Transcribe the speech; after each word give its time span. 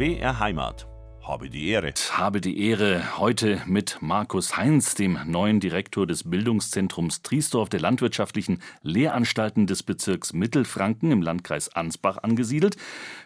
BR 0.00 0.40
Heimat. 0.40 0.88
Habe 1.22 1.50
die 1.50 1.68
Ehre. 1.68 1.92
Habe 2.12 2.40
die 2.40 2.66
Ehre 2.66 3.18
heute 3.18 3.60
mit 3.66 3.98
Markus 4.00 4.56
Heinz, 4.56 4.94
dem 4.94 5.18
neuen 5.26 5.60
Direktor 5.60 6.06
des 6.06 6.24
Bildungszentrums 6.24 7.20
Triesdorf 7.20 7.68
der 7.68 7.80
landwirtschaftlichen 7.80 8.62
Lehranstalten 8.80 9.66
des 9.66 9.82
Bezirks 9.82 10.32
Mittelfranken 10.32 11.12
im 11.12 11.20
Landkreis 11.20 11.68
Ansbach 11.68 12.16
angesiedelt. 12.22 12.78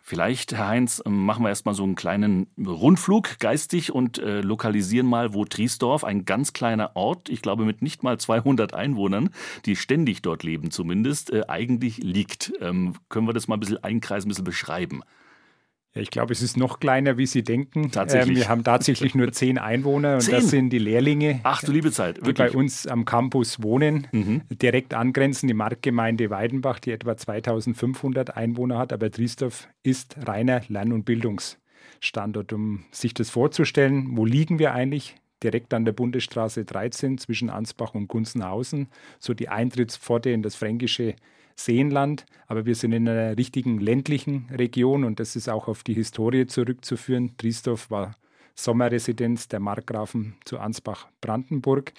Vielleicht, 0.02 0.52
Herr 0.52 0.66
Heinz, 0.66 1.00
machen 1.06 1.44
wir 1.44 1.50
erstmal 1.50 1.76
so 1.76 1.84
einen 1.84 1.94
kleinen 1.94 2.48
Rundflug 2.58 3.38
geistig 3.38 3.92
und 3.92 4.18
äh, 4.18 4.40
lokalisieren 4.40 5.06
mal, 5.06 5.32
wo 5.32 5.44
Triesdorf, 5.44 6.02
ein 6.02 6.24
ganz 6.24 6.54
kleiner 6.54 6.96
Ort, 6.96 7.28
ich 7.28 7.40
glaube 7.40 7.64
mit 7.64 7.82
nicht 7.82 8.02
mal 8.02 8.18
200 8.18 8.74
Einwohnern, 8.74 9.30
die 9.64 9.76
ständig 9.76 10.22
dort 10.22 10.42
leben 10.42 10.72
zumindest, 10.72 11.32
äh, 11.32 11.42
eigentlich 11.46 11.98
liegt. 11.98 12.52
Ähm, 12.60 12.94
können 13.10 13.28
wir 13.28 13.32
das 13.32 13.46
mal 13.46 13.58
ein 13.58 13.60
bisschen 13.60 13.84
einkreisen, 13.84 14.26
ein 14.26 14.30
bisschen 14.30 14.44
beschreiben? 14.44 15.04
Ich 15.96 16.10
glaube, 16.10 16.32
es 16.32 16.42
ist 16.42 16.56
noch 16.56 16.80
kleiner, 16.80 17.18
wie 17.18 17.26
Sie 17.26 17.44
denken. 17.44 17.92
Tatsächlich. 17.92 18.30
Ähm, 18.38 18.42
wir 18.42 18.48
haben 18.48 18.64
tatsächlich 18.64 19.14
nur 19.14 19.30
zehn 19.30 19.58
Einwohner 19.58 20.14
und 20.14 20.22
Zehn? 20.22 20.34
das 20.34 20.50
sind 20.50 20.70
die 20.70 20.80
Lehrlinge, 20.80 21.38
Ach 21.44 21.62
du 21.62 21.70
liebe 21.70 21.92
Zeit, 21.92 22.16
die 22.16 22.26
wirklich. 22.26 22.52
bei 22.52 22.58
uns 22.58 22.88
am 22.88 23.04
Campus 23.04 23.62
wohnen. 23.62 24.08
Mhm. 24.10 24.42
Direkt 24.50 24.92
angrenzend 24.92 25.50
die 25.50 25.54
Marktgemeinde 25.54 26.30
Weidenbach, 26.30 26.80
die 26.80 26.90
etwa 26.90 27.16
2500 27.16 28.36
Einwohner 28.36 28.76
hat. 28.78 28.92
Aber 28.92 29.08
Triesdorf 29.08 29.68
ist 29.84 30.16
reiner 30.26 30.62
Lern- 30.68 30.92
und 30.92 31.04
Bildungsstandort. 31.04 32.52
Um 32.52 32.84
sich 32.90 33.14
das 33.14 33.30
vorzustellen, 33.30 34.16
wo 34.16 34.24
liegen 34.26 34.58
wir 34.58 34.74
eigentlich? 34.74 35.14
Direkt 35.44 35.72
an 35.74 35.84
der 35.84 35.92
Bundesstraße 35.92 36.64
13 36.64 37.18
zwischen 37.18 37.50
Ansbach 37.50 37.94
und 37.94 38.08
Gunzenhausen, 38.08 38.88
so 39.20 39.32
die 39.34 39.48
Eintrittspforte 39.48 40.30
in 40.30 40.42
das 40.42 40.56
fränkische 40.56 41.14
Seenland, 41.56 42.26
aber 42.46 42.66
wir 42.66 42.74
sind 42.74 42.92
in 42.92 43.08
einer 43.08 43.36
richtigen 43.36 43.78
ländlichen 43.78 44.46
Region 44.50 45.04
und 45.04 45.20
das 45.20 45.36
ist 45.36 45.48
auch 45.48 45.68
auf 45.68 45.82
die 45.82 45.94
Historie 45.94 46.46
zurückzuführen. 46.46 47.36
Triesdorf 47.36 47.90
war 47.90 48.16
Sommerresidenz 48.54 49.48
der 49.48 49.60
Markgrafen 49.60 50.36
zu 50.44 50.58
Ansbach-Brandenburg 50.58 51.92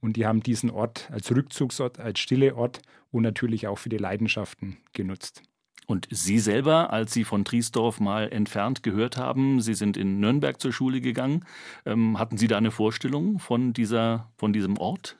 und 0.00 0.16
die 0.16 0.26
haben 0.26 0.42
diesen 0.42 0.70
Ort 0.70 1.08
als 1.10 1.30
Rückzugsort, 1.30 2.00
als 2.00 2.18
stille 2.18 2.56
Ort 2.56 2.80
und 3.10 3.22
natürlich 3.22 3.66
auch 3.66 3.78
für 3.78 3.88
die 3.88 3.98
Leidenschaften 3.98 4.78
genutzt. 4.92 5.42
Und 5.86 6.06
Sie 6.10 6.38
selber, 6.38 6.92
als 6.92 7.14
Sie 7.14 7.24
von 7.24 7.46
Triesdorf 7.46 7.98
mal 7.98 8.30
entfernt 8.30 8.82
gehört 8.82 9.16
haben, 9.16 9.62
Sie 9.62 9.72
sind 9.72 9.96
in 9.96 10.20
Nürnberg 10.20 10.60
zur 10.60 10.72
Schule 10.72 11.00
gegangen, 11.00 11.46
ähm, 11.86 12.18
hatten 12.18 12.36
Sie 12.36 12.46
da 12.46 12.58
eine 12.58 12.70
Vorstellung 12.70 13.38
von, 13.38 13.72
dieser, 13.72 14.30
von 14.36 14.52
diesem 14.52 14.76
Ort? 14.76 15.16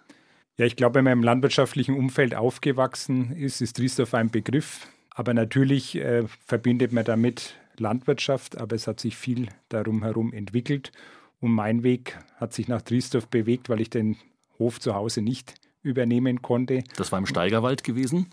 Ja, 0.58 0.66
ich 0.66 0.74
glaube, 0.74 0.96
wenn 0.96 1.04
man 1.04 1.12
im 1.12 1.22
landwirtschaftlichen 1.22 1.96
Umfeld 1.96 2.34
aufgewachsen 2.34 3.30
ist, 3.36 3.60
ist 3.60 3.76
Triesdorf 3.76 4.12
ein 4.14 4.30
Begriff. 4.30 4.88
Aber 5.10 5.32
natürlich 5.32 5.94
äh, 5.94 6.24
verbindet 6.44 6.92
man 6.92 7.04
damit 7.04 7.54
Landwirtschaft, 7.76 8.58
aber 8.58 8.74
es 8.74 8.88
hat 8.88 8.98
sich 8.98 9.16
viel 9.16 9.48
darum 9.68 10.02
herum 10.02 10.32
entwickelt. 10.32 10.90
Und 11.40 11.52
mein 11.52 11.84
Weg 11.84 12.18
hat 12.36 12.52
sich 12.52 12.66
nach 12.66 12.82
Triesdorf 12.82 13.28
bewegt, 13.28 13.68
weil 13.68 13.80
ich 13.80 13.88
den 13.88 14.16
Hof 14.58 14.80
zu 14.80 14.96
Hause 14.96 15.22
nicht 15.22 15.54
übernehmen 15.82 16.42
konnte. 16.42 16.82
Das 16.96 17.12
war 17.12 17.20
im 17.20 17.26
Steigerwald 17.26 17.84
gewesen. 17.84 18.26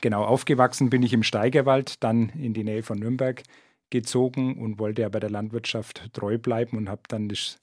Genau, 0.00 0.24
aufgewachsen 0.24 0.90
bin 0.90 1.04
ich 1.04 1.12
im 1.12 1.22
Steigerwald, 1.22 2.02
dann 2.02 2.30
in 2.30 2.52
die 2.52 2.64
Nähe 2.64 2.82
von 2.82 2.98
Nürnberg 2.98 3.44
gezogen 3.90 4.58
und 4.58 4.80
wollte 4.80 5.06
aber 5.06 5.20
der 5.20 5.30
Landwirtschaft 5.30 6.12
treu 6.14 6.36
bleiben 6.36 6.76
und 6.76 6.88
habe 6.88 7.02
dann 7.06 7.28
das 7.28 7.60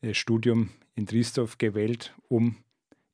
äh, 0.00 0.14
Studium 0.14 0.70
in 0.94 1.06
Triesdorf 1.06 1.58
gewählt, 1.58 2.14
um 2.28 2.56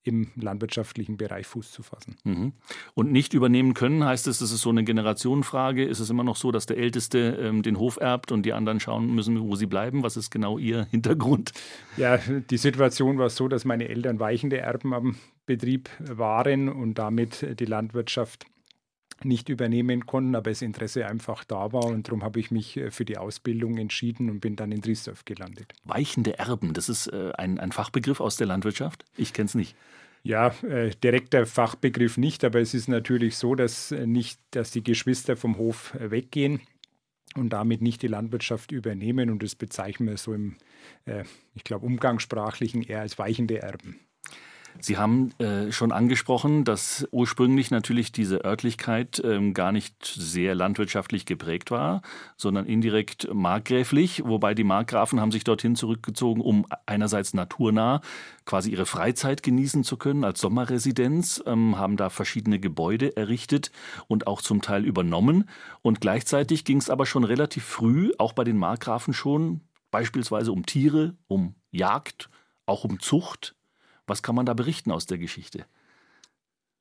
im 0.07 0.29
landwirtschaftlichen 0.37 1.17
Bereich 1.17 1.47
Fuß 1.47 1.73
zu 1.73 1.83
fassen. 1.83 2.17
Mhm. 2.25 2.53
Und 2.95 3.13
nicht 3.13 3.35
übernehmen 3.35 3.75
können, 3.75 4.05
heißt 4.05 4.27
es, 4.27 4.41
es 4.41 4.53
ist 4.53 4.61
so 4.61 4.71
eine 4.71 4.85
Generationenfrage. 4.85 5.85
Ist 5.85 6.01
es 6.01 6.11
immer 6.11 6.25
noch 6.25 6.37
so, 6.37 6.53
dass 6.53 6.67
der 6.67 6.79
Älteste 6.79 7.39
ähm, 7.41 7.63
den 7.63 7.79
Hof 7.79 7.99
erbt 7.99 8.33
und 8.33 8.45
die 8.45 8.53
anderen 8.53 8.81
schauen 8.81 9.15
müssen, 9.15 9.41
wo 9.41 9.57
sie 9.57 9.67
bleiben? 9.67 10.03
Was 10.03 10.17
ist 10.17 10.31
genau 10.31 10.59
Ihr 10.59 10.87
Hintergrund? 10.91 11.53
Ja, 11.97 12.19
die 12.19 12.59
Situation 12.59 13.19
war 13.19 13.31
so, 13.31 13.49
dass 13.49 13.65
meine 13.65 13.89
Eltern 13.89 14.21
weichende 14.21 14.59
Erben 14.59 14.95
am 14.95 15.17
Betrieb 15.47 15.91
waren 15.99 16.69
und 16.69 16.95
damit 16.95 17.59
die 17.59 17.65
Landwirtschaft 17.65 18.47
nicht 19.25 19.49
übernehmen 19.49 20.07
konnten, 20.07 20.35
aber 20.35 20.51
das 20.51 20.63
Interesse 20.63 21.07
einfach 21.07 21.45
da 21.45 21.73
war 21.73 21.87
und 21.87 22.09
darum 22.09 22.23
habe 22.23 22.39
ich 22.41 22.51
mich 22.51 22.77
äh, 22.77 22.91
für 22.91 23.05
die 23.05 23.19
Ausbildung 23.19 23.79
entschieden 23.79 24.31
und 24.31 24.41
bin 24.41 24.57
dann 24.57 24.73
in 24.73 24.83
Triesdorf 24.83 25.25
gelandet. 25.25 25.73
Weichende 25.85 26.39
Erben, 26.39 26.75
das 26.75 26.89
ist 26.89 27.09
äh, 27.09 27.33
ein, 27.37 27.59
ein 27.59 27.73
Fachbegriff 27.73 28.21
aus 28.21 28.37
der 28.37 28.47
Landwirtschaft? 28.47 29.05
Ich 29.17 29.33
kenne 29.33 29.47
es 29.47 29.55
nicht. 29.55 29.77
Ja, 30.23 30.49
äh, 30.63 30.91
direkter 30.91 31.47
Fachbegriff 31.47 32.17
nicht, 32.17 32.45
aber 32.45 32.61
es 32.61 32.75
ist 32.75 32.89
natürlich 32.89 33.37
so, 33.37 33.55
dass 33.55 33.93
äh, 33.93 34.07
nicht, 34.07 34.41
dass 34.51 34.71
die 34.71 34.83
Geschwister 34.83 35.37
vom 35.37 35.57
Hof 35.57 35.95
weggehen 35.99 36.61
und 37.37 37.51
damit 37.51 37.81
nicht 37.81 38.03
die 38.03 38.09
Landwirtschaft 38.09 38.73
übernehmen 38.73 39.31
und 39.31 39.43
das 39.43 39.55
bezeichnen 39.55 40.09
wir 40.09 40.17
so 40.17 40.35
im, 40.35 40.57
äh, 41.05 41.25
ich 41.55 41.65
glaube, 41.65 41.87
umgangssprachlichen 41.87 42.83
eher 42.83 43.01
als 43.01 43.19
weichende 43.19 43.63
Erben. 43.63 44.01
Sie 44.81 44.97
haben 44.97 45.31
äh, 45.39 45.73
schon 45.73 45.93
angesprochen, 45.93 46.65
dass 46.65 47.07
ursprünglich 47.11 47.71
natürlich 47.71 48.13
diese 48.13 48.45
Örtlichkeit 48.45 49.21
ähm, 49.25 49.55
gar 49.55 49.73
nicht 49.73 50.05
sehr 50.05 50.55
landwirtschaftlich 50.55 51.27
geprägt 51.27 51.71
war, 51.71 52.03
sondern 52.37 52.67
indirekt 52.67 53.29
markgräflich, 53.33 54.23
wobei 54.25 54.55
die 54.55 54.65
Markgrafen 54.65 55.21
haben 55.21 55.33
sich 55.33 55.45
dorthin 55.45 55.77
zurückgezogen, 55.77 56.41
um 56.41 56.67
einerseits 56.87 57.35
naturnah 57.35 58.01
quasi 58.45 58.71
ihre 58.71 58.87
Freizeit 58.87 59.43
genießen 59.43 59.85
zu 59.85 59.97
können 59.97 60.25
als 60.25 60.41
Sommerresidenz, 60.41 61.43
ähm, 61.47 61.79
haben 61.79 61.97
da 61.97 62.11
verschiedene 62.11 62.61
Gebäude 62.61 63.17
errichtet 63.17 63.73
und 64.07 64.27
auch 64.27 64.41
zum 64.41 64.63
Teil 64.63 64.85
übernommen. 64.85 65.49
Und 65.83 66.01
gleichzeitig 66.01 66.65
ging 66.65 66.79
es 66.79 66.91
aber 66.91 67.07
schon 67.07 67.25
relativ 67.25 67.65
früh, 67.65 68.13
auch 68.19 68.33
bei 68.33 68.45
den 68.45 68.57
Markgrafen 68.57 69.15
schon, 69.15 69.63
beispielsweise 69.91 70.53
um 70.53 70.65
Tiere, 70.65 71.17
um 71.27 71.55
Jagd, 71.71 72.31
auch 72.67 72.85
um 72.85 73.01
Zucht. 73.01 73.56
Was 74.07 74.23
kann 74.23 74.35
man 74.35 74.47
da 74.47 74.55
berichten 74.55 74.93
aus 74.93 75.07
der 75.07 75.19
Geschichte? 75.19 75.67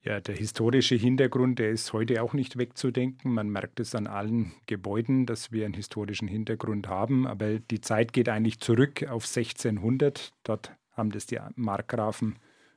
Ja, 0.06 0.19
der 0.19 0.36
historische 0.36 0.94
Hintergrund, 0.94 1.58
der 1.58 1.72
ist 1.72 1.91
heute 1.91 2.22
auch 2.22 2.34
nicht 2.34 2.59
wegzudenken. 2.59 3.34
Man 3.34 3.50
merkt 3.50 3.80
es 3.80 3.96
an 3.96 4.06
allen 4.06 4.52
Gebäuden, 4.68 5.25
dass 5.25 5.52
wir 5.52 5.66
einen 5.66 5.74
historischen 5.74 6.28
Hintergrund 6.28 6.88
haben. 6.88 7.25
Aber 7.25 7.58
die 7.58 7.81
Zeit 7.81 8.14
geht 8.14 8.30
eigentlich 8.30 8.59
zurück 8.59 9.02
auf 9.09 9.25
1600. 9.25 10.31
Dort 10.44 10.72
haben 10.91 11.09
das 11.09 11.25
die 11.25 11.40
Markgrafen 11.56 12.35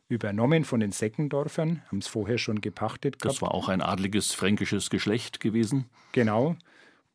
übernommen 0.09 0.65
von 0.65 0.81
den 0.81 0.91
Seckendorfern, 0.91 1.83
haben 1.89 1.99
es 1.99 2.07
vorher 2.07 2.39
schon 2.39 2.63
gepachtet 2.63 3.19
gehabt. 3.21 3.37
Das 3.37 3.43
war 3.43 3.55
auch 3.55 3.69
ein 3.69 3.83
adliges 3.83 4.33
fränkisches 4.33 4.89
Geschlecht 4.89 5.39
gewesen. 5.39 5.85
Genau. 6.13 6.57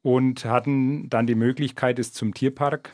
Und 0.03 0.45
hatten 0.45 1.09
dann 1.09 1.25
die 1.25 1.33
Möglichkeit, 1.33 1.97
es 1.97 2.13
zum 2.13 2.35
Tierpark 2.35 2.93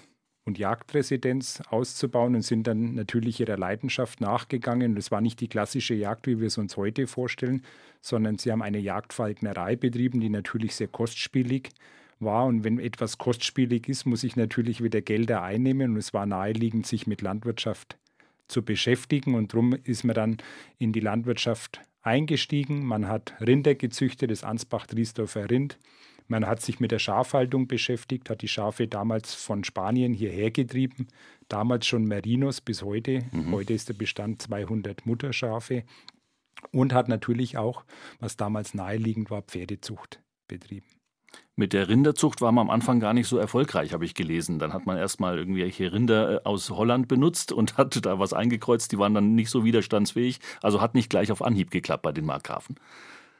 und 0.49 0.57
Jagdresidenz 0.57 1.61
auszubauen 1.69 2.33
und 2.35 2.41
sind 2.41 2.65
dann 2.65 2.95
natürlich 2.95 3.39
ihrer 3.39 3.57
Leidenschaft 3.57 4.19
nachgegangen. 4.19 4.97
Es 4.97 5.11
war 5.11 5.21
nicht 5.21 5.39
die 5.39 5.47
klassische 5.47 5.93
Jagd, 5.93 6.25
wie 6.25 6.39
wir 6.39 6.47
es 6.47 6.57
uns 6.57 6.75
heute 6.75 7.05
vorstellen, 7.05 7.61
sondern 8.01 8.39
sie 8.39 8.51
haben 8.51 8.63
eine 8.63 8.79
Jagdfalknerei 8.79 9.75
betrieben, 9.75 10.19
die 10.19 10.29
natürlich 10.29 10.75
sehr 10.75 10.87
kostspielig 10.87 11.69
war. 12.19 12.47
Und 12.47 12.63
wenn 12.63 12.79
etwas 12.79 13.19
kostspielig 13.19 13.87
ist, 13.87 14.05
muss 14.05 14.23
ich 14.23 14.35
natürlich 14.35 14.83
wieder 14.83 15.01
Gelder 15.01 15.43
einnehmen. 15.43 15.91
Und 15.91 15.97
es 15.97 16.15
war 16.15 16.25
naheliegend, 16.25 16.87
sich 16.87 17.05
mit 17.05 17.21
Landwirtschaft 17.21 17.97
zu 18.47 18.63
beschäftigen. 18.63 19.35
Und 19.35 19.53
darum 19.53 19.73
ist 19.83 20.03
man 20.03 20.15
dann 20.15 20.37
in 20.79 20.93
die 20.93 20.99
Landwirtschaft 20.99 21.79
eingestiegen. 22.01 22.83
Man 22.83 23.07
hat 23.07 23.33
Rinder 23.39 23.75
gezüchtet, 23.75 24.31
das 24.31 24.43
Ansbach-Driesdorfer 24.43 25.51
Rind. 25.51 25.77
Man 26.29 26.45
hat 26.45 26.61
sich 26.61 26.79
mit 26.79 26.91
der 26.91 26.99
Schafhaltung 26.99 27.67
beschäftigt, 27.67 28.29
hat 28.29 28.43
die 28.43 28.47
Schafe 28.47 28.87
damals 28.87 29.33
von 29.33 29.63
Spanien 29.63 30.13
hierher 30.13 30.51
getrieben. 30.51 31.07
Damals 31.47 31.87
schon 31.87 32.05
Merinos 32.05 32.61
bis 32.61 32.83
heute. 32.83 33.25
Mhm. 33.31 33.51
Heute 33.51 33.73
ist 33.73 33.89
der 33.89 33.95
Bestand 33.95 34.39
200 34.43 35.07
Mutterschafe. 35.07 35.83
Und 36.71 36.93
hat 36.93 37.07
natürlich 37.07 37.57
auch, 37.57 37.83
was 38.19 38.37
damals 38.37 38.75
naheliegend 38.75 39.31
war, 39.31 39.41
Pferdezucht 39.41 40.21
betrieben. 40.47 40.85
Mit 41.55 41.73
der 41.73 41.89
Rinderzucht 41.89 42.41
war 42.41 42.51
man 42.51 42.67
am 42.67 42.69
Anfang 42.69 42.99
gar 42.99 43.13
nicht 43.13 43.27
so 43.27 43.37
erfolgreich, 43.37 43.93
habe 43.93 44.05
ich 44.05 44.13
gelesen. 44.13 44.59
Dann 44.59 44.71
hat 44.71 44.85
man 44.85 44.97
erstmal 44.97 45.37
irgendwelche 45.37 45.91
Rinder 45.91 46.41
aus 46.43 46.69
Holland 46.69 47.07
benutzt 47.07 47.51
und 47.51 47.77
hat 47.77 48.05
da 48.05 48.19
was 48.19 48.33
eingekreuzt. 48.33 48.91
Die 48.91 48.99
waren 48.99 49.13
dann 49.15 49.35
nicht 49.35 49.49
so 49.49 49.65
widerstandsfähig. 49.65 50.39
Also 50.61 50.79
hat 50.79 50.93
nicht 50.93 51.09
gleich 51.09 51.31
auf 51.31 51.41
Anhieb 51.41 51.71
geklappt 51.71 52.03
bei 52.03 52.11
den 52.11 52.25
Markgrafen. 52.25 52.75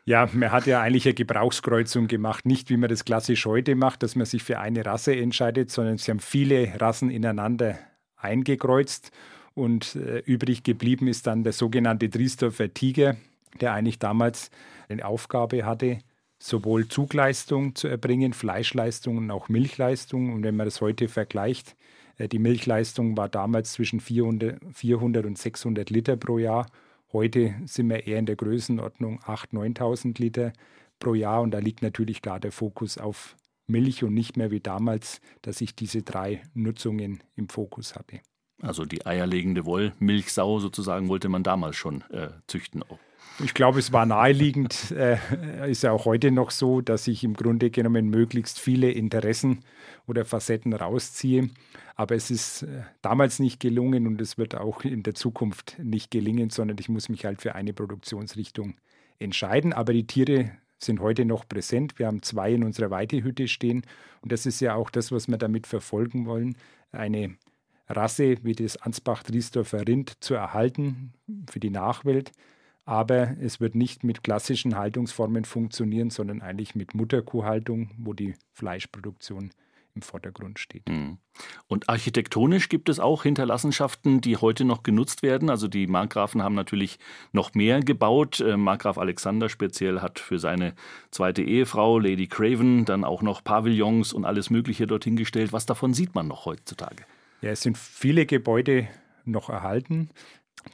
Ja, 0.09 0.27
man 0.33 0.51
hat 0.51 0.65
ja 0.65 0.81
eigentlich 0.81 1.05
eine 1.05 1.13
Gebrauchskreuzung 1.13 2.07
gemacht. 2.07 2.47
Nicht 2.47 2.71
wie 2.71 2.77
man 2.77 2.89
das 2.89 3.05
klassisch 3.05 3.45
heute 3.45 3.75
macht, 3.75 4.01
dass 4.01 4.15
man 4.15 4.25
sich 4.25 4.41
für 4.41 4.57
eine 4.57 4.83
Rasse 4.83 5.15
entscheidet, 5.15 5.69
sondern 5.69 5.99
sie 5.99 6.09
haben 6.09 6.19
viele 6.19 6.81
Rassen 6.81 7.11
ineinander 7.11 7.77
eingekreuzt. 8.17 9.11
Und 9.53 9.95
äh, 9.97 10.17
übrig 10.25 10.63
geblieben 10.63 11.07
ist 11.07 11.27
dann 11.27 11.43
der 11.43 11.53
sogenannte 11.53 12.09
Driesdorfer 12.09 12.73
Tiger, 12.73 13.17
der 13.61 13.73
eigentlich 13.73 13.99
damals 13.99 14.49
eine 14.87 15.05
Aufgabe 15.05 15.63
hatte, 15.63 15.99
sowohl 16.39 16.87
Zugleistung 16.87 17.75
zu 17.75 17.87
erbringen, 17.87 18.33
Fleischleistung 18.33 19.15
und 19.15 19.29
auch 19.29 19.47
Milchleistung. 19.47 20.33
Und 20.33 20.41
wenn 20.41 20.55
man 20.55 20.65
das 20.65 20.81
heute 20.81 21.07
vergleicht, 21.07 21.75
äh, 22.17 22.27
die 22.27 22.39
Milchleistung 22.39 23.15
war 23.15 23.29
damals 23.29 23.73
zwischen 23.73 23.99
400, 23.99 24.59
400 24.73 25.27
und 25.27 25.37
600 25.37 25.91
Liter 25.91 26.17
pro 26.17 26.39
Jahr. 26.39 26.65
Heute 27.11 27.55
sind 27.65 27.89
wir 27.89 28.05
eher 28.05 28.19
in 28.19 28.27
der 28.27 28.35
Größenordnung 28.35 29.19
8.000, 29.21 29.77
9.000 29.77 30.21
Liter 30.21 30.53
pro 30.99 31.15
Jahr 31.15 31.41
und 31.41 31.51
da 31.51 31.59
liegt 31.59 31.81
natürlich 31.81 32.21
klar 32.21 32.39
der 32.39 32.51
Fokus 32.51 32.97
auf 32.97 33.35
Milch 33.65 34.03
und 34.03 34.13
nicht 34.13 34.37
mehr 34.37 34.51
wie 34.51 34.59
damals, 34.59 35.21
dass 35.41 35.61
ich 35.61 35.75
diese 35.75 36.03
drei 36.03 36.43
Nutzungen 36.53 37.23
im 37.35 37.49
Fokus 37.49 37.95
habe. 37.95 38.21
Also 38.61 38.85
die 38.85 39.05
eierlegende 39.05 39.65
Wollmilchsau 39.65 40.59
sozusagen 40.59 41.07
wollte 41.07 41.29
man 41.29 41.43
damals 41.43 41.77
schon 41.77 42.01
äh, 42.11 42.29
züchten. 42.47 42.83
Ich 43.41 43.53
glaube, 43.53 43.79
es 43.79 43.93
war 43.93 44.05
naheliegend, 44.05 44.91
äh, 44.97 45.17
ist 45.69 45.83
ja 45.83 45.91
auch 45.91 46.05
heute 46.05 46.31
noch 46.31 46.51
so, 46.51 46.81
dass 46.81 47.07
ich 47.07 47.23
im 47.23 47.33
Grunde 47.33 47.69
genommen 47.69 48.09
möglichst 48.09 48.59
viele 48.59 48.91
Interessen 48.91 49.63
oder 50.07 50.25
Facetten 50.25 50.73
rausziehe. 50.73 51.49
Aber 51.95 52.15
es 52.15 52.31
ist 52.31 52.63
äh, 52.63 52.83
damals 53.01 53.39
nicht 53.39 53.59
gelungen 53.59 54.07
und 54.07 54.19
es 54.21 54.37
wird 54.37 54.55
auch 54.55 54.83
in 54.83 55.03
der 55.03 55.15
Zukunft 55.15 55.77
nicht 55.79 56.11
gelingen, 56.11 56.49
sondern 56.49 56.77
ich 56.79 56.89
muss 56.89 57.09
mich 57.09 57.25
halt 57.25 57.41
für 57.41 57.55
eine 57.55 57.73
Produktionsrichtung 57.73 58.75
entscheiden. 59.19 59.73
Aber 59.73 59.93
die 59.93 60.07
Tiere 60.07 60.51
sind 60.77 60.99
heute 60.99 61.25
noch 61.25 61.47
präsent. 61.47 61.99
Wir 61.99 62.07
haben 62.07 62.21
zwei 62.21 62.53
in 62.53 62.63
unserer 62.63 62.89
Weidehütte 62.89 63.47
stehen 63.47 63.83
und 64.21 64.31
das 64.31 64.45
ist 64.45 64.59
ja 64.59 64.75
auch 64.75 64.89
das, 64.89 65.11
was 65.11 65.27
wir 65.27 65.37
damit 65.37 65.67
verfolgen 65.67 66.25
wollen, 66.25 66.55
eine 66.91 67.35
Rasse 67.87 68.37
wie 68.43 68.53
das 68.53 68.77
Ansbach-Driesdorfer 68.77 69.87
Rind 69.87 70.23
zu 70.23 70.35
erhalten 70.35 71.13
für 71.49 71.59
die 71.59 71.71
Nachwelt. 71.71 72.31
Aber 72.89 73.35
es 73.39 73.59
wird 73.59 73.75
nicht 73.75 74.03
mit 74.03 74.23
klassischen 74.23 74.75
Haltungsformen 74.75 75.45
funktionieren, 75.45 76.09
sondern 76.09 76.41
eigentlich 76.41 76.73
mit 76.73 76.95
Mutterkuhhaltung, 76.95 77.91
wo 77.99 78.13
die 78.13 78.33
Fleischproduktion 78.53 79.51
im 79.93 80.01
Vordergrund 80.01 80.57
steht. 80.57 80.89
Hm. 80.89 81.19
Und 81.67 81.87
architektonisch 81.87 82.67
gibt 82.67 82.89
es 82.89 82.99
auch 82.99 83.21
Hinterlassenschaften, 83.21 84.21
die 84.21 84.37
heute 84.37 84.65
noch 84.65 84.81
genutzt 84.81 85.21
werden. 85.21 85.51
Also 85.51 85.67
die 85.67 85.85
Markgrafen 85.85 86.41
haben 86.41 86.55
natürlich 86.55 86.97
noch 87.31 87.53
mehr 87.53 87.81
gebaut. 87.81 88.39
Äh, 88.39 88.57
Markgraf 88.57 88.97
Alexander 88.97 89.49
speziell 89.49 90.01
hat 90.01 90.17
für 90.17 90.39
seine 90.39 90.73
zweite 91.11 91.43
Ehefrau, 91.43 91.99
Lady 91.99 92.25
Craven, 92.25 92.85
dann 92.85 93.03
auch 93.03 93.21
noch 93.21 93.43
Pavillons 93.43 94.13
und 94.13 94.25
alles 94.25 94.49
Mögliche 94.49 94.87
dorthin 94.87 95.15
gestellt. 95.15 95.53
Was 95.53 95.67
davon 95.67 95.93
sieht 95.93 96.15
man 96.15 96.27
noch 96.27 96.45
heutzutage? 96.45 97.03
Ja, 97.43 97.51
es 97.51 97.61
sind 97.61 97.77
viele 97.77 98.25
Gebäude 98.25 98.87
noch 99.25 99.49
erhalten 99.49 100.09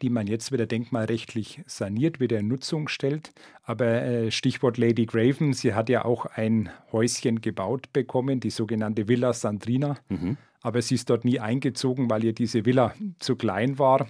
die 0.01 0.09
man 0.09 0.27
jetzt 0.27 0.51
wieder 0.51 0.65
denkmalrechtlich 0.65 1.61
saniert, 1.65 2.19
wieder 2.19 2.39
in 2.39 2.47
Nutzung 2.47 2.87
stellt. 2.87 3.31
Aber 3.63 4.03
äh, 4.03 4.31
Stichwort 4.31 4.77
Lady 4.77 5.05
Graven, 5.05 5.53
sie 5.53 5.73
hat 5.73 5.89
ja 5.89 6.05
auch 6.05 6.25
ein 6.25 6.69
Häuschen 6.91 7.41
gebaut 7.41 7.91
bekommen, 7.93 8.39
die 8.39 8.49
sogenannte 8.49 9.07
Villa 9.07 9.33
Sandrina. 9.33 9.97
Mhm. 10.09 10.37
Aber 10.61 10.81
sie 10.81 10.95
ist 10.95 11.09
dort 11.09 11.25
nie 11.25 11.39
eingezogen, 11.39 12.09
weil 12.09 12.23
ihr 12.23 12.33
diese 12.33 12.65
Villa 12.65 12.93
zu 13.19 13.35
klein 13.35 13.77
war 13.77 14.07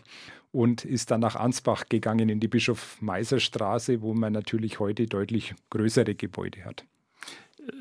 und 0.52 0.86
ist 0.86 1.12
dann 1.12 1.20
nach 1.20 1.36
Ansbach 1.36 1.90
gegangen 1.90 2.30
in 2.30 2.40
die 2.40 2.48
Bischof-Meiser-Straße, 2.48 4.02
wo 4.02 4.14
man 4.14 4.32
natürlich 4.32 4.80
heute 4.80 5.06
deutlich 5.06 5.54
größere 5.70 6.16
Gebäude 6.16 6.64
hat 6.64 6.86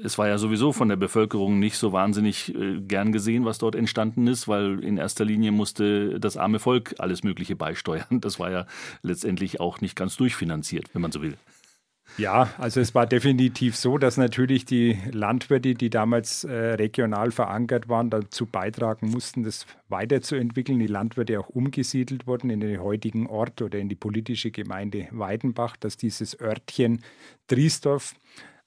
es 0.03 0.19
war 0.19 0.29
ja 0.29 0.39
sowieso 0.39 0.73
von 0.73 0.89
der 0.89 0.97
Bevölkerung 0.97 1.59
nicht 1.59 1.77
so 1.77 1.93
wahnsinnig 1.93 2.55
äh, 2.55 2.81
gern 2.81 3.13
gesehen, 3.13 3.45
was 3.45 3.59
dort 3.59 3.75
entstanden 3.75 4.27
ist, 4.27 4.49
weil 4.49 4.83
in 4.83 4.97
erster 4.97 5.25
Linie 5.25 5.53
musste 5.53 6.21
das 6.21 6.37
arme 6.37 6.59
Volk 6.59 6.95
alles 6.99 7.23
Mögliche 7.23 7.57
beisteuern. 7.57 8.21
Das 8.21 8.39
war 8.39 8.51
ja 8.51 8.67
letztendlich 9.03 9.61
auch 9.61 9.81
nicht 9.81 9.97
ganz 9.97 10.17
durchfinanziert, 10.17 10.95
wenn 10.95 11.03
man 11.03 11.13
so 11.13 11.23
will. 11.23 11.37
Ja, 12.17 12.51
also 12.59 12.81
es 12.81 12.95
war 12.95 13.07
definitiv 13.07 13.75
so, 13.75 13.99
dass 13.99 14.19
natürlich 14.19 14.65
die 14.65 14.97
Landwirte, 15.11 15.75
die 15.75 15.91
damals 15.91 16.45
äh, 16.45 16.53
regional 16.53 17.33
verankert 17.33 17.89
waren, 17.89 18.09
dazu 18.09 18.47
beitragen 18.47 19.11
mussten, 19.11 19.43
das 19.43 19.67
weiterzuentwickeln. 19.89 20.79
Die 20.79 20.87
Landwirte 20.87 21.41
auch 21.41 21.49
umgesiedelt 21.49 22.29
wurden 22.29 22.51
in 22.51 22.61
den 22.61 22.81
heutigen 22.81 23.27
Ort 23.27 23.63
oder 23.63 23.81
in 23.81 23.89
die 23.89 23.97
politische 23.97 24.53
Gemeinde 24.53 25.09
Weidenbach, 25.11 25.77
dass 25.77 25.97
dieses 25.97 26.41
Örtchen 26.41 27.03
Driesdorf 27.49 28.15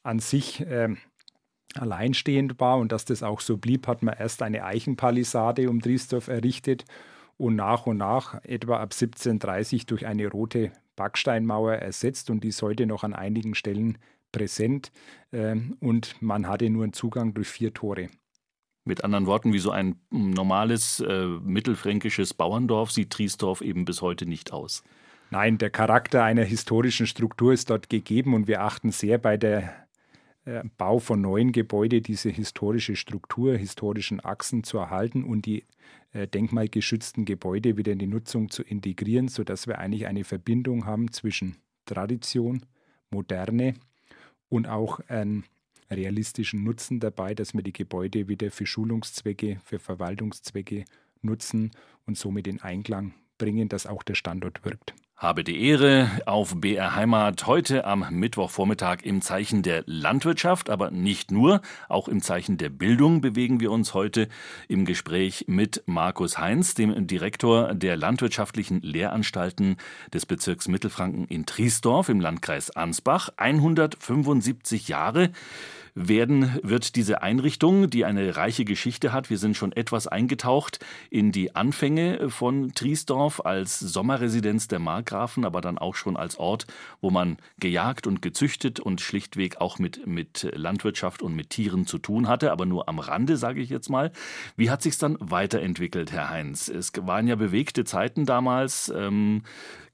an 0.08 0.20
sich 0.20 0.62
äh, 0.62 0.96
alleinstehend 1.76 2.60
war 2.60 2.78
und 2.78 2.92
dass 2.92 3.06
das 3.06 3.24
auch 3.24 3.42
so 3.42 3.58
blieb, 3.58 3.88
hat 3.88 4.04
man 4.04 4.16
erst 4.18 4.42
eine 4.42 4.64
Eichenpalisade 4.64 5.70
um 5.70 5.80
Driesdorf 5.80 6.28
errichtet 6.28 6.86
und 7.38 7.56
nach 7.56 7.86
und 7.86 7.98
nach 7.98 8.44
etwa 8.44 8.78
ab 8.78 8.94
1730 8.94 9.86
durch 9.86 10.08
eine 10.08 10.28
rote 10.28 10.72
Backsteinmauer 10.96 11.74
ersetzt 11.74 12.30
und 12.30 12.44
die 12.44 12.50
ist 12.50 12.62
heute 12.62 12.88
noch 12.88 13.04
an 13.04 13.14
einigen 13.14 13.54
Stellen 13.54 13.98
präsent 14.32 14.92
äh, 15.32 15.56
und 15.80 16.16
man 16.22 16.48
hatte 16.48 16.70
nur 16.70 16.84
einen 16.84 16.94
Zugang 16.94 17.34
durch 17.34 17.50
vier 17.50 17.74
Tore. 17.74 18.08
Mit 18.86 19.04
anderen 19.04 19.26
Worten, 19.26 19.52
wie 19.52 19.60
so 19.60 19.72
ein 19.72 19.98
normales 20.10 21.02
äh, 21.02 21.26
mittelfränkisches 21.26 22.34
Bauerndorf 22.34 22.92
sieht 22.92 23.10
Triesdorf 23.10 23.62
eben 23.62 23.84
bis 23.84 24.02
heute 24.02 24.26
nicht 24.26 24.54
aus. 24.54 24.82
Nein, 25.30 25.58
der 25.58 25.70
Charakter 25.70 26.24
einer 26.24 26.46
historischen 26.46 27.06
Struktur 27.06 27.52
ist 27.52 27.70
dort 27.70 27.90
gegeben 27.90 28.34
und 28.34 28.48
wir 28.48 28.62
achten 28.62 28.92
sehr 28.92 29.18
bei 29.18 29.36
der 29.36 29.87
Bau 30.78 31.00
von 31.00 31.20
neuen 31.20 31.52
Gebäuden 31.52 32.02
diese 32.04 32.30
historische 32.30 32.96
Struktur, 32.96 33.58
historischen 33.58 34.24
Achsen 34.24 34.64
zu 34.64 34.78
erhalten 34.78 35.24
und 35.24 35.46
die 35.46 35.66
äh, 36.14 36.28
denkmalgeschützten 36.28 37.26
Gebäude 37.26 37.76
wieder 37.76 37.92
in 37.92 38.00
die 38.00 38.08
Nutzung 38.08 38.50
zu 38.50 38.64
integrieren, 38.64 39.28
sodass 39.28 39.68
wir 39.68 39.80
eigentlich 39.80 40.08
eine 40.08 40.24
Verbindung 40.24 40.86
haben 40.86 41.12
zwischen 41.12 41.58
Tradition, 41.86 42.66
Moderne 43.10 43.74
und 44.48 44.68
auch 44.68 45.02
einen 45.10 45.44
realistischen 45.92 46.64
Nutzen 46.64 47.00
dabei, 47.00 47.34
dass 47.34 47.54
wir 47.54 47.62
die 47.62 47.74
Gebäude 47.74 48.28
wieder 48.28 48.50
für 48.52 48.66
Schulungszwecke, 48.66 49.60
für 49.64 49.80
Verwaltungszwecke 49.80 50.86
nutzen 51.22 51.72
und 52.06 52.18
somit 52.18 52.48
in 52.48 52.62
Einklang 52.62 53.14
bringen, 53.38 53.70
dass 53.70 53.86
auch 53.86 54.04
der 54.04 54.16
Standort 54.16 54.64
wirkt. 54.64 54.94
Habe 55.18 55.44
die 55.44 55.64
Ehre 55.64 56.12
auf 56.28 56.62
BR 56.62 56.96
Heimat 56.96 57.48
heute 57.48 57.86
am 57.86 58.06
Mittwochvormittag 58.12 58.98
im 59.02 59.24
Zeichen 59.24 59.64
der 59.64 59.82
Landwirtschaft, 59.88 60.70
aber 60.70 60.92
nicht 60.92 61.32
nur, 61.32 61.62
auch 61.90 62.08
im 62.08 62.22
Zeichen 62.22 62.60
der 62.60 62.70
Bildung 62.70 63.20
bewegen 63.20 63.60
wir 63.60 63.72
uns 63.72 63.96
heute 63.96 64.28
im 64.68 64.86
Gespräch 64.86 65.46
mit 65.48 65.82
Markus 65.88 66.38
Heinz, 66.38 66.76
dem 66.76 67.08
Direktor 67.08 67.74
der 67.74 67.98
landwirtschaftlichen 67.98 68.80
Lehranstalten 68.82 69.78
des 70.14 70.28
Bezirks 70.28 70.68
Mittelfranken 70.68 71.26
in 71.26 71.48
Triesdorf 71.48 72.10
im 72.10 72.22
Landkreis 72.22 72.70
Ansbach. 72.70 73.30
175 73.38 74.88
Jahre 74.88 75.32
werden, 75.98 76.60
wird 76.62 76.96
diese 76.96 77.24
Einrichtung, 77.24 77.90
die 77.90 78.06
eine 78.06 78.38
reiche 78.38 78.66
Geschichte 78.66 79.12
hat, 79.12 79.30
wir 79.32 79.40
sind 79.40 79.58
schon 79.58 79.72
etwas 79.72 80.06
eingetaucht 80.06 80.80
in 81.10 81.32
die 81.32 81.56
Anfänge 81.56 82.30
von 82.30 82.74
Triesdorf 82.74 83.42
als 83.44 83.80
Sommerresidenz 83.80 84.68
der 84.68 84.80
Markgrafen, 84.80 85.44
aber 85.44 85.60
dann 85.60 85.80
auch 85.80 85.96
schon 85.96 86.16
als 86.16 86.38
Ort, 86.38 86.68
wo 87.02 87.10
man 87.10 87.38
gejagt 87.60 88.06
und 88.06 88.22
gezüchtet 88.22 88.80
und 88.80 89.02
schlichtweg 89.02 89.60
auch 89.60 89.80
mit, 89.80 90.06
mit 90.06 90.48
Landwirtschaft 90.54 91.24
und 91.24 91.36
mit 91.36 91.50
Tieren 91.50 91.88
zu 91.88 91.98
tun 91.98 92.28
hatte, 92.28 92.52
aber 92.52 92.68
nur 92.68 92.88
am 92.88 93.00
Rande, 93.00 93.36
sage 93.36 93.60
ich 93.60 93.70
jetzt 93.70 93.90
mal. 93.90 94.12
Wie 94.56 94.70
hat 94.70 94.84
sich 94.84 94.98
dann 94.98 95.18
weiterentwickelt, 95.20 96.12
Herr 96.12 96.30
Heinz? 96.30 96.68
Es 96.68 96.92
waren 96.96 97.28
ja 97.28 97.36
bewegte 97.36 97.86
Zeiten 97.86 98.26
damals. 98.26 98.94
Ähm, 98.96 99.42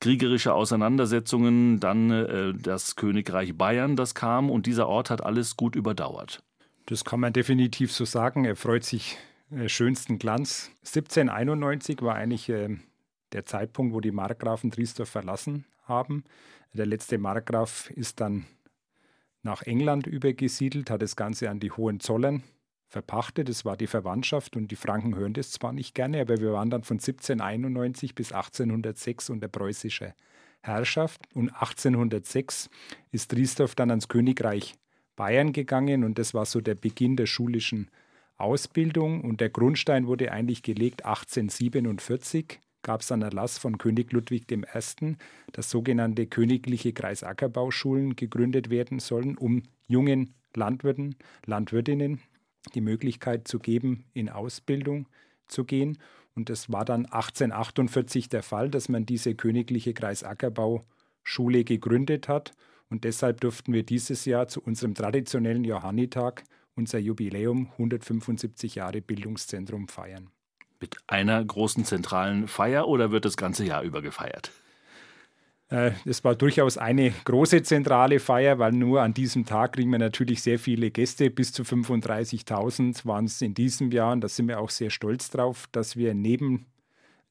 kriegerische 0.03 0.53
Auseinandersetzungen, 0.53 1.79
dann 1.79 2.11
äh, 2.11 2.53
das 2.53 2.97
Königreich 2.97 3.57
Bayern, 3.57 3.95
das 3.95 4.13
kam 4.13 4.49
und 4.49 4.65
dieser 4.65 4.89
Ort 4.89 5.09
hat 5.09 5.23
alles 5.23 5.55
gut 5.55 5.77
überdauert. 5.93 6.43
Das 6.87 7.05
kann 7.05 7.19
man 7.19 7.31
definitiv 7.31 7.91
so 7.91 8.05
sagen. 8.05 8.45
Er 8.45 8.55
freut 8.55 8.83
sich 8.83 9.17
äh, 9.51 9.69
schönsten 9.69 10.17
Glanz. 10.17 10.71
1791 10.79 12.01
war 12.01 12.15
eigentlich 12.15 12.49
äh, 12.49 12.77
der 13.31 13.45
Zeitpunkt, 13.45 13.93
wo 13.93 14.01
die 14.01 14.11
Markgrafen 14.11 14.71
Triesdorf 14.71 15.09
verlassen 15.09 15.65
haben. 15.83 16.23
Der 16.73 16.85
letzte 16.85 17.17
Markgraf 17.17 17.89
ist 17.91 18.19
dann 18.19 18.45
nach 19.43 19.61
England 19.61 20.07
übergesiedelt, 20.07 20.89
hat 20.89 21.01
das 21.01 21.15
Ganze 21.15 21.49
an 21.49 21.59
die 21.59 21.71
Hohenzollern 21.71 22.43
verpachtet. 22.87 23.49
Das 23.49 23.65
war 23.65 23.77
die 23.77 23.87
Verwandtschaft 23.87 24.55
und 24.55 24.69
die 24.69 24.75
Franken 24.75 25.15
hören 25.15 25.33
das 25.33 25.51
zwar 25.51 25.73
nicht 25.73 25.93
gerne, 25.93 26.21
aber 26.21 26.37
wir 26.39 26.53
waren 26.53 26.69
dann 26.69 26.83
von 26.83 26.95
1791 26.95 28.15
bis 28.15 28.31
1806 28.31 29.29
unter 29.29 29.47
preußischer 29.47 30.15
Herrschaft 30.61 31.21
und 31.33 31.49
1806 31.49 32.69
ist 33.11 33.31
Driesdorf 33.31 33.75
dann 33.75 33.89
ans 33.89 34.07
Königreich 34.07 34.75
Bayern 35.15 35.53
gegangen 35.53 36.03
und 36.03 36.17
das 36.17 36.33
war 36.33 36.45
so 36.45 36.61
der 36.61 36.75
Beginn 36.75 37.15
der 37.15 37.25
schulischen 37.25 37.89
Ausbildung 38.37 39.21
und 39.21 39.41
der 39.41 39.49
Grundstein 39.49 40.07
wurde 40.07 40.31
eigentlich 40.31 40.63
gelegt 40.63 41.05
1847 41.05 42.59
gab 42.83 43.01
es 43.01 43.11
einen 43.11 43.21
Erlass 43.23 43.57
von 43.57 43.77
König 43.77 44.11
Ludwig 44.11 44.51
I., 44.51 45.15
dass 45.53 45.69
sogenannte 45.69 46.27
königliche 46.27 46.93
Kreisackerbausschulen 46.93 48.15
gegründet 48.15 48.69
werden 48.69 48.99
sollen, 48.99 49.37
um 49.37 49.63
jungen 49.87 50.35
Landwirten, 50.53 51.15
Landwirtinnen 51.45 52.19
die 52.75 52.81
Möglichkeit 52.81 53.47
zu 53.47 53.59
geben, 53.59 54.05
in 54.13 54.29
Ausbildung 54.29 55.07
zu 55.47 55.65
gehen. 55.65 55.97
Und 56.35 56.49
das 56.49 56.71
war 56.71 56.85
dann 56.85 57.05
1848 57.05 58.29
der 58.29 58.43
Fall, 58.43 58.69
dass 58.69 58.89
man 58.89 59.05
diese 59.05 59.35
königliche 59.35 59.93
Kreisackerbauschule 59.93 61.63
gegründet 61.63 62.27
hat. 62.27 62.51
Und 62.93 63.05
deshalb 63.05 63.41
durften 63.41 63.73
wir 63.73 63.81
dieses 63.81 64.23
Jahr 64.25 64.47
zu 64.47 64.61
unserem 64.61 64.93
traditionellen 64.93 65.63
Johannitag 65.63 66.43
unser 66.75 66.99
Jubiläum 66.99 67.69
175 67.71 68.75
Jahre 68.75 69.01
Bildungszentrum 69.01 69.87
feiern. 69.87 70.29
Mit 70.79 70.97
einer 71.07 71.43
großen 71.43 71.85
zentralen 71.85 72.47
Feier 72.47 72.87
oder 72.87 73.09
wird 73.09 73.25
das 73.25 73.35
ganze 73.35 73.65
Jahr 73.65 73.81
über 73.81 74.03
gefeiert? 74.03 74.51
Es 76.05 76.23
war 76.23 76.35
durchaus 76.35 76.77
eine 76.77 77.11
große 77.25 77.63
zentrale 77.63 78.19
Feier, 78.19 78.59
weil 78.59 78.73
nur 78.73 79.01
an 79.01 79.15
diesem 79.15 79.47
Tag 79.47 79.73
kriegen 79.73 79.89
wir 79.89 79.97
natürlich 79.97 80.43
sehr 80.43 80.59
viele 80.59 80.91
Gäste. 80.91 81.31
Bis 81.31 81.51
zu 81.51 81.63
35.000 81.63 83.07
waren 83.07 83.25
es 83.25 83.41
in 83.41 83.55
diesem 83.55 83.91
Jahr. 83.91 84.11
Und 84.11 84.21
da 84.21 84.27
sind 84.27 84.47
wir 84.47 84.59
auch 84.59 84.69
sehr 84.69 84.91
stolz 84.91 85.31
drauf, 85.31 85.67
dass 85.71 85.97
wir 85.97 86.13
neben 86.13 86.67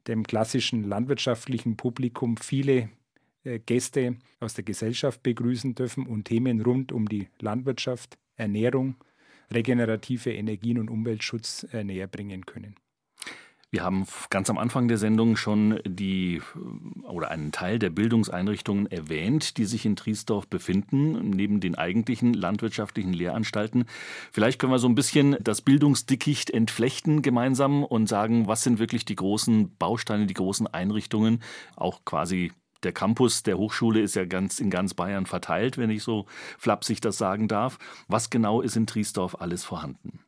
dem 0.08 0.24
klassischen 0.24 0.82
landwirtschaftlichen 0.82 1.76
Publikum 1.76 2.36
viele 2.36 2.72
äh, 2.74 2.88
Gäste 3.44 4.16
aus 4.40 4.54
der 4.54 4.64
Gesellschaft 4.64 5.22
begrüßen 5.22 5.74
dürfen 5.74 6.06
und 6.06 6.24
Themen 6.24 6.60
rund 6.60 6.92
um 6.92 7.08
die 7.08 7.28
Landwirtschaft, 7.40 8.18
Ernährung, 8.36 8.96
regenerative 9.52 10.32
Energien 10.32 10.78
und 10.78 10.90
Umweltschutz 10.90 11.66
äh, 11.72 11.84
näher 11.84 12.06
bringen 12.06 12.46
können. 12.46 12.76
Wir 13.74 13.84
haben 13.84 14.04
ganz 14.28 14.50
am 14.50 14.58
Anfang 14.58 14.86
der 14.86 14.98
Sendung 14.98 15.34
schon 15.34 15.80
die 15.86 16.42
oder 17.04 17.30
einen 17.30 17.52
Teil 17.52 17.78
der 17.78 17.88
Bildungseinrichtungen 17.88 18.86
erwähnt, 18.92 19.56
die 19.56 19.64
sich 19.64 19.86
in 19.86 19.96
Triesdorf 19.96 20.46
befinden, 20.46 21.30
neben 21.30 21.60
den 21.60 21.74
eigentlichen 21.74 22.34
landwirtschaftlichen 22.34 23.14
Lehranstalten. 23.14 23.86
Vielleicht 24.30 24.58
können 24.58 24.72
wir 24.72 24.78
so 24.78 24.88
ein 24.88 24.94
bisschen 24.94 25.38
das 25.40 25.62
Bildungsdickicht 25.62 26.50
entflechten 26.50 27.22
gemeinsam 27.22 27.82
und 27.82 28.10
sagen, 28.10 28.46
was 28.46 28.62
sind 28.62 28.78
wirklich 28.78 29.06
die 29.06 29.16
großen 29.16 29.74
Bausteine, 29.78 30.26
die 30.26 30.34
großen 30.34 30.66
Einrichtungen, 30.66 31.42
auch 31.74 32.04
quasi 32.04 32.52
der 32.82 32.92
Campus 32.92 33.42
der 33.42 33.58
Hochschule 33.58 34.00
ist 34.00 34.16
ja 34.16 34.24
ganz 34.24 34.60
in 34.60 34.70
ganz 34.70 34.94
Bayern 34.94 35.26
verteilt, 35.26 35.78
wenn 35.78 35.90
ich 35.90 36.02
so 36.02 36.26
flapsig 36.58 37.00
das 37.00 37.18
sagen 37.18 37.48
darf. 37.48 37.78
Was 38.08 38.30
genau 38.30 38.60
ist 38.60 38.76
in 38.76 38.86
Triesdorf 38.86 39.40
alles 39.40 39.64
vorhanden? 39.64 40.20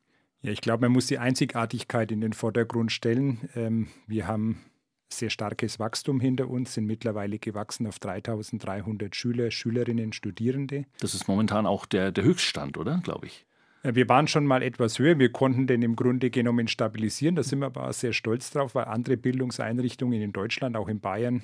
Ja, 0.43 0.53
ich 0.53 0.61
glaube, 0.61 0.83
man 0.83 0.93
muss 0.93 1.07
die 1.07 1.19
Einzigartigkeit 1.19 2.13
in 2.13 2.21
den 2.21 2.35
Vordergrund 2.35 2.93
stellen. 2.93 3.49
Ähm, 3.55 3.89
wir 4.07 4.27
haben 4.27 4.61
sehr 5.09 5.31
starkes 5.31 5.79
Wachstum 5.79 6.21
hinter 6.21 6.49
uns, 6.49 6.75
sind 6.75 6.87
mittlerweile 6.87 7.39
gewachsen 7.39 7.87
auf 7.87 7.99
3300 7.99 9.15
Schüler, 9.15 9.51
Schülerinnen, 9.51 10.13
Studierende. 10.13 10.85
Das 11.01 11.15
ist 11.15 11.29
momentan 11.29 11.67
auch 11.67 11.87
der, 11.87 12.13
der 12.13 12.25
Höchststand, 12.25 12.77
oder? 12.77 13.01
Glaube 13.03 13.27
ich. 13.27 13.47
Wir 13.83 14.09
waren 14.09 14.29
schon 14.29 14.47
mal 14.47 14.63
etwas 14.63 14.99
höher. 14.99 15.19
Wir 15.19 15.31
konnten 15.31 15.67
den 15.67 15.83
im 15.83 15.95
Grunde 15.95 16.31
genommen 16.31 16.69
stabilisieren. 16.69 17.37
Da 17.37 17.43
sind 17.43 17.59
wir 17.59 17.67
aber 17.67 17.89
auch 17.89 17.93
sehr 17.93 18.15
stolz 18.15 18.51
drauf, 18.51 18.75
weil 18.75 18.87
andere 18.87 19.19
Bildungseinrichtungen 19.19 20.23
in 20.23 20.33
Deutschland, 20.33 20.77
auch 20.77 20.89
in 20.89 21.01
Bayern, 21.01 21.43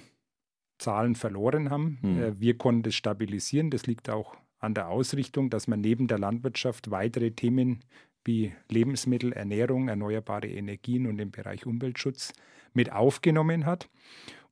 Zahlen 0.80 1.14
verloren 1.14 1.70
haben. 1.70 1.98
Mhm. 2.02 2.40
Wir 2.40 2.56
konnten 2.56 2.82
das 2.82 2.94
stabilisieren. 2.94 3.70
Das 3.70 3.86
liegt 3.86 4.10
auch 4.10 4.34
an 4.58 4.74
der 4.74 4.88
Ausrichtung, 4.88 5.50
dass 5.50 5.68
man 5.68 5.80
neben 5.80 6.08
der 6.08 6.18
Landwirtschaft 6.18 6.90
weitere 6.90 7.30
Themen 7.30 7.80
wie 8.24 8.52
Lebensmittel, 8.68 9.32
Ernährung, 9.32 9.88
erneuerbare 9.88 10.48
Energien 10.48 11.06
und 11.06 11.16
den 11.16 11.30
Bereich 11.30 11.66
Umweltschutz 11.66 12.32
mit 12.74 12.92
aufgenommen 12.92 13.64
hat. 13.64 13.88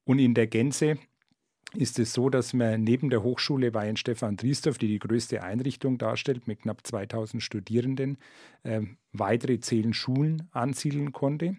Und 0.05 0.19
in 0.19 0.35
der 0.35 0.47
Gänze 0.47 0.99
ist 1.75 1.99
es 1.99 2.15
so, 2.15 2.31
dass 2.31 2.55
man 2.55 2.83
neben 2.83 3.11
der 3.11 3.23
Hochschule 3.23 3.75
Weihenstephan-Triesdorf, 3.75 4.79
die 4.79 4.89
die 4.89 4.99
größte 4.99 5.43
Einrichtung 5.43 5.99
darstellt, 5.99 6.47
mit 6.47 6.61
knapp 6.61 6.87
2000 6.87 7.43
Studierenden, 7.43 8.17
äh, 8.63 8.81
weitere 9.13 9.61
zehn 9.61 9.93
Schulen 9.93 10.49
ansiedeln 10.53 11.13
konnte 11.13 11.57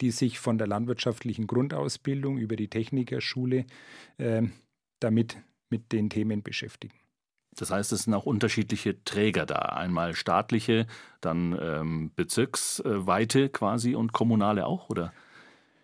die 0.00 0.10
sich 0.10 0.38
von 0.38 0.58
der 0.58 0.66
landwirtschaftlichen 0.66 1.46
Grundausbildung 1.46 2.38
über 2.38 2.56
die 2.56 2.68
Technikerschule 2.68 3.66
äh, 4.18 4.42
damit 5.00 5.38
mit 5.70 5.92
den 5.92 6.10
Themen 6.10 6.42
beschäftigen. 6.42 6.94
Das 7.56 7.70
heißt, 7.70 7.92
es 7.92 8.02
sind 8.04 8.14
auch 8.14 8.26
unterschiedliche 8.26 9.02
Träger 9.04 9.46
da. 9.46 9.56
Einmal 9.56 10.14
staatliche, 10.14 10.86
dann 11.20 11.58
ähm, 11.60 12.10
bezirksweite 12.14 13.48
quasi 13.48 13.94
und 13.94 14.12
kommunale 14.12 14.66
auch, 14.66 14.90
oder? 14.90 15.12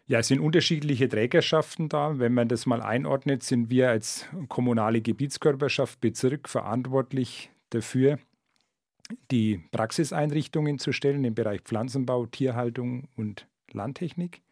Ja, 0.06 0.18
es 0.18 0.28
sind 0.28 0.40
unterschiedliche 0.40 1.08
Trägerschaften 1.08 1.88
da. 1.88 2.18
Wenn 2.18 2.34
man 2.34 2.48
das 2.48 2.66
mal 2.66 2.82
einordnet, 2.82 3.42
sind 3.42 3.70
wir 3.70 3.88
als 3.88 4.26
kommunale 4.48 5.00
Gebietskörperschaft 5.00 6.00
Bezirk 6.00 6.48
verantwortlich 6.48 7.50
dafür, 7.70 8.18
die 9.30 9.62
Praxiseinrichtungen 9.70 10.78
zu 10.78 10.92
stellen 10.92 11.24
im 11.24 11.34
Bereich 11.34 11.62
Pflanzenbau, 11.62 12.26
Tierhaltung 12.26 13.08
und 13.16 13.46
Landtechnik. 13.74 14.42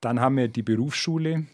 Dann 0.00 0.20
haben 0.20 0.36
wir 0.36 0.48
die 0.48 0.62
Berufsschule 0.62 1.46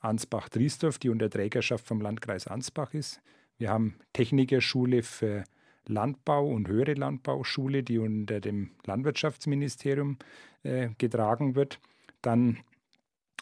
Ansbach-Driesdorf, 0.00 0.98
die 0.98 1.08
unter 1.10 1.30
Trägerschaft 1.30 1.86
vom 1.86 2.00
Landkreis 2.00 2.46
Ansbach 2.46 2.94
ist. 2.94 3.20
Wir 3.58 3.70
haben 3.70 3.96
Technikerschule 4.12 5.02
für 5.02 5.44
Landbau 5.86 6.48
und 6.48 6.68
höhere 6.68 6.94
Landbauschule, 6.94 7.82
die 7.82 7.98
unter 7.98 8.40
dem 8.40 8.70
Landwirtschaftsministerium 8.84 10.18
äh, 10.62 10.90
getragen 10.98 11.54
wird. 11.54 11.80
Dann 12.22 12.58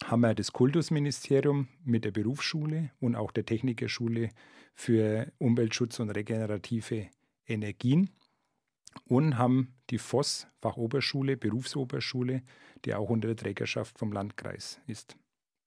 haben 0.04 0.20
wir 0.20 0.34
das 0.34 0.52
Kultusministerium 0.52 1.68
mit 1.84 2.04
der 2.04 2.12
Berufsschule 2.12 2.90
und 3.00 3.16
auch 3.16 3.32
der 3.32 3.44
Technikerschule 3.44 4.30
für 4.74 5.32
Umweltschutz 5.38 5.98
und 6.00 6.10
regenerative 6.10 7.08
Energien 7.46 8.10
und 9.06 9.38
haben 9.38 9.74
die 9.90 9.98
Voss 9.98 10.46
Fachoberschule, 10.60 11.36
Berufsoberschule, 11.36 12.42
die 12.84 12.94
auch 12.94 13.08
unter 13.10 13.28
der 13.28 13.36
Trägerschaft 13.36 13.98
vom 13.98 14.12
Landkreis 14.12 14.80
ist. 14.86 15.16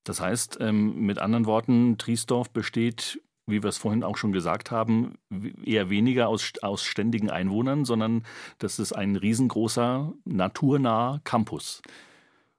Das 0.03 0.19
heißt, 0.19 0.57
ähm, 0.61 1.05
mit 1.05 1.19
anderen 1.19 1.45
Worten, 1.45 1.97
Triesdorf 1.97 2.49
besteht, 2.49 3.21
wie 3.47 3.61
wir 3.61 3.69
es 3.69 3.77
vorhin 3.77 4.03
auch 4.03 4.17
schon 4.17 4.31
gesagt 4.31 4.71
haben, 4.71 5.15
eher 5.63 5.89
weniger 5.89 6.27
aus, 6.27 6.53
aus 6.61 6.83
ständigen 6.83 7.29
Einwohnern, 7.29 7.85
sondern 7.85 8.23
das 8.59 8.79
ist 8.79 8.93
ein 8.93 9.15
riesengroßer, 9.15 10.13
naturnaher 10.25 11.21
Campus. 11.23 11.81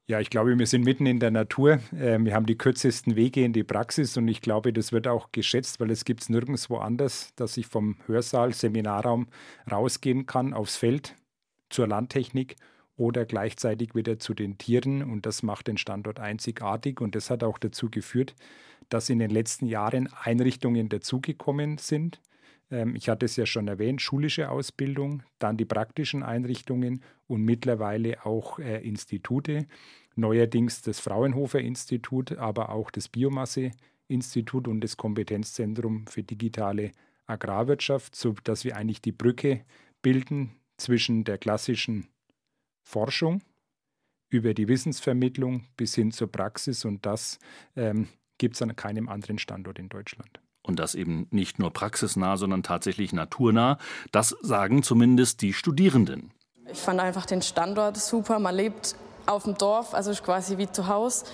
Ja, 0.09 0.21
ich 0.21 0.31
glaube, 0.31 0.59
wir 0.59 0.67
sind 0.67 0.85
mitten 0.85 1.07
in 1.07 1.21
der 1.21 1.31
Natur. 1.31 1.79
Ähm, 1.97 2.27
wir 2.27 2.35
haben 2.35 2.47
die 2.47 2.59
kürzesten 2.59 3.17
Wege 3.17 3.45
in 3.45 3.53
die 3.53 3.65
Praxis 3.65 4.17
und 4.17 4.29
ich 4.29 4.41
glaube, 4.41 4.73
das 4.73 4.93
wird 4.93 5.07
auch 5.07 5.31
geschätzt, 5.33 5.81
weil 5.81 5.91
es 5.91 6.05
gibt 6.05 6.23
es 6.23 6.29
nirgendwo 6.29 6.79
anders, 6.79 7.33
dass 7.37 7.57
ich 7.57 7.67
vom 7.67 7.97
Hörsaal, 8.07 8.53
Seminarraum 8.53 9.29
rausgehen 9.71 10.27
kann 10.27 10.55
aufs 10.55 10.77
Feld 10.77 11.15
zur 11.73 11.89
Landtechnik 11.89 12.57
oder 12.97 13.25
gleichzeitig 13.25 13.95
wieder 13.95 14.19
zu 14.19 14.35
den 14.35 14.59
Tieren. 14.59 15.03
Und 15.03 15.27
das 15.27 15.43
macht 15.43 15.67
den 15.67 15.79
Standort 15.79 16.21
einzigartig. 16.21 17.01
Und 17.01 17.15
das 17.15 17.31
hat 17.31 17.43
auch 17.43 17.59
dazu 17.59 17.91
geführt, 17.91 18.35
dass 18.89 19.11
in 19.11 19.19
den 19.19 19.31
letzten 19.31 19.67
Jahren 19.67 20.09
Einrichtungen 20.13 20.89
dazugekommen 20.89 21.79
sind. 21.79 22.21
Ähm, 22.71 22.95
ich 22.95 23.09
hatte 23.09 23.27
es 23.27 23.37
ja 23.37 23.47
schon 23.47 23.69
erwähnt, 23.69 24.03
schulische 24.03 24.51
Ausbildung, 24.51 25.23
dann 25.39 25.57
die 25.57 25.65
praktischen 25.65 26.23
Einrichtungen 26.23 27.03
und 27.27 27.43
mittlerweile 27.43 28.25
auch 28.27 28.59
äh, 28.59 28.87
Institute, 28.87 29.67
neuerdings 30.15 30.83
das 30.83 31.01
Fraunhofer 31.01 31.61
Institut, 31.61 32.33
aber 32.33 32.69
auch 32.69 32.91
das 32.91 33.09
Biomasse-Institut 33.09 34.69
und 34.69 34.83
das 34.83 34.97
Kompetenzzentrum 34.99 36.07
für 36.07 36.23
digitale 36.23 36.93
Agrarwirtschaft, 37.27 38.15
sodass 38.15 38.65
wir 38.65 38.77
eigentlich 38.77 39.01
die 39.01 39.13
Brücke 39.13 39.65
bilden 40.03 40.51
zwischen 40.83 41.25
der 41.25 41.39
klassischen 41.39 42.09
Forschung 42.83 43.43
über 44.29 44.55
die 44.55 44.69
Wissensvermittlung 44.69 45.67
bis 45.77 45.95
hin 45.95 46.11
zur 46.11 46.31
Praxis 46.31 46.85
und 46.85 47.07
das 47.07 47.39
ähm, 47.77 48.09
gibt 48.39 48.57
es 48.57 48.63
an 48.63 48.75
keinem 48.75 49.09
anderen 49.09 49.39
Standort 49.39 49.79
in 49.79 49.89
Deutschland. 49.89 50.41
Und 50.63 50.79
das 50.79 50.95
eben 50.95 51.27
nicht 51.31 51.59
nur 51.59 51.73
praxisnah, 51.73 52.37
sondern 52.37 52.63
tatsächlich 52.63 53.13
naturnah. 53.13 53.79
Das 54.13 54.37
sagen 54.43 54.83
zumindest 54.83 55.43
die 55.43 55.53
Studierenden. 55.53 56.33
Ich 56.71 56.79
fand 56.79 57.01
einfach 57.01 57.27
den 57.27 57.43
Standort 57.43 57.97
super. 57.97 58.39
Man 58.39 58.55
lebt 58.55 58.95
auf 59.27 59.45
dem 59.45 59.59
Dorf, 59.59 59.93
also 59.93 60.13
quasi 60.23 60.59
wie 60.59 60.71
zu 60.71 60.87
Hause. 60.87 61.27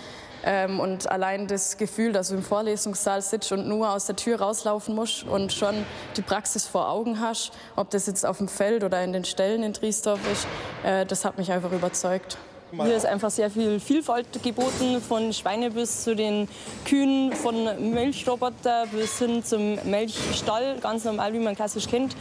Ähm, 0.45 0.81
und 0.81 1.11
allein 1.11 1.47
das 1.47 1.77
Gefühl, 1.77 2.13
dass 2.13 2.29
du 2.29 2.35
im 2.35 2.43
Vorlesungssaal 2.43 3.23
sitzt 3.23 3.53
und 3.53 3.69
nur 3.69 3.91
aus 3.91 4.07
der 4.07 4.17
Tür 4.17 4.41
rauslaufen 4.41 4.95
musst 4.95 5.25
und 5.25 5.53
schon 5.53 5.75
die 6.17 6.23
Praxis 6.23 6.67
vor 6.67 6.89
Augen 6.89 7.21
hast, 7.21 7.53
ob 7.77 7.91
das 7.91 8.07
jetzt 8.07 8.25
auf 8.25 8.39
dem 8.39 8.49
Feld 8.49 8.85
oder 8.85 9.03
in 9.03 9.13
den 9.13 9.25
Ställen 9.25 9.63
in 9.63 9.75
Triesdorf 9.75 10.21
ist, 10.33 10.47
äh, 10.85 11.05
das 11.07 11.25
hat 11.25 11.39
mich 11.39 11.51
einfach 11.51 11.73
überzeugt. 11.73 12.39
Hier 12.71 12.97
ist 12.97 13.07
einfach 13.07 13.31
sehr 13.31 13.51
viel 13.51 13.81
Vielfalt 13.81 14.43
geboten, 14.43 15.01
von 15.01 15.33
Schweine 15.33 15.71
bis 15.71 16.05
zu 16.05 16.15
den 16.15 16.49
Kühen, 16.85 17.33
von 17.33 17.95
Milchroboter 17.95 18.85
bis 18.93 19.19
hin 19.19 19.43
zum 19.43 19.79
Milchstall, 19.85 20.77
ganz 20.79 21.05
normal, 21.05 21.33
wie 21.33 21.39
man 21.39 21.57
klassisch 21.57 21.89
kennt. 21.89 22.15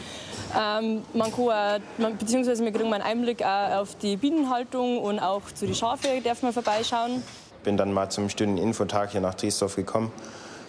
Ähm, 0.57 1.03
man 1.13 1.33
kann 1.33 1.81
auch, 2.00 2.12
beziehungsweise 2.17 2.63
wir 2.63 2.71
kriegen 2.71 2.93
einen 2.93 3.03
Einblick 3.03 3.43
auch 3.43 3.81
auf 3.81 3.95
die 3.95 4.15
Bienenhaltung 4.15 5.00
und 5.00 5.19
auch 5.19 5.41
zu 5.53 5.65
den 5.65 5.75
Schafe 5.75 6.21
darf 6.24 6.41
man 6.41 6.53
vorbeischauen. 6.53 7.24
Bin 7.67 7.75
dann 7.75 7.91
mal 7.91 8.07
zum 8.07 8.29
Stunden-Infotag 8.29 9.12
hier 9.12 9.19
nach 9.19 9.36
Triesdorf 9.36 9.75
gekommen, 9.75 10.13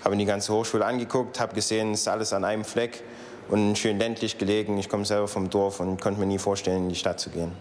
habe 0.04 0.16
die 0.16 0.24
ganze 0.24 0.52
Hochschule 0.52 0.84
angeguckt, 0.84 1.38
habe 1.38 1.54
gesehen, 1.54 1.92
es 1.92 2.00
ist 2.00 2.08
alles 2.08 2.32
an 2.32 2.44
einem 2.44 2.64
Fleck 2.64 3.04
und 3.48 3.78
schön 3.78 4.00
ländlich 4.00 4.36
gelegen. 4.36 4.76
Ich 4.78 4.88
komme 4.88 5.04
selber 5.04 5.28
vom 5.28 5.48
Dorf 5.48 5.78
und 5.78 6.00
konnte 6.00 6.18
mir 6.18 6.26
nie 6.26 6.38
vorstellen, 6.38 6.82
in 6.82 6.88
die 6.88 6.96
Stadt 6.96 7.20
zu 7.20 7.30
gehen. 7.30 7.52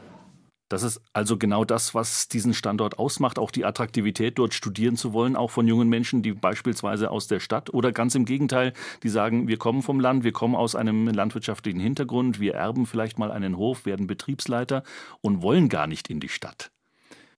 Das 0.70 0.82
ist 0.82 1.02
also 1.14 1.38
genau 1.38 1.66
das, 1.66 1.94
was 1.94 2.28
diesen 2.30 2.56
Standort 2.56 2.98
ausmacht, 2.98 3.38
auch 3.38 3.52
die 3.52 3.64
Attraktivität, 3.64 4.40
dort 4.40 4.56
studieren 4.56 4.96
zu 4.96 5.14
wollen, 5.14 5.36
auch 5.36 5.52
von 5.52 5.68
jungen 5.68 5.88
Menschen, 5.88 6.24
die 6.24 6.34
beispielsweise 6.34 7.12
aus 7.12 7.28
der 7.28 7.40
Stadt 7.40 7.72
oder 7.72 7.92
ganz 7.92 8.16
im 8.16 8.26
Gegenteil, 8.26 8.74
die 9.04 9.10
sagen, 9.10 9.48
wir 9.48 9.58
kommen 9.58 9.84
vom 9.84 10.00
Land, 10.00 10.24
wir 10.24 10.34
kommen 10.34 10.56
aus 10.56 10.74
einem 10.74 11.10
landwirtschaftlichen 11.10 11.80
Hintergrund, 11.80 12.40
wir 12.40 12.56
erben 12.56 12.88
vielleicht 12.88 13.20
mal 13.20 13.32
einen 13.32 13.56
Hof, 13.56 13.86
werden 13.86 14.08
Betriebsleiter 14.08 14.82
und 15.22 15.44
wollen 15.44 15.70
gar 15.70 15.86
nicht 15.86 16.10
in 16.10 16.20
die 16.20 16.28
Stadt. 16.28 16.72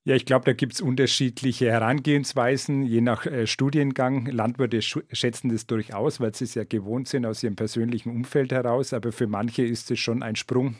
Ja, 0.05 0.15
ich 0.15 0.25
glaube, 0.25 0.45
da 0.45 0.53
gibt 0.53 0.73
es 0.73 0.81
unterschiedliche 0.81 1.69
Herangehensweisen, 1.69 2.83
je 2.83 3.01
nach 3.01 3.25
äh, 3.25 3.45
Studiengang. 3.45 4.25
Landwirte 4.27 4.81
schätzen 4.81 5.49
das 5.49 5.67
durchaus, 5.67 6.19
weil 6.19 6.33
sie 6.33 6.45
es 6.45 6.55
ja 6.55 6.63
gewohnt 6.63 7.07
sind 7.09 7.25
aus 7.25 7.43
ihrem 7.43 7.55
persönlichen 7.55 8.09
Umfeld 8.09 8.51
heraus. 8.51 8.93
Aber 8.93 9.11
für 9.11 9.27
manche 9.27 9.63
ist 9.63 9.91
es 9.91 9.99
schon 9.99 10.23
ein 10.23 10.35
Sprung 10.35 10.77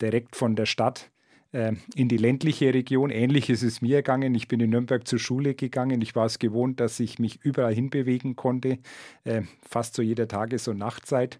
direkt 0.00 0.34
von 0.34 0.56
der 0.56 0.66
Stadt 0.66 1.10
äh, 1.52 1.74
in 1.94 2.08
die 2.08 2.16
ländliche 2.16 2.72
Region. 2.72 3.10
Ähnlich 3.10 3.50
ist 3.50 3.62
es 3.62 3.82
mir 3.82 3.98
gegangen. 3.98 4.34
Ich 4.34 4.48
bin 4.48 4.60
in 4.60 4.70
Nürnberg 4.70 5.06
zur 5.06 5.18
Schule 5.18 5.54
gegangen. 5.54 6.00
Ich 6.00 6.16
war 6.16 6.26
es 6.26 6.38
gewohnt, 6.38 6.80
dass 6.80 6.98
ich 7.00 7.18
mich 7.18 7.44
überall 7.44 7.74
hinbewegen 7.74 8.34
konnte, 8.34 8.78
äh, 9.24 9.42
fast 9.62 9.94
zu 9.94 10.02
jeder 10.02 10.26
Tages- 10.26 10.68
und 10.68 10.78
Nachtzeit. 10.78 11.38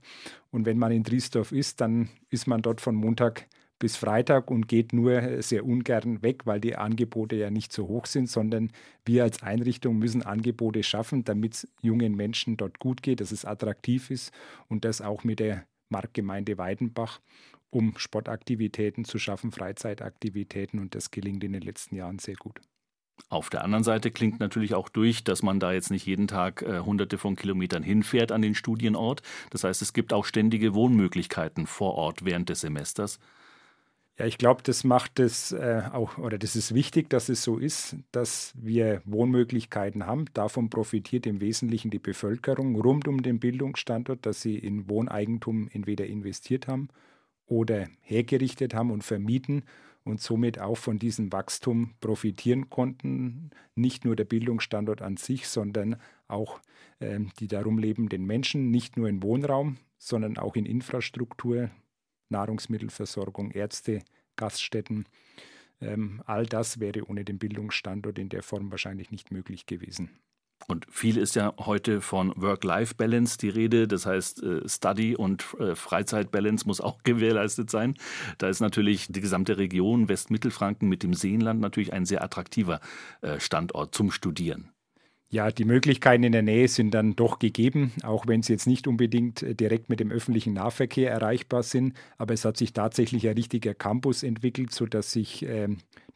Und 0.50 0.66
wenn 0.66 0.78
man 0.78 0.92
in 0.92 1.02
Driesdorf 1.02 1.52
ist, 1.52 1.80
dann 1.80 2.10
ist 2.30 2.46
man 2.46 2.62
dort 2.62 2.82
von 2.82 2.94
Montag 2.94 3.46
bis 3.84 3.98
Freitag 3.98 4.50
und 4.50 4.66
geht 4.66 4.94
nur 4.94 5.42
sehr 5.42 5.66
ungern 5.66 6.22
weg, 6.22 6.46
weil 6.46 6.58
die 6.58 6.74
Angebote 6.74 7.36
ja 7.36 7.50
nicht 7.50 7.70
so 7.70 7.86
hoch 7.86 8.06
sind, 8.06 8.30
sondern 8.30 8.70
wir 9.04 9.24
als 9.24 9.42
Einrichtung 9.42 9.98
müssen 9.98 10.22
Angebote 10.22 10.82
schaffen, 10.82 11.22
damit 11.26 11.52
es 11.52 11.68
jungen 11.82 12.14
Menschen 12.14 12.56
dort 12.56 12.78
gut 12.78 13.02
geht, 13.02 13.20
dass 13.20 13.30
es 13.30 13.44
attraktiv 13.44 14.10
ist 14.10 14.32
und 14.68 14.86
das 14.86 15.02
auch 15.02 15.22
mit 15.22 15.38
der 15.38 15.66
Marktgemeinde 15.90 16.56
Weidenbach 16.56 17.20
um 17.68 17.92
Sportaktivitäten 17.98 19.04
zu 19.04 19.18
schaffen, 19.18 19.52
Freizeitaktivitäten 19.52 20.80
und 20.80 20.94
das 20.94 21.10
gelingt 21.10 21.44
in 21.44 21.52
den 21.52 21.60
letzten 21.60 21.96
Jahren 21.96 22.18
sehr 22.18 22.36
gut. 22.36 22.62
Auf 23.28 23.50
der 23.50 23.64
anderen 23.64 23.84
Seite 23.84 24.10
klingt 24.10 24.40
natürlich 24.40 24.74
auch 24.74 24.88
durch, 24.88 25.24
dass 25.24 25.42
man 25.42 25.60
da 25.60 25.72
jetzt 25.72 25.90
nicht 25.90 26.06
jeden 26.06 26.26
Tag 26.26 26.62
äh, 26.62 26.80
hunderte 26.80 27.18
von 27.18 27.36
Kilometern 27.36 27.82
hinfährt 27.82 28.32
an 28.32 28.40
den 28.40 28.54
Studienort. 28.54 29.20
Das 29.50 29.62
heißt, 29.62 29.82
es 29.82 29.92
gibt 29.92 30.14
auch 30.14 30.24
ständige 30.24 30.72
Wohnmöglichkeiten 30.72 31.66
vor 31.66 31.96
Ort 31.96 32.24
während 32.24 32.48
des 32.48 32.62
Semesters. 32.62 33.18
Ja, 34.16 34.26
ich 34.26 34.38
glaube, 34.38 34.62
das 34.62 34.84
macht 34.84 35.18
es 35.18 35.50
äh, 35.50 35.82
auch, 35.92 36.18
oder 36.18 36.38
das 36.38 36.54
ist 36.54 36.72
wichtig, 36.72 37.10
dass 37.10 37.28
es 37.28 37.42
so 37.42 37.58
ist, 37.58 37.96
dass 38.12 38.54
wir 38.56 39.02
Wohnmöglichkeiten 39.04 40.06
haben. 40.06 40.26
Davon 40.34 40.70
profitiert 40.70 41.26
im 41.26 41.40
Wesentlichen 41.40 41.90
die 41.90 41.98
Bevölkerung 41.98 42.76
rund 42.76 43.08
um 43.08 43.22
den 43.22 43.40
Bildungsstandort, 43.40 44.24
dass 44.24 44.40
sie 44.40 44.56
in 44.56 44.88
Wohneigentum 44.88 45.68
entweder 45.72 46.06
investiert 46.06 46.68
haben 46.68 46.90
oder 47.46 47.88
hergerichtet 48.02 48.72
haben 48.72 48.92
und 48.92 49.02
vermieten 49.02 49.64
und 50.04 50.20
somit 50.20 50.60
auch 50.60 50.76
von 50.76 51.00
diesem 51.00 51.32
Wachstum 51.32 51.94
profitieren 52.00 52.70
konnten. 52.70 53.50
Nicht 53.74 54.04
nur 54.04 54.14
der 54.14 54.26
Bildungsstandort 54.26 55.02
an 55.02 55.16
sich, 55.16 55.48
sondern 55.48 55.96
auch 56.28 56.60
äh, 57.00 57.18
die 57.40 57.48
darum 57.48 57.78
lebenden 57.78 58.24
Menschen, 58.26 58.70
nicht 58.70 58.96
nur 58.96 59.08
in 59.08 59.24
Wohnraum, 59.24 59.78
sondern 59.98 60.38
auch 60.38 60.54
in 60.54 60.66
Infrastruktur, 60.66 61.70
Nahrungsmittelversorgung, 62.34 63.52
Ärzte, 63.52 64.02
Gaststätten. 64.36 65.06
Ähm, 65.80 66.22
all 66.26 66.46
das 66.46 66.80
wäre 66.80 67.08
ohne 67.08 67.24
den 67.24 67.38
Bildungsstandort 67.38 68.18
in 68.18 68.28
der 68.28 68.42
Form 68.42 68.70
wahrscheinlich 68.70 69.10
nicht 69.10 69.30
möglich 69.30 69.66
gewesen. 69.66 70.10
Und 70.66 70.86
viel 70.90 71.18
ist 71.18 71.34
ja 71.34 71.52
heute 71.58 72.00
von 72.00 72.32
Work-Life-Balance 72.36 73.38
die 73.38 73.50
Rede. 73.50 73.86
Das 73.86 74.06
heißt, 74.06 74.42
äh, 74.42 74.68
Study 74.68 75.14
und 75.14 75.44
äh, 75.58 75.74
Freizeit-Balance 75.74 76.66
muss 76.66 76.80
auch 76.80 76.98
gewährleistet 77.04 77.70
sein. 77.70 77.94
Da 78.38 78.48
ist 78.48 78.60
natürlich 78.60 79.08
die 79.08 79.20
gesamte 79.20 79.58
Region 79.58 80.08
Westmittelfranken 80.08 80.88
mit 80.88 81.02
dem 81.02 81.14
Seenland 81.14 81.60
natürlich 81.60 81.92
ein 81.92 82.06
sehr 82.06 82.22
attraktiver 82.22 82.80
äh, 83.20 83.38
Standort 83.40 83.94
zum 83.94 84.10
Studieren. 84.10 84.73
Ja, 85.34 85.50
die 85.50 85.64
Möglichkeiten 85.64 86.22
in 86.22 86.30
der 86.30 86.42
Nähe 86.42 86.68
sind 86.68 86.92
dann 86.92 87.16
doch 87.16 87.40
gegeben, 87.40 87.90
auch 88.04 88.28
wenn 88.28 88.44
sie 88.44 88.52
jetzt 88.52 88.68
nicht 88.68 88.86
unbedingt 88.86 89.44
direkt 89.58 89.88
mit 89.88 89.98
dem 89.98 90.12
öffentlichen 90.12 90.52
Nahverkehr 90.52 91.10
erreichbar 91.10 91.64
sind. 91.64 91.94
Aber 92.18 92.34
es 92.34 92.44
hat 92.44 92.56
sich 92.56 92.72
tatsächlich 92.72 93.26
ein 93.26 93.34
richtiger 93.34 93.74
Campus 93.74 94.22
entwickelt, 94.22 94.70
sodass 94.70 95.10
sich 95.10 95.44
äh, 95.44 95.66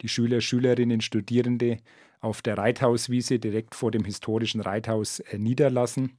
die 0.03 0.09
Schüler, 0.09 0.41
Schülerinnen, 0.41 1.01
Studierende 1.01 1.79
auf 2.21 2.43
der 2.43 2.59
Reithauswiese 2.59 3.41
direkt 3.41 3.75
vor 3.75 3.91
dem 3.91 4.05
historischen 4.05 4.61
Reithaus 4.61 5.19
äh, 5.19 5.37
niederlassen, 5.37 6.13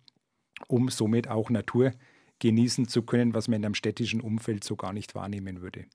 um 0.68 0.89
somit 0.89 1.29
auch 1.29 1.50
Natur 1.50 1.94
genießen 2.39 2.89
zu 2.89 3.03
können, 3.03 3.34
was 3.34 3.48
man 3.48 3.62
in 3.62 3.65
einem 3.68 3.75
städtischen 3.75 4.20
Umfeld 4.20 4.65
so 4.65 4.75
gar 4.75 4.91
nicht 4.91 5.15
wahrnehmen 5.15 5.62
würde. 5.62 5.86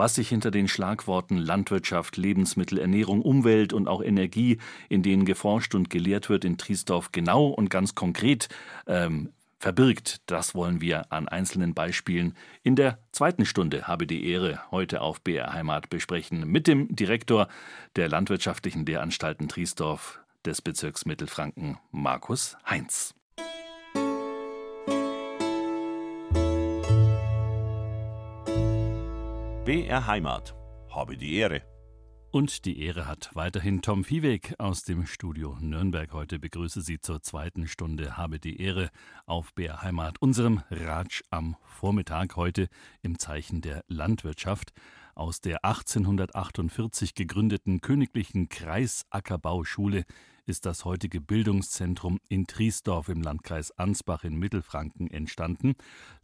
Was 0.00 0.14
sich 0.14 0.28
hinter 0.28 0.52
den 0.52 0.68
Schlagworten 0.68 1.38
Landwirtschaft, 1.38 2.16
Lebensmittel, 2.16 2.78
Ernährung, 2.78 3.20
Umwelt 3.20 3.72
und 3.72 3.88
auch 3.88 4.00
Energie, 4.00 4.58
in 4.88 5.02
denen 5.02 5.24
geforscht 5.24 5.74
und 5.74 5.90
gelehrt 5.90 6.30
wird 6.30 6.44
in 6.44 6.56
Triesdorf, 6.56 7.10
genau 7.10 7.48
und 7.48 7.68
ganz 7.68 7.96
konkret 7.96 8.48
ähm, 8.86 9.32
verbirgt. 9.58 10.20
Das 10.26 10.54
wollen 10.54 10.80
wir 10.80 11.10
an 11.10 11.26
einzelnen 11.26 11.74
Beispielen 11.74 12.36
in 12.62 12.76
der 12.76 13.00
zweiten 13.10 13.44
Stunde 13.44 13.88
habe 13.88 14.06
die 14.06 14.30
Ehre 14.30 14.60
heute 14.70 15.00
auf 15.00 15.20
BR 15.20 15.52
Heimat 15.52 15.90
besprechen 15.90 16.46
mit 16.46 16.68
dem 16.68 16.94
Direktor 16.94 17.48
der 17.96 18.08
landwirtschaftlichen 18.08 18.86
Lehranstalten 18.86 19.48
Triesdorf 19.48 20.20
des 20.44 20.62
Bezirks 20.62 21.06
Mittelfranken, 21.06 21.76
Markus 21.90 22.56
Heinz. 22.64 23.17
BR 29.68 30.06
Heimat. 30.06 30.54
Habe 30.88 31.18
die 31.18 31.34
Ehre. 31.34 31.60
Und 32.30 32.64
die 32.64 32.80
Ehre 32.80 33.06
hat 33.06 33.28
weiterhin 33.34 33.82
Tom 33.82 34.02
Viehweg 34.02 34.54
aus 34.56 34.82
dem 34.82 35.04
Studio 35.06 35.58
Nürnberg. 35.60 36.10
Heute 36.14 36.38
begrüße 36.38 36.80
Sie 36.80 37.00
zur 37.00 37.20
zweiten 37.20 37.66
Stunde 37.68 38.16
Habe 38.16 38.38
die 38.38 38.62
Ehre 38.62 38.88
auf 39.26 39.52
BR 39.52 39.82
Heimat, 39.82 40.22
unserem 40.22 40.62
Ratsch 40.70 41.20
am 41.28 41.54
Vormittag 41.66 42.36
heute 42.36 42.68
im 43.02 43.18
Zeichen 43.18 43.60
der 43.60 43.84
Landwirtschaft 43.88 44.72
aus 45.14 45.42
der 45.42 45.62
1848 45.62 47.14
gegründeten 47.14 47.82
Königlichen 47.82 48.48
Kreisackerbauschule 48.48 50.06
ist 50.48 50.64
das 50.64 50.84
heutige 50.84 51.20
Bildungszentrum 51.20 52.18
in 52.28 52.46
Triesdorf 52.46 53.08
im 53.08 53.20
Landkreis 53.20 53.70
Ansbach 53.72 54.24
in 54.24 54.36
Mittelfranken 54.36 55.10
entstanden. 55.10 55.74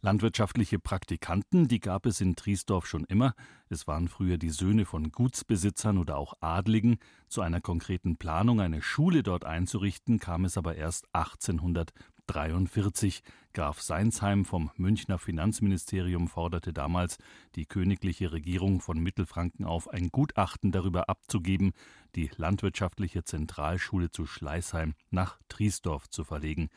Landwirtschaftliche 0.01 0.79
Praktikanten, 0.79 1.67
die 1.67 1.79
gab 1.79 2.05
es 2.05 2.21
in 2.21 2.35
Triesdorf 2.35 2.87
schon 2.87 3.05
immer. 3.05 3.35
Es 3.69 3.87
waren 3.87 4.07
früher 4.07 4.37
die 4.37 4.49
Söhne 4.49 4.85
von 4.85 5.11
Gutsbesitzern 5.11 5.97
oder 5.99 6.17
auch 6.17 6.33
Adligen. 6.41 6.97
Zu 7.27 7.41
einer 7.41 7.61
konkreten 7.61 8.17
Planung, 8.17 8.61
eine 8.61 8.81
Schule 8.81 9.21
dort 9.21 9.45
einzurichten, 9.45 10.19
kam 10.19 10.45
es 10.45 10.57
aber 10.57 10.75
erst 10.75 11.05
1800 11.13 11.93
43. 12.27 13.21
Graf 13.53 13.81
Seinsheim 13.81 14.45
vom 14.45 14.71
Münchner 14.75 15.17
Finanzministerium 15.17 16.27
forderte 16.27 16.73
damals 16.73 17.17
die 17.55 17.65
königliche 17.65 18.31
Regierung 18.31 18.81
von 18.81 18.99
Mittelfranken 18.99 19.65
auf, 19.65 19.87
ein 19.87 20.09
Gutachten 20.09 20.71
darüber 20.71 21.09
abzugeben, 21.09 21.73
die 22.15 22.29
landwirtschaftliche 22.35 23.23
Zentralschule 23.23 24.11
zu 24.11 24.25
Schleißheim 24.25 24.93
nach 25.09 25.39
Triesdorf 25.47 26.09
zu 26.09 26.23
verlegen. 26.23 26.69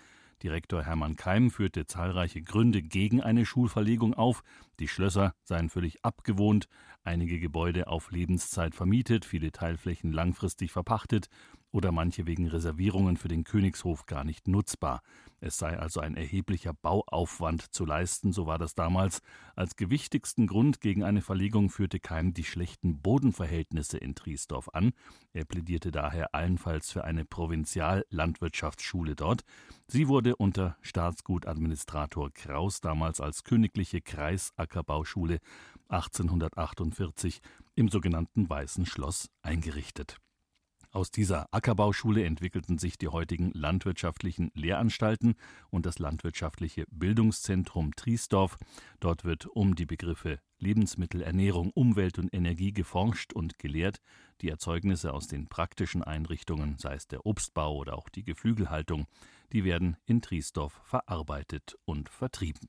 Direktor 0.42 0.84
Hermann 0.84 1.16
Keim 1.16 1.50
führte 1.50 1.86
zahlreiche 1.86 2.42
Gründe 2.42 2.80
gegen 2.80 3.20
eine 3.20 3.44
Schulverlegung 3.44 4.14
auf. 4.14 4.44
Die 4.78 4.86
Schlösser 4.86 5.34
seien 5.42 5.68
völlig 5.68 6.04
abgewohnt, 6.04 6.68
einige 7.02 7.40
Gebäude 7.40 7.88
auf 7.88 8.12
Lebenszeit 8.12 8.76
vermietet, 8.76 9.24
viele 9.24 9.50
Teilflächen 9.50 10.12
langfristig 10.12 10.70
verpachtet 10.70 11.28
oder 11.70 11.92
manche 11.92 12.26
wegen 12.26 12.46
Reservierungen 12.46 13.16
für 13.16 13.28
den 13.28 13.44
Königshof 13.44 14.06
gar 14.06 14.24
nicht 14.24 14.48
nutzbar. 14.48 15.02
Es 15.40 15.58
sei 15.58 15.78
also 15.78 16.00
ein 16.00 16.16
erheblicher 16.16 16.72
Bauaufwand 16.74 17.72
zu 17.72 17.84
leisten, 17.84 18.32
so 18.32 18.46
war 18.46 18.58
das 18.58 18.74
damals. 18.74 19.20
Als 19.54 19.76
gewichtigsten 19.76 20.46
Grund 20.46 20.80
gegen 20.80 21.04
eine 21.04 21.22
Verlegung 21.22 21.70
führte 21.70 22.00
Keim 22.00 22.32
die 22.32 22.44
schlechten 22.44 23.00
Bodenverhältnisse 23.00 23.98
in 23.98 24.14
Triesdorf 24.14 24.68
an. 24.72 24.92
Er 25.32 25.44
plädierte 25.44 25.90
daher 25.90 26.34
allenfalls 26.34 26.90
für 26.90 27.04
eine 27.04 27.24
Provinziallandwirtschaftsschule 27.24 29.14
dort. 29.14 29.42
Sie 29.86 30.08
wurde 30.08 30.36
unter 30.36 30.76
Staatsgutadministrator 30.80 32.32
Kraus 32.32 32.80
damals 32.80 33.20
als 33.20 33.44
Königliche 33.44 34.00
Kreisackerbauschule 34.00 35.38
1848 35.88 37.40
im 37.74 37.88
sogenannten 37.88 38.50
Weißen 38.50 38.86
Schloss 38.86 39.30
eingerichtet. 39.42 40.18
Aus 40.90 41.10
dieser 41.10 41.52
Ackerbauschule 41.52 42.24
entwickelten 42.24 42.78
sich 42.78 42.96
die 42.96 43.08
heutigen 43.08 43.50
landwirtschaftlichen 43.52 44.50
Lehranstalten 44.54 45.34
und 45.68 45.84
das 45.84 45.98
landwirtschaftliche 45.98 46.86
Bildungszentrum 46.90 47.94
Triesdorf. 47.94 48.56
Dort 48.98 49.24
wird 49.24 49.46
um 49.46 49.74
die 49.74 49.84
Begriffe 49.84 50.40
Lebensmittel, 50.58 51.22
Ernährung, 51.22 51.70
Umwelt 51.74 52.18
und 52.18 52.32
Energie 52.32 52.72
geforscht 52.72 53.34
und 53.34 53.58
gelehrt. 53.58 54.00
Die 54.40 54.48
Erzeugnisse 54.48 55.12
aus 55.12 55.26
den 55.26 55.48
praktischen 55.48 56.02
Einrichtungen, 56.02 56.78
sei 56.78 56.94
es 56.94 57.06
der 57.06 57.26
Obstbau 57.26 57.76
oder 57.76 57.98
auch 57.98 58.08
die 58.08 58.24
Geflügelhaltung, 58.24 59.06
die 59.52 59.64
werden 59.64 59.98
in 60.06 60.22
Triesdorf 60.22 60.80
verarbeitet 60.84 61.76
und 61.84 62.08
vertrieben. 62.08 62.68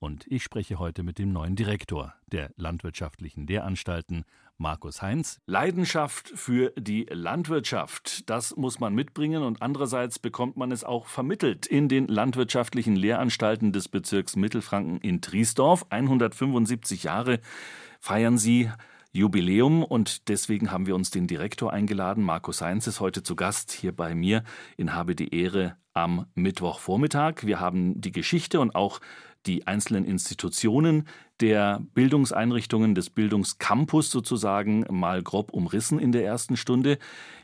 Und 0.00 0.26
ich 0.28 0.42
spreche 0.42 0.78
heute 0.78 1.02
mit 1.02 1.18
dem 1.18 1.30
neuen 1.30 1.56
Direktor 1.56 2.14
der 2.32 2.50
landwirtschaftlichen 2.56 3.46
Lehranstalten, 3.46 4.24
Markus 4.56 5.02
Heinz. 5.02 5.40
Leidenschaft 5.44 6.32
für 6.34 6.72
die 6.78 7.06
Landwirtschaft, 7.10 8.28
das 8.30 8.56
muss 8.56 8.80
man 8.80 8.94
mitbringen 8.94 9.42
und 9.42 9.60
andererseits 9.60 10.18
bekommt 10.18 10.56
man 10.56 10.72
es 10.72 10.84
auch 10.84 11.06
vermittelt 11.06 11.66
in 11.66 11.90
den 11.90 12.08
landwirtschaftlichen 12.08 12.96
Lehranstalten 12.96 13.72
des 13.72 13.88
Bezirks 13.88 14.36
Mittelfranken 14.36 15.02
in 15.02 15.20
Triesdorf. 15.20 15.84
175 15.90 17.04
Jahre 17.04 17.40
feiern 18.00 18.38
sie 18.38 18.70
Jubiläum 19.12 19.82
und 19.82 20.28
deswegen 20.28 20.70
haben 20.70 20.86
wir 20.86 20.94
uns 20.94 21.10
den 21.10 21.26
Direktor 21.26 21.74
eingeladen. 21.74 22.24
Markus 22.24 22.62
Heinz 22.62 22.86
ist 22.86 23.00
heute 23.00 23.22
zu 23.22 23.36
Gast 23.36 23.70
hier 23.70 23.94
bei 23.94 24.14
mir 24.14 24.44
in 24.78 24.94
Habe 24.94 25.14
die 25.14 25.34
Ehre 25.34 25.76
am 25.92 26.26
Mittwochvormittag. 26.34 27.44
Wir 27.44 27.60
haben 27.60 28.00
die 28.00 28.12
Geschichte 28.12 28.60
und 28.60 28.74
auch 28.74 29.00
die 29.46 29.66
einzelnen 29.66 30.04
Institutionen 30.04 31.08
der 31.40 31.82
Bildungseinrichtungen 31.94 32.94
des 32.94 33.10
Bildungscampus 33.10 34.10
sozusagen 34.10 34.84
mal 34.90 35.22
grob 35.22 35.52
umrissen 35.52 35.98
in 35.98 36.12
der 36.12 36.24
ersten 36.24 36.56
Stunde. 36.56 36.98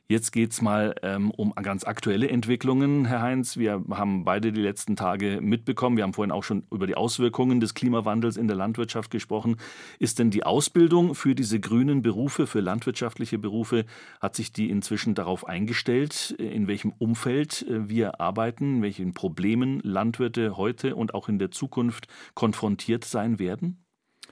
Jetzt 0.08 0.30
geht 0.30 0.52
es 0.52 0.62
mal 0.62 0.94
ähm, 1.02 1.32
um 1.32 1.52
ganz 1.56 1.82
aktuelle 1.82 2.28
Entwicklungen, 2.28 3.06
Herr 3.06 3.22
Heinz. 3.22 3.56
Wir 3.56 3.82
haben 3.90 4.24
beide 4.24 4.52
die 4.52 4.60
letzten 4.60 4.94
Tage 4.94 5.40
mitbekommen. 5.42 5.96
Wir 5.96 6.04
haben 6.04 6.12
vorhin 6.12 6.30
auch 6.30 6.44
schon 6.44 6.62
über 6.70 6.86
die 6.86 6.94
Auswirkungen 6.94 7.58
des 7.58 7.74
Klimawandels 7.74 8.36
in 8.36 8.46
der 8.46 8.56
Landwirtschaft 8.56 9.10
gesprochen. 9.10 9.56
Ist 9.98 10.20
denn 10.20 10.30
die 10.30 10.44
Ausbildung 10.44 11.16
für 11.16 11.34
diese 11.34 11.58
grünen 11.58 12.02
Berufe, 12.02 12.46
für 12.46 12.60
landwirtschaftliche 12.60 13.38
Berufe, 13.38 13.84
hat 14.20 14.36
sich 14.36 14.52
die 14.52 14.70
inzwischen 14.70 15.16
darauf 15.16 15.44
eingestellt, 15.48 16.36
in 16.38 16.68
welchem 16.68 16.92
Umfeld 16.98 17.66
äh, 17.68 17.88
wir 17.88 18.20
arbeiten, 18.20 18.82
welchen 18.82 19.12
Problemen 19.12 19.80
Landwirte 19.80 20.56
heute 20.56 20.94
und 20.94 21.14
auch 21.14 21.28
in 21.28 21.40
der 21.40 21.50
Zukunft 21.50 22.06
konfrontiert 22.34 23.04
sein 23.04 23.40
werden? 23.40 23.85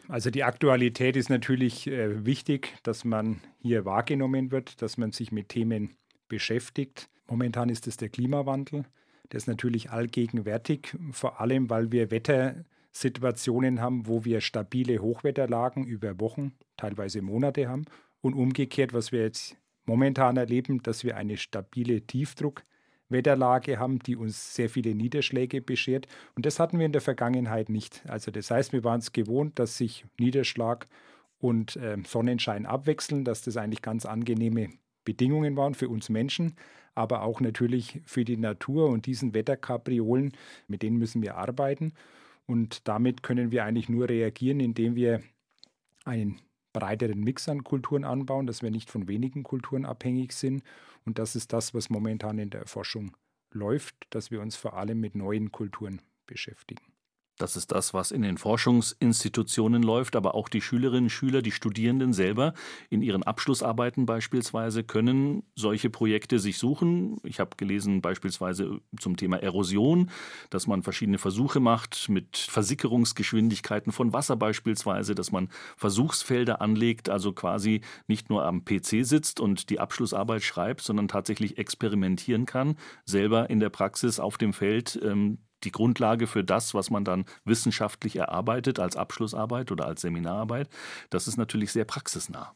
Also 0.09 0.31
die 0.31 0.45
Aktualität 0.45 1.17
ist 1.17 1.31
natürlich 1.31 1.87
äh, 1.87 2.27
wichtig, 2.27 2.75
dass 2.83 3.05
man 3.05 3.41
hier 3.59 3.85
wahrgenommen 3.85 4.51
wird, 4.51 4.83
dass 4.83 4.99
man 4.99 5.13
sich 5.13 5.33
mit 5.33 5.49
Themen 5.49 5.97
beschäftigt. 6.29 7.09
Momentan 7.27 7.69
ist 7.71 7.87
es 7.87 7.97
der 7.97 8.11
Klimawandel. 8.11 8.85
Der 9.33 9.39
ist 9.39 9.49
natürlich 9.49 9.91
allgegenwärtig, 9.91 10.95
vor 11.13 11.41
allem 11.41 11.71
weil 11.71 11.91
wir 11.91 12.11
Wettersituationen 12.11 13.81
haben, 13.81 14.07
wo 14.07 14.25
wir 14.25 14.43
stabile 14.43 14.99
Hochwetterlagen 14.99 15.85
über 15.87 16.21
Wochen, 16.21 16.53
teilweise 16.77 17.23
Monate 17.23 17.69
haben. 17.69 17.87
Und 18.21 18.35
umgekehrt, 18.35 18.93
was 18.93 19.13
wir 19.13 19.23
jetzt 19.23 19.57
momentan 19.87 20.37
erleben, 20.37 20.83
dass 20.83 21.05
wir 21.05 21.17
eine 21.17 21.37
stabile 21.39 22.03
Tiefdruck- 22.07 22.65
Wetterlage 23.09 23.79
haben, 23.79 23.99
die 23.99 24.17
uns 24.17 24.55
sehr 24.55 24.69
viele 24.69 24.95
Niederschläge 24.95 25.61
beschert. 25.61 26.07
Und 26.35 26.47
das 26.47 26.59
hatten 26.59 26.79
wir 26.79 26.87
in 26.87 26.93
der 26.93 27.01
Vergangenheit 27.01 27.69
nicht. 27.69 28.03
Also 28.09 28.31
das 28.31 28.51
heißt, 28.51 28.73
wir 28.73 28.85
waren 28.85 29.01
es 29.01 29.13
gewohnt, 29.13 29.59
dass 29.59 29.77
sich 29.77 30.05
Niederschlag 30.19 30.89
und 31.39 31.77
äh, 31.77 31.97
Sonnenschein 32.07 32.67
abwechseln, 32.67 33.25
dass 33.25 33.43
das 33.43 33.57
eigentlich 33.57 33.83
ganz 33.83 34.07
angenehme 34.07 34.71
Bedingungen 35.05 35.57
waren 35.57 35.75
für 35.75 35.89
uns 35.89 36.09
Menschen, 36.09 36.57
aber 36.95 37.23
auch 37.23 37.41
natürlich 37.41 38.01
für 38.05 38.25
die 38.25 38.37
Natur 38.37 38.89
und 38.89 39.07
diesen 39.07 39.35
Wetterkapriolen, 39.35 40.33
mit 40.69 40.83
denen 40.83 40.97
müssen 40.97 41.23
wir 41.23 41.37
arbeiten. 41.37 41.93
Und 42.47 42.89
damit 42.89 43.23
können 43.23 43.51
wir 43.51 43.65
eigentlich 43.65 43.89
nur 43.89 44.09
reagieren, 44.09 44.61
indem 44.61 44.97
wir 44.97 45.21
einen 46.05 46.41
breiteren 46.75 47.21
Mix 47.21 47.49
an 47.49 47.65
Kulturen 47.65 48.05
anbauen, 48.05 48.47
dass 48.47 48.61
wir 48.61 48.71
nicht 48.71 48.91
von 48.91 49.09
wenigen 49.09 49.43
Kulturen 49.43 49.87
abhängig 49.87 50.33
sind 50.33 50.63
und 51.07 51.19
das 51.19 51.35
ist 51.37 51.55
das, 51.55 51.73
was 51.73 51.89
momentan 51.89 52.39
in 52.39 52.51
der 52.51 52.61
Erforschung 52.61 53.17
läuft, 53.51 53.95
dass 54.11 54.31
wir 54.31 54.43
uns 54.43 54.57
vor 54.57 54.75
allem 54.75 55.01
mit 55.01 55.15
neuen 55.15 55.51
Kulturen 55.53 56.03
beschäftigen. 56.27 56.94
Das 57.37 57.57
ist 57.57 57.73
das, 57.73 57.95
was 57.95 58.13
in 58.13 58.23
den 58.23 58.39
Forschungsinstitutionen 58.39 59.83
läuft, 59.83 60.15
aber 60.15 60.37
auch 60.37 60.49
die 60.49 60.61
Schülerinnen 60.61 61.05
und 61.05 61.11
Schüler, 61.11 61.43
die 61.43 61.51
Studierenden 61.51 62.13
selber 62.13 62.55
in 62.91 63.03
ihren 63.03 63.25
Abschlussarbeiten 63.25 64.07
beispielsweise 64.07 64.85
können 64.85 65.43
solche 65.57 65.91
Projekte 65.91 66.39
sich 66.39 66.59
suchen. 66.59 67.17
Ich 67.25 67.41
habe 67.41 67.57
gelesen 67.57 68.01
beispielsweise 68.03 68.81
zum 69.01 69.17
Thema 69.17 69.39
Erosion, 69.39 70.11
dass 70.51 70.69
man 70.69 70.85
verschiedene 70.85 71.19
Versuche 71.19 71.59
macht 71.59 72.09
mit 72.09 72.37
Versickerungsgeschwindigkeiten 72.37 73.91
von 73.91 74.13
Wasser 74.13 74.37
beispielsweise, 74.37 75.17
dass 75.17 75.33
man 75.33 75.49
Versuchsfelder 75.77 76.61
anlegt, 76.61 77.09
also 77.09 77.33
quasi 77.33 77.81
nicht 78.07 78.31
nur 78.31 78.45
am 78.45 78.65
PC 78.65 79.05
sitzt 79.05 79.41
und 79.41 79.71
die 79.71 79.81
Abschlussarbeit 79.81 80.45
schreibt, 80.45 80.83
sondern 80.83 81.09
tatsächlich 81.09 81.59
experimentieren 81.59 82.47
kann, 82.47 82.77
selber 83.05 83.51
in 83.51 83.59
der 83.59 83.71
Praxis 83.71 84.21
auf 84.21 84.39
dem 84.39 84.53
Feld 84.53 85.01
ähm, 85.03 85.39
die 85.65 85.73
Grundlage 85.73 86.27
für 86.27 86.45
das, 86.45 86.75
was 86.75 86.91
man 86.91 87.05
dann 87.05 87.25
wissenschaftlich 87.45 88.17
erarbeitet 88.17 88.79
als 88.79 88.97
Abschlussarbeit 88.97 89.73
oder 89.73 89.87
als 89.87 90.03
Seminararbeit. 90.03 90.69
Das 91.11 91.29
ist 91.29 91.37
natürlich 91.37 91.73
sehr 91.73 91.85
praxisnah. 91.85 92.55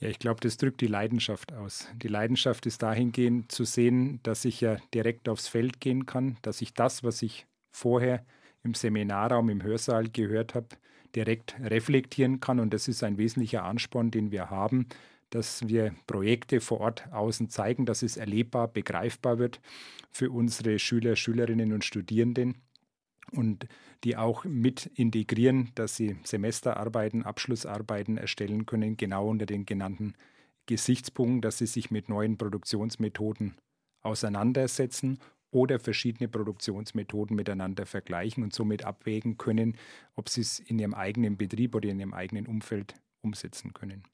Ja, 0.00 0.08
ich 0.08 0.18
glaube, 0.18 0.40
das 0.40 0.56
drückt 0.56 0.80
die 0.80 0.86
Leidenschaft 0.86 1.52
aus. 1.52 1.88
Die 1.94 2.08
Leidenschaft 2.08 2.66
ist 2.66 2.82
dahingehend 2.82 3.52
zu 3.52 3.64
sehen, 3.64 4.20
dass 4.22 4.44
ich 4.44 4.60
ja 4.60 4.76
direkt 4.92 5.28
aufs 5.28 5.48
Feld 5.48 5.80
gehen 5.80 6.06
kann, 6.06 6.36
dass 6.42 6.60
ich 6.60 6.74
das, 6.74 7.04
was 7.04 7.22
ich 7.22 7.46
vorher 7.70 8.24
im 8.64 8.74
Seminarraum, 8.74 9.48
im 9.50 9.62
Hörsaal 9.62 10.08
gehört 10.08 10.54
habe, 10.54 10.68
direkt 11.14 11.54
reflektieren 11.60 12.40
kann. 12.40 12.58
Und 12.58 12.74
das 12.74 12.88
ist 12.88 13.04
ein 13.04 13.18
wesentlicher 13.18 13.64
Ansporn, 13.64 14.10
den 14.10 14.32
wir 14.32 14.50
haben, 14.50 14.86
dass 15.34 15.66
wir 15.66 15.92
Projekte 16.06 16.60
vor 16.60 16.78
Ort 16.78 17.12
außen 17.12 17.50
zeigen, 17.50 17.86
dass 17.86 18.04
es 18.04 18.16
erlebbar, 18.16 18.68
begreifbar 18.68 19.40
wird 19.40 19.60
für 20.12 20.30
unsere 20.30 20.78
Schüler, 20.78 21.16
Schülerinnen 21.16 21.72
und 21.72 21.84
Studierenden 21.84 22.62
und 23.32 23.66
die 24.04 24.16
auch 24.16 24.44
mit 24.44 24.86
integrieren, 24.94 25.72
dass 25.74 25.96
sie 25.96 26.14
Semesterarbeiten, 26.22 27.24
Abschlussarbeiten 27.24 28.16
erstellen 28.16 28.64
können, 28.64 28.96
genau 28.96 29.28
unter 29.28 29.44
den 29.44 29.66
genannten 29.66 30.14
Gesichtspunkten, 30.66 31.40
dass 31.40 31.58
sie 31.58 31.66
sich 31.66 31.90
mit 31.90 32.08
neuen 32.08 32.38
Produktionsmethoden 32.38 33.56
auseinandersetzen 34.02 35.18
oder 35.50 35.80
verschiedene 35.80 36.28
Produktionsmethoden 36.28 37.34
miteinander 37.34 37.86
vergleichen 37.86 38.44
und 38.44 38.54
somit 38.54 38.84
abwägen 38.84 39.36
können, 39.36 39.76
ob 40.14 40.28
sie 40.28 40.42
es 40.42 40.60
in 40.60 40.78
ihrem 40.78 40.94
eigenen 40.94 41.36
Betrieb 41.36 41.74
oder 41.74 41.88
in 41.88 41.98
ihrem 41.98 42.14
eigenen 42.14 42.46
Umfeld 42.46 42.94
umsetzen 43.20 43.72
können. 43.72 44.04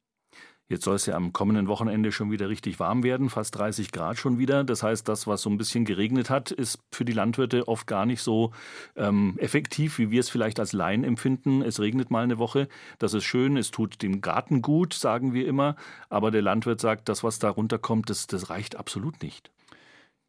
Jetzt 0.71 0.85
soll 0.85 0.95
es 0.95 1.07
ja 1.07 1.17
am 1.17 1.33
kommenden 1.33 1.67
Wochenende 1.67 2.13
schon 2.13 2.31
wieder 2.31 2.49
richtig 2.49 2.79
warm 2.79 3.03
werden, 3.03 3.29
fast 3.29 3.59
30 3.59 3.91
Grad 3.91 4.19
schon 4.19 4.39
wieder. 4.39 4.63
Das 4.63 4.85
heißt, 4.85 5.09
das, 5.09 5.27
was 5.27 5.43
so 5.43 5.51
ein 5.51 5.59
bisschen 5.59 5.85
geregnet 5.85 6.31
hat, 6.31 6.53
ist 6.53 6.79
für 6.93 7.05
die 7.05 7.13
Landwirte 7.13 7.67
oft 7.67 7.89
gar 7.89 8.07
nicht 8.07 8.23
so 8.23 8.53
ähm, 8.95 9.35
effektiv, 9.39 9.99
wie 9.99 10.13
wir 10.13 10.21
es 10.21 10.31
vielleicht 10.31 10.61
als 10.61 10.73
Laien 10.73 11.03
empfinden. 11.03 11.61
Es 11.63 11.81
regnet 11.81 12.13
mal 12.13 12.23
eine 12.23 12.39
Woche, 12.39 12.69
das 13.01 13.15
ist 13.15 13.25
schön, 13.25 13.57
es 13.57 13.73
tut 13.73 14.01
dem 14.01 14.21
Garten 14.21 14.63
gut, 14.63 14.95
sagen 14.95 15.35
wir 15.35 15.45
immer. 15.49 15.75
Aber 16.09 16.31
der 16.31 16.43
Landwirt 16.43 16.81
sagt, 16.81 17.09
das, 17.09 17.25
was 17.25 17.41
da 17.41 17.51
runterkommt, 17.51 18.09
das, 18.09 18.29
das 18.29 18.49
reicht 18.49 18.77
absolut 18.77 19.25
nicht. 19.25 19.51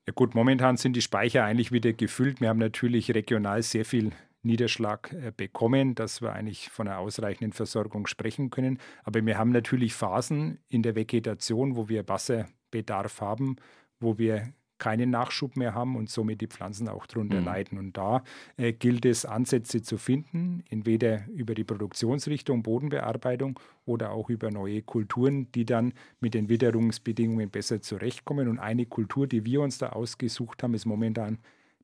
Ja 0.07 0.13
gut, 0.13 0.33
momentan 0.33 0.75
sind 0.75 0.95
die 0.95 1.03
Speicher 1.03 1.43
eigentlich 1.43 1.71
wieder 1.71 1.93
gefüllt. 1.93 2.41
Wir 2.41 2.49
haben 2.49 2.57
natürlich 2.57 3.13
regional 3.13 3.61
sehr 3.61 3.85
viel 3.85 4.11
Niederschlag 4.43 5.13
äh, 5.13 5.31
bekommen, 5.35 5.95
dass 5.95 6.21
wir 6.21 6.33
eigentlich 6.33 6.69
von 6.69 6.87
einer 6.87 6.99
ausreichenden 6.99 7.53
Versorgung 7.53 8.07
sprechen 8.07 8.49
können. 8.49 8.79
Aber 9.03 9.25
wir 9.25 9.37
haben 9.37 9.51
natürlich 9.51 9.93
Phasen 9.93 10.59
in 10.67 10.83
der 10.83 10.95
Vegetation, 10.95 11.75
wo 11.75 11.89
wir 11.89 12.07
Wasserbedarf 12.07 13.21
haben, 13.21 13.57
wo 13.99 14.17
wir 14.17 14.53
keinen 14.81 15.11
Nachschub 15.11 15.57
mehr 15.57 15.75
haben 15.75 15.95
und 15.95 16.09
somit 16.09 16.41
die 16.41 16.47
Pflanzen 16.47 16.89
auch 16.89 17.05
darunter 17.05 17.39
mhm. 17.39 17.45
leiden. 17.45 17.77
Und 17.77 17.95
da 17.97 18.23
äh, 18.57 18.73
gilt 18.73 19.05
es, 19.05 19.25
Ansätze 19.25 19.83
zu 19.83 19.99
finden, 19.99 20.63
entweder 20.69 21.27
über 21.27 21.53
die 21.53 21.63
Produktionsrichtung 21.63 22.63
Bodenbearbeitung 22.63 23.59
oder 23.85 24.11
auch 24.11 24.31
über 24.31 24.49
neue 24.49 24.81
Kulturen, 24.81 25.51
die 25.51 25.65
dann 25.65 25.93
mit 26.19 26.33
den 26.33 26.49
Witterungsbedingungen 26.49 27.51
besser 27.51 27.81
zurechtkommen. 27.81 28.47
Und 28.47 28.57
eine 28.57 28.87
Kultur, 28.87 29.27
die 29.27 29.45
wir 29.45 29.61
uns 29.61 29.77
da 29.77 29.89
ausgesucht 29.89 30.63
haben, 30.63 30.73
ist 30.73 30.87
momentan 30.87 31.37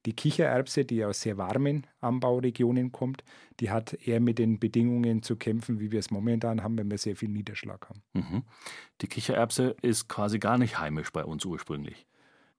die 0.08 0.14
Kichererbse, 0.14 0.86
die 0.86 1.04
aus 1.04 1.20
sehr 1.20 1.38
warmen 1.38 1.86
Anbauregionen 2.00 2.94
kommt, 2.94 3.26
die 3.60 3.72
hat 3.72 3.92
eher 4.08 4.22
mit 4.22 4.40
den 4.40 4.58
Bedingungen 4.58 5.22
zu 5.22 5.36
kämpfen, 5.36 5.82
wie 5.82 5.92
wir 5.92 6.00
es 6.00 6.12
momentan 6.12 6.64
haben, 6.64 6.78
wenn 6.78 6.90
wir 6.90 6.98
sehr 6.98 7.18
viel 7.18 7.28
Niederschlag 7.28 7.90
haben. 7.90 8.02
Mhm. 8.14 8.44
Die 9.02 9.08
Kichererbse 9.08 9.76
ist 9.82 10.08
quasi 10.08 10.40
gar 10.40 10.58
nicht 10.58 10.80
heimisch 10.80 11.12
bei 11.12 11.26
uns 11.26 11.44
ursprünglich. 11.44 12.08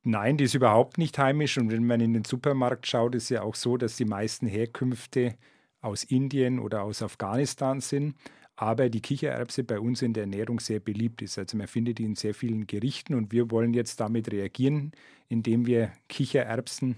Nein, 0.03 0.37
die 0.37 0.45
ist 0.45 0.55
überhaupt 0.55 0.99
nicht 0.99 1.17
heimisch. 1.17 1.57
Und 1.57 1.71
wenn 1.71 1.87
man 1.87 2.01
in 2.01 2.13
den 2.13 2.25
Supermarkt 2.25 2.87
schaut, 2.87 3.15
ist 3.15 3.31
ja 3.31 3.41
auch 3.41 3.55
so, 3.55 3.79
dass 3.79 3.97
die 3.97 4.05
meisten 4.05 4.47
Herkünfte 4.47 5.35
aus 5.81 6.05
Indien 6.05 6.59
oder 6.59 6.83
aus 6.83 7.01
Afghanistan 7.01 7.81
sind. 7.81 8.15
Aber 8.57 8.91
die 8.91 9.01
Kichererbse 9.01 9.65
bei 9.65 9.81
uns 9.81 10.03
in 10.03 10.13
der 10.13 10.25
Ernährung 10.25 10.61
sehr 10.61 10.81
beliebt 10.81 11.23
ist. 11.23 11.39
Also 11.39 11.57
man 11.57 11.67
findet 11.67 11.97
die 11.97 12.05
in 12.05 12.15
sehr 12.15 12.35
vielen 12.35 12.67
Gerichten 12.67 13.15
und 13.15 13.33
wir 13.33 13.51
wollen 13.51 13.73
jetzt 13.73 14.01
damit 14.01 14.31
reagieren, 14.31 14.93
indem 15.31 15.65
wir 15.65 15.93
Kichererbsen 16.11 16.97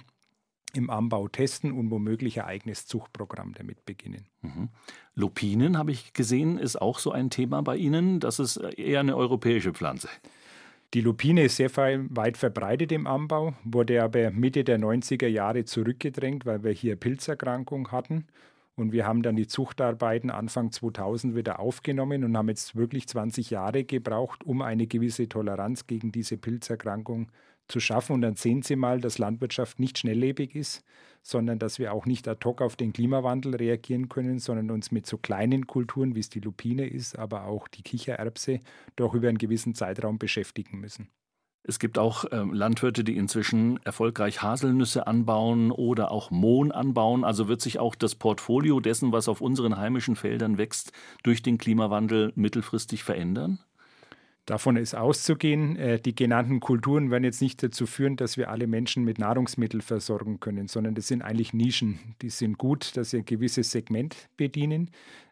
im 0.74 0.90
Anbau 0.90 1.28
testen 1.28 1.72
und 1.72 1.90
womöglich 1.90 2.40
ein 2.40 2.46
eigenes 2.46 2.86
Zuchtprogramm 2.86 3.54
damit 3.54 3.84
beginnen. 3.84 4.26
Mhm. 4.42 4.68
Lupinen, 5.14 5.78
habe 5.78 5.92
ich 5.92 6.12
gesehen, 6.12 6.58
ist 6.58 6.80
auch 6.80 6.98
so 6.98 7.12
ein 7.12 7.30
Thema 7.30 7.62
bei 7.62 7.76
Ihnen. 7.76 8.20
Das 8.20 8.38
ist 8.38 8.56
eher 8.56 9.00
eine 9.00 9.16
europäische 9.16 9.72
Pflanze. 9.72 10.08
Die 10.92 11.02
Lupine 11.02 11.44
ist 11.44 11.56
sehr 11.56 11.70
weit 11.76 12.36
verbreitet 12.36 12.90
im 12.90 13.06
Anbau, 13.06 13.54
wurde 13.62 14.02
aber 14.02 14.32
Mitte 14.32 14.64
der 14.64 14.80
90er 14.80 15.28
Jahre 15.28 15.64
zurückgedrängt, 15.64 16.46
weil 16.46 16.64
wir 16.64 16.72
hier 16.72 16.96
Pilzerkrankung 16.96 17.92
hatten. 17.92 18.26
Und 18.74 18.92
wir 18.92 19.06
haben 19.06 19.22
dann 19.22 19.36
die 19.36 19.46
Zuchtarbeiten 19.46 20.30
Anfang 20.30 20.72
2000 20.72 21.36
wieder 21.36 21.60
aufgenommen 21.60 22.24
und 22.24 22.36
haben 22.36 22.48
jetzt 22.48 22.74
wirklich 22.74 23.06
20 23.06 23.50
Jahre 23.50 23.84
gebraucht, 23.84 24.42
um 24.42 24.62
eine 24.62 24.86
gewisse 24.86 25.28
Toleranz 25.28 25.86
gegen 25.86 26.10
diese 26.10 26.38
Pilzerkrankung 26.38 27.30
zu 27.68 27.80
schaffen. 27.80 28.14
Und 28.14 28.22
dann 28.22 28.36
sehen 28.36 28.62
Sie 28.62 28.76
mal, 28.76 29.00
dass 29.00 29.18
Landwirtschaft 29.18 29.78
nicht 29.80 29.98
schnelllebig 29.98 30.54
ist, 30.54 30.84
sondern 31.22 31.58
dass 31.58 31.78
wir 31.78 31.92
auch 31.92 32.06
nicht 32.06 32.28
ad 32.28 32.44
hoc 32.44 32.62
auf 32.62 32.76
den 32.76 32.92
Klimawandel 32.92 33.54
reagieren 33.56 34.08
können, 34.08 34.38
sondern 34.38 34.70
uns 34.70 34.90
mit 34.90 35.06
so 35.06 35.18
kleinen 35.18 35.66
Kulturen, 35.66 36.14
wie 36.14 36.20
es 36.20 36.30
die 36.30 36.40
Lupine 36.40 36.86
ist, 36.86 37.18
aber 37.18 37.44
auch 37.44 37.68
die 37.68 37.82
Kichererbse, 37.82 38.60
doch 38.96 39.14
über 39.14 39.28
einen 39.28 39.38
gewissen 39.38 39.74
Zeitraum 39.74 40.18
beschäftigen 40.18 40.80
müssen. 40.80 41.08
Es 41.62 41.78
gibt 41.78 41.98
auch 41.98 42.24
äh, 42.24 42.36
Landwirte, 42.36 43.04
die 43.04 43.16
inzwischen 43.16 43.78
erfolgreich 43.84 44.42
Haselnüsse 44.42 45.06
anbauen 45.06 45.70
oder 45.70 46.10
auch 46.10 46.30
Mohn 46.30 46.72
anbauen. 46.72 47.22
Also 47.22 47.48
wird 47.48 47.60
sich 47.60 47.78
auch 47.78 47.94
das 47.94 48.14
Portfolio 48.14 48.80
dessen, 48.80 49.12
was 49.12 49.28
auf 49.28 49.42
unseren 49.42 49.76
heimischen 49.76 50.16
Feldern 50.16 50.56
wächst, 50.56 50.92
durch 51.22 51.42
den 51.42 51.58
Klimawandel 51.58 52.32
mittelfristig 52.34 53.04
verändern? 53.04 53.60
Davon 54.50 54.76
ist 54.76 54.96
auszugehen, 54.96 55.76
äh, 55.76 56.00
die 56.00 56.12
genannten 56.12 56.58
Kulturen 56.58 57.12
werden 57.12 57.22
jetzt 57.22 57.40
nicht 57.40 57.62
dazu 57.62 57.86
führen, 57.86 58.16
dass 58.16 58.36
wir 58.36 58.50
alle 58.50 58.66
Menschen 58.66 59.04
mit 59.04 59.16
Nahrungsmitteln 59.16 59.80
versorgen 59.80 60.40
können, 60.40 60.66
sondern 60.66 60.96
das 60.96 61.06
sind 61.06 61.22
eigentlich 61.22 61.54
Nischen. 61.54 62.00
Die 62.20 62.30
sind 62.30 62.58
gut, 62.58 62.96
dass 62.96 63.10
sie 63.10 63.18
ein 63.18 63.24
gewisses 63.24 63.70
Segment 63.70 64.28
bedienen. 64.36 64.90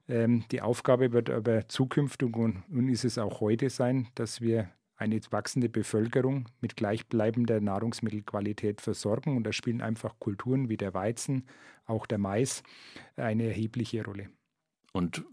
Ähm, 0.08 0.44
die 0.52 0.62
Aufgabe 0.62 1.10
wird 1.12 1.30
aber 1.30 1.66
zukünftig 1.66 2.36
und 2.36 2.88
ist 2.88 3.04
es 3.04 3.18
auch 3.18 3.40
heute 3.40 3.70
sein, 3.70 4.06
dass 4.14 4.40
wir 4.40 4.68
eine 4.96 5.18
wachsende 5.30 5.68
Bevölkerung 5.68 6.44
mit 6.60 6.76
gleichbleibender 6.76 7.60
Nahrungsmittelqualität 7.60 8.80
versorgen. 8.80 9.36
Und 9.36 9.42
da 9.42 9.52
spielen 9.52 9.80
einfach 9.80 10.20
Kulturen 10.20 10.68
wie 10.68 10.76
der 10.76 10.94
Weizen, 10.94 11.42
auch 11.86 12.06
der 12.06 12.18
Mais 12.18 12.62
eine 13.16 13.48
erhebliche 13.48 14.04
Rolle. 14.04 14.28
Und 14.98 15.24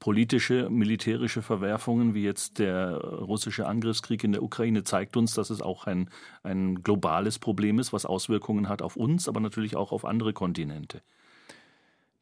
politische, 0.00 0.68
militärische 0.70 1.40
Verwerfungen 1.40 2.14
wie 2.14 2.24
jetzt 2.24 2.58
der 2.58 2.96
russische 2.96 3.64
Angriffskrieg 3.64 4.24
in 4.24 4.32
der 4.32 4.42
Ukraine 4.42 4.82
zeigt 4.82 5.16
uns, 5.16 5.34
dass 5.34 5.50
es 5.50 5.62
auch 5.62 5.86
ein, 5.86 6.10
ein 6.42 6.82
globales 6.82 7.38
Problem 7.38 7.78
ist, 7.78 7.92
was 7.92 8.04
Auswirkungen 8.04 8.68
hat 8.68 8.82
auf 8.82 8.96
uns, 8.96 9.28
aber 9.28 9.38
natürlich 9.38 9.76
auch 9.76 9.92
auf 9.92 10.04
andere 10.04 10.32
Kontinente. 10.32 11.00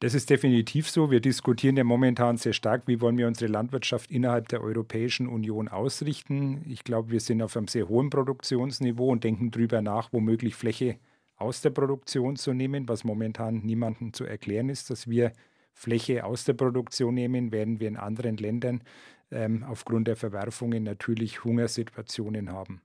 Das 0.01 0.12
ist 0.12 0.29
definitiv 0.29 0.91
so. 0.91 1.11
Wir 1.11 1.21
diskutieren 1.21 1.79
ja 1.79 1.85
momentan 1.85 2.37
sehr 2.37 2.53
stark, 2.53 2.83
wie 2.87 3.01
wollen 3.01 3.17
wir 3.17 3.27
unsere 3.27 3.51
Landwirtschaft 3.51 4.11
innerhalb 4.11 4.49
der 4.49 4.61
Europäischen 4.61 5.29
Union 5.29 5.69
ausrichten. 5.69 6.61
Ich 6.69 6.85
glaube, 6.85 7.11
wir 7.11 7.21
sind 7.21 7.41
auf 7.41 7.57
einem 7.57 7.69
sehr 7.69 7.89
hohen 7.89 8.11
Produktionsniveau 8.11 9.12
und 9.12 9.25
denken 9.25 9.51
darüber 9.51 9.81
nach, 9.81 10.12
womöglich 10.12 10.55
Fläche 10.55 10.99
aus 11.39 11.62
der 11.62 11.71
Produktion 11.71 12.37
zu 12.37 12.53
nehmen, 12.53 12.87
was 12.87 13.03
momentan 13.03 13.62
niemandem 13.65 14.12
zu 14.12 14.25
erklären 14.25 14.69
ist, 14.69 14.91
dass 14.91 15.09
wir 15.09 15.33
Fläche 15.77 16.25
aus 16.25 16.45
der 16.45 16.55
Produktion 16.55 17.15
nehmen, 17.15 17.53
werden 17.53 17.81
wir 17.81 17.89
in 17.89 17.99
anderen 17.99 18.39
Ländern 18.39 18.83
ähm, 19.31 19.62
aufgrund 19.62 20.09
der 20.09 20.17
Verwerfungen 20.17 20.83
natürlich 20.83 21.45
Hungersituationen 21.45 22.51
haben. 22.51 22.81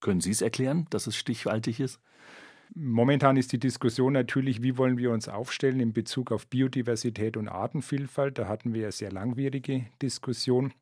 Können 0.00 0.22
Sie 0.22 0.30
es 0.30 0.40
erklären, 0.40 0.86
dass 0.88 1.06
es 1.06 1.16
stichhaltig 1.16 1.80
ist? 1.80 2.00
Momentan 2.74 3.36
ist 3.36 3.52
die 3.52 3.58
Diskussion 3.58 4.14
natürlich, 4.14 4.62
wie 4.62 4.78
wollen 4.78 4.96
wir 4.96 5.10
uns 5.10 5.28
aufstellen 5.28 5.80
in 5.80 5.92
Bezug 5.92 6.32
auf 6.32 6.46
Biodiversität 6.46 7.36
und 7.36 7.48
Artenvielfalt. 7.48 8.38
Da 8.38 8.48
hatten 8.48 8.72
wir 8.72 8.84
eine 8.84 8.92
sehr 8.92 9.12
langwierige 9.12 9.84
Diskussion. 10.00 10.72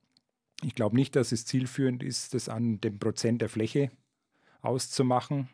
Ich 0.63 0.77
glaube 0.77 0.95
nicht, 0.95 1.17
dass 1.17 1.33
es 1.33 1.45
zielführend 1.45 2.05
ist, 2.05 2.35
das 2.35 2.49
an 2.49 2.81
dem 2.81 3.01
Prozent 3.01 3.43
der 3.43 3.49
Fläche 3.49 3.91
auszumachen 4.61 5.49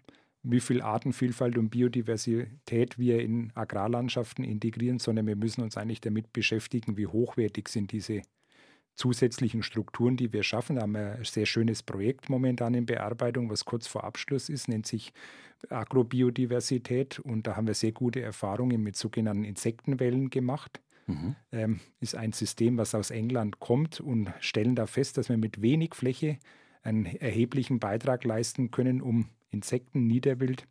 wie 0.44 0.60
viel 0.60 0.82
Artenvielfalt 0.82 1.56
und 1.56 1.70
Biodiversität 1.70 2.98
wir 2.98 3.20
in 3.20 3.50
Agrarlandschaften 3.54 4.44
integrieren, 4.44 4.98
sondern 4.98 5.26
wir 5.26 5.36
müssen 5.36 5.62
uns 5.62 5.76
eigentlich 5.76 6.02
damit 6.02 6.32
beschäftigen, 6.32 6.96
wie 6.96 7.06
hochwertig 7.06 7.68
sind 7.68 7.92
diese 7.92 8.22
zusätzlichen 8.94 9.62
Strukturen, 9.62 10.16
die 10.16 10.32
wir 10.32 10.42
schaffen. 10.42 10.76
Da 10.76 10.82
haben 10.82 10.92
wir 10.92 11.16
ein 11.16 11.24
sehr 11.24 11.46
schönes 11.46 11.82
Projekt 11.82 12.28
momentan 12.28 12.74
in 12.74 12.86
Bearbeitung, 12.86 13.50
was 13.50 13.64
kurz 13.64 13.86
vor 13.86 14.04
Abschluss 14.04 14.48
ist, 14.48 14.68
nennt 14.68 14.86
sich 14.86 15.12
Agrobiodiversität. 15.70 17.18
Und 17.18 17.46
da 17.46 17.56
haben 17.56 17.66
wir 17.66 17.74
sehr 17.74 17.92
gute 17.92 18.20
Erfahrungen 18.20 18.82
mit 18.82 18.96
sogenannten 18.96 19.44
Insektenwellen 19.44 20.30
gemacht. 20.30 20.80
Mhm. 21.06 21.36
Ähm, 21.52 21.80
ist 22.00 22.14
ein 22.14 22.32
System, 22.32 22.76
was 22.78 22.94
aus 22.94 23.10
England 23.10 23.60
kommt 23.60 24.00
und 24.00 24.32
stellen 24.40 24.76
da 24.76 24.86
fest, 24.86 25.18
dass 25.18 25.28
wir 25.28 25.38
mit 25.38 25.60
wenig 25.60 25.94
Fläche 25.94 26.38
einen 26.82 27.06
erheblichen 27.06 27.78
Beitrag 27.78 28.24
leisten 28.24 28.70
können, 28.70 29.00
um 29.00 29.28
Insekten, 29.54 30.06
Niederwild 30.06 30.66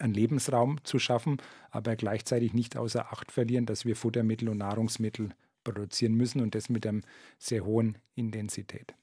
einen 0.00 0.14
Lebensraum 0.14 0.82
zu 0.84 0.98
schaffen, 0.98 1.38
aber 1.70 1.96
gleichzeitig 1.96 2.54
nicht 2.54 2.76
außer 2.76 3.12
Acht 3.12 3.30
verlieren, 3.30 3.66
dass 3.66 3.84
wir 3.84 3.96
Futtermittel 3.96 4.48
und 4.48 4.58
Nahrungsmittel 4.58 5.30
produzieren 5.64 6.14
müssen 6.14 6.40
und 6.40 6.54
das 6.54 6.68
mit 6.68 6.86
einer 6.86 7.02
sehr 7.38 7.64
hohen 7.64 7.98
Intensität. 8.14 8.94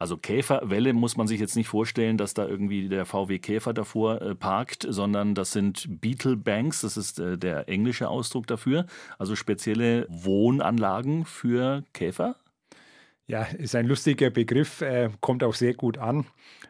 Also 0.00 0.16
Käferwelle 0.16 0.92
muss 0.92 1.16
man 1.16 1.26
sich 1.26 1.40
jetzt 1.40 1.56
nicht 1.56 1.66
vorstellen, 1.66 2.18
dass 2.18 2.32
da 2.32 2.46
irgendwie 2.46 2.88
der 2.88 3.04
VW 3.04 3.40
Käfer 3.40 3.74
davor 3.74 4.22
äh, 4.22 4.34
parkt, 4.36 4.86
sondern 4.88 5.34
das 5.34 5.50
sind 5.50 6.00
Beetle 6.00 6.36
Banks, 6.36 6.82
das 6.82 6.96
ist 6.96 7.18
äh, 7.18 7.36
der 7.36 7.68
englische 7.68 8.08
Ausdruck 8.08 8.46
dafür, 8.46 8.86
also 9.18 9.34
spezielle 9.34 10.06
Wohnanlagen 10.08 11.24
für 11.24 11.82
Käfer. 11.94 12.36
Ja, 13.26 13.42
ist 13.42 13.74
ein 13.74 13.86
lustiger 13.86 14.30
Begriff, 14.30 14.82
äh, 14.82 15.10
kommt 15.20 15.42
auch 15.42 15.54
sehr 15.54 15.74
gut 15.74 15.98
an. 15.98 16.26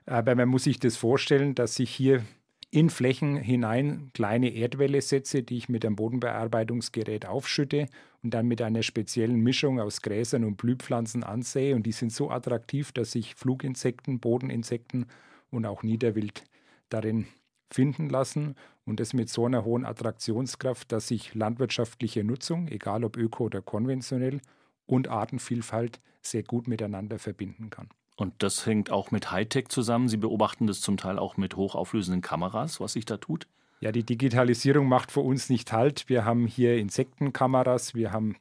Aber 0.08 0.34
man 0.34 0.48
muss 0.48 0.64
sich 0.64 0.80
das 0.80 0.96
vorstellen, 0.96 1.54
dass 1.54 1.78
ich 1.78 1.90
hier 1.90 2.24
in 2.70 2.88
Flächen 2.88 3.36
hinein 3.36 4.10
kleine 4.14 4.48
Erdwälle 4.48 5.02
setze, 5.02 5.42
die 5.42 5.58
ich 5.58 5.68
mit 5.68 5.84
einem 5.84 5.96
Bodenbearbeitungsgerät 5.96 7.26
aufschütte 7.26 7.88
und 8.22 8.32
dann 8.32 8.46
mit 8.46 8.62
einer 8.62 8.82
speziellen 8.82 9.40
Mischung 9.40 9.80
aus 9.80 10.00
Gräsern 10.00 10.44
und 10.44 10.56
Blühpflanzen 10.56 11.24
ansähe. 11.24 11.74
Und 11.74 11.84
die 11.84 11.92
sind 11.92 12.12
so 12.12 12.30
attraktiv, 12.30 12.92
dass 12.92 13.12
sich 13.12 13.34
Fluginsekten, 13.34 14.18
Bodeninsekten 14.18 15.06
und 15.50 15.66
auch 15.66 15.82
Niederwild 15.82 16.44
darin 16.88 17.26
finden 17.70 18.08
lassen. 18.08 18.54
Und 18.86 19.00
das 19.00 19.12
mit 19.12 19.28
so 19.28 19.44
einer 19.44 19.64
hohen 19.64 19.84
Attraktionskraft, 19.84 20.90
dass 20.90 21.08
sich 21.08 21.34
landwirtschaftliche 21.34 22.24
Nutzung, 22.24 22.68
egal 22.68 23.04
ob 23.04 23.18
öko 23.18 23.44
oder 23.44 23.60
konventionell, 23.60 24.40
und 24.86 25.08
Artenvielfalt 25.08 26.00
sehr 26.22 26.42
gut 26.42 26.66
miteinander 26.66 27.18
verbinden 27.18 27.68
kann. 27.68 27.90
Und 28.18 28.34
das 28.38 28.66
hängt 28.66 28.90
auch 28.90 29.12
mit 29.12 29.30
Hightech 29.30 29.68
zusammen. 29.68 30.08
Sie 30.08 30.16
beobachten 30.16 30.66
das 30.66 30.80
zum 30.80 30.96
Teil 30.96 31.20
auch 31.20 31.36
mit 31.36 31.54
hochauflösenden 31.54 32.20
Kameras, 32.20 32.80
was 32.80 32.94
sich 32.94 33.04
da 33.04 33.16
tut? 33.16 33.46
Ja, 33.78 33.92
die 33.92 34.02
Digitalisierung 34.02 34.88
macht 34.88 35.12
für 35.12 35.20
uns 35.20 35.48
nicht 35.48 35.72
Halt. 35.72 36.08
Wir 36.08 36.24
haben 36.24 36.48
hier 36.48 36.78
Insektenkameras, 36.78 37.94
wir 37.94 38.10
haben 38.10 38.34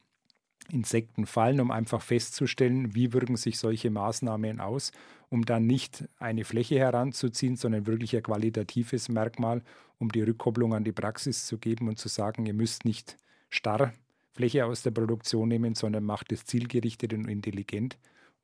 Insektenfallen, 0.72 1.60
um 1.60 1.70
einfach 1.70 2.02
festzustellen, 2.02 2.96
wie 2.96 3.12
wirken 3.12 3.36
sich 3.36 3.60
solche 3.60 3.88
Maßnahmen 3.88 4.58
aus, 4.58 4.90
um 5.28 5.44
dann 5.44 5.68
nicht 5.68 6.08
eine 6.18 6.44
Fläche 6.44 6.76
heranzuziehen, 6.80 7.54
sondern 7.54 7.86
wirklich 7.86 8.16
ein 8.16 8.24
qualitatives 8.24 9.08
Merkmal, 9.08 9.62
um 9.98 10.10
die 10.10 10.22
Rückkopplung 10.22 10.74
an 10.74 10.82
die 10.82 10.90
Praxis 10.90 11.46
zu 11.46 11.56
geben 11.56 11.86
und 11.86 12.00
zu 12.00 12.08
sagen, 12.08 12.46
ihr 12.46 12.54
müsst 12.54 12.84
nicht 12.84 13.16
starr 13.48 13.92
Fläche 14.32 14.66
aus 14.66 14.82
der 14.82 14.90
Produktion 14.90 15.48
nehmen, 15.48 15.76
sondern 15.76 16.02
macht 16.02 16.32
es 16.32 16.44
zielgerichtet 16.44 17.12
und 17.12 17.28
intelligent 17.28 17.96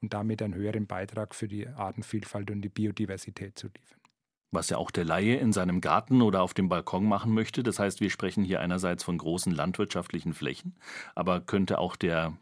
und 0.05 0.15
damit 0.15 0.43
einen 0.43 0.55
höheren 0.55 0.87
Beitrag 0.87 1.35
für 1.35 1.49
die 1.49 1.67
Artenvielfalt 1.67 2.51
und 2.51 2.61
die 2.61 2.69
Biodiversität 2.69 3.59
zu 3.59 3.69
liefern. 3.69 3.99
Was 4.53 4.71
ja 4.71 4.77
auch 4.77 4.91
der 4.91 5.05
Laie 5.05 5.37
in 5.37 5.53
seinem 5.53 5.81
Garten 5.81 6.23
oder 6.23 6.43
auf 6.43 6.55
dem 6.55 6.69
Balkon 6.69 7.05
machen 7.05 7.33
möchte. 7.33 7.63
Das 7.63 7.79
heißt, 7.79 8.01
wir 8.01 8.11
sprechen 8.11 8.45
hier 8.45 8.61
einerseits 8.61 9.03
von 9.03 9.19
großen 9.19 9.53
landwirtschaftlichen 9.53 10.33
Flächen, 10.33 10.77
aber 11.15 11.41
könnte 11.41 11.79
auch 11.79 11.97
der, 11.97 12.37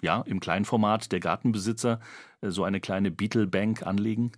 ja, 0.00 0.22
im 0.22 0.40
Kleinformat 0.40 1.12
der 1.12 1.20
Gartenbesitzer 1.20 2.00
äh, 2.40 2.50
so 2.50 2.64
eine 2.64 2.80
kleine 2.80 3.10
Beetle 3.10 3.46
Bank 3.46 3.86
anlegen? 3.86 4.32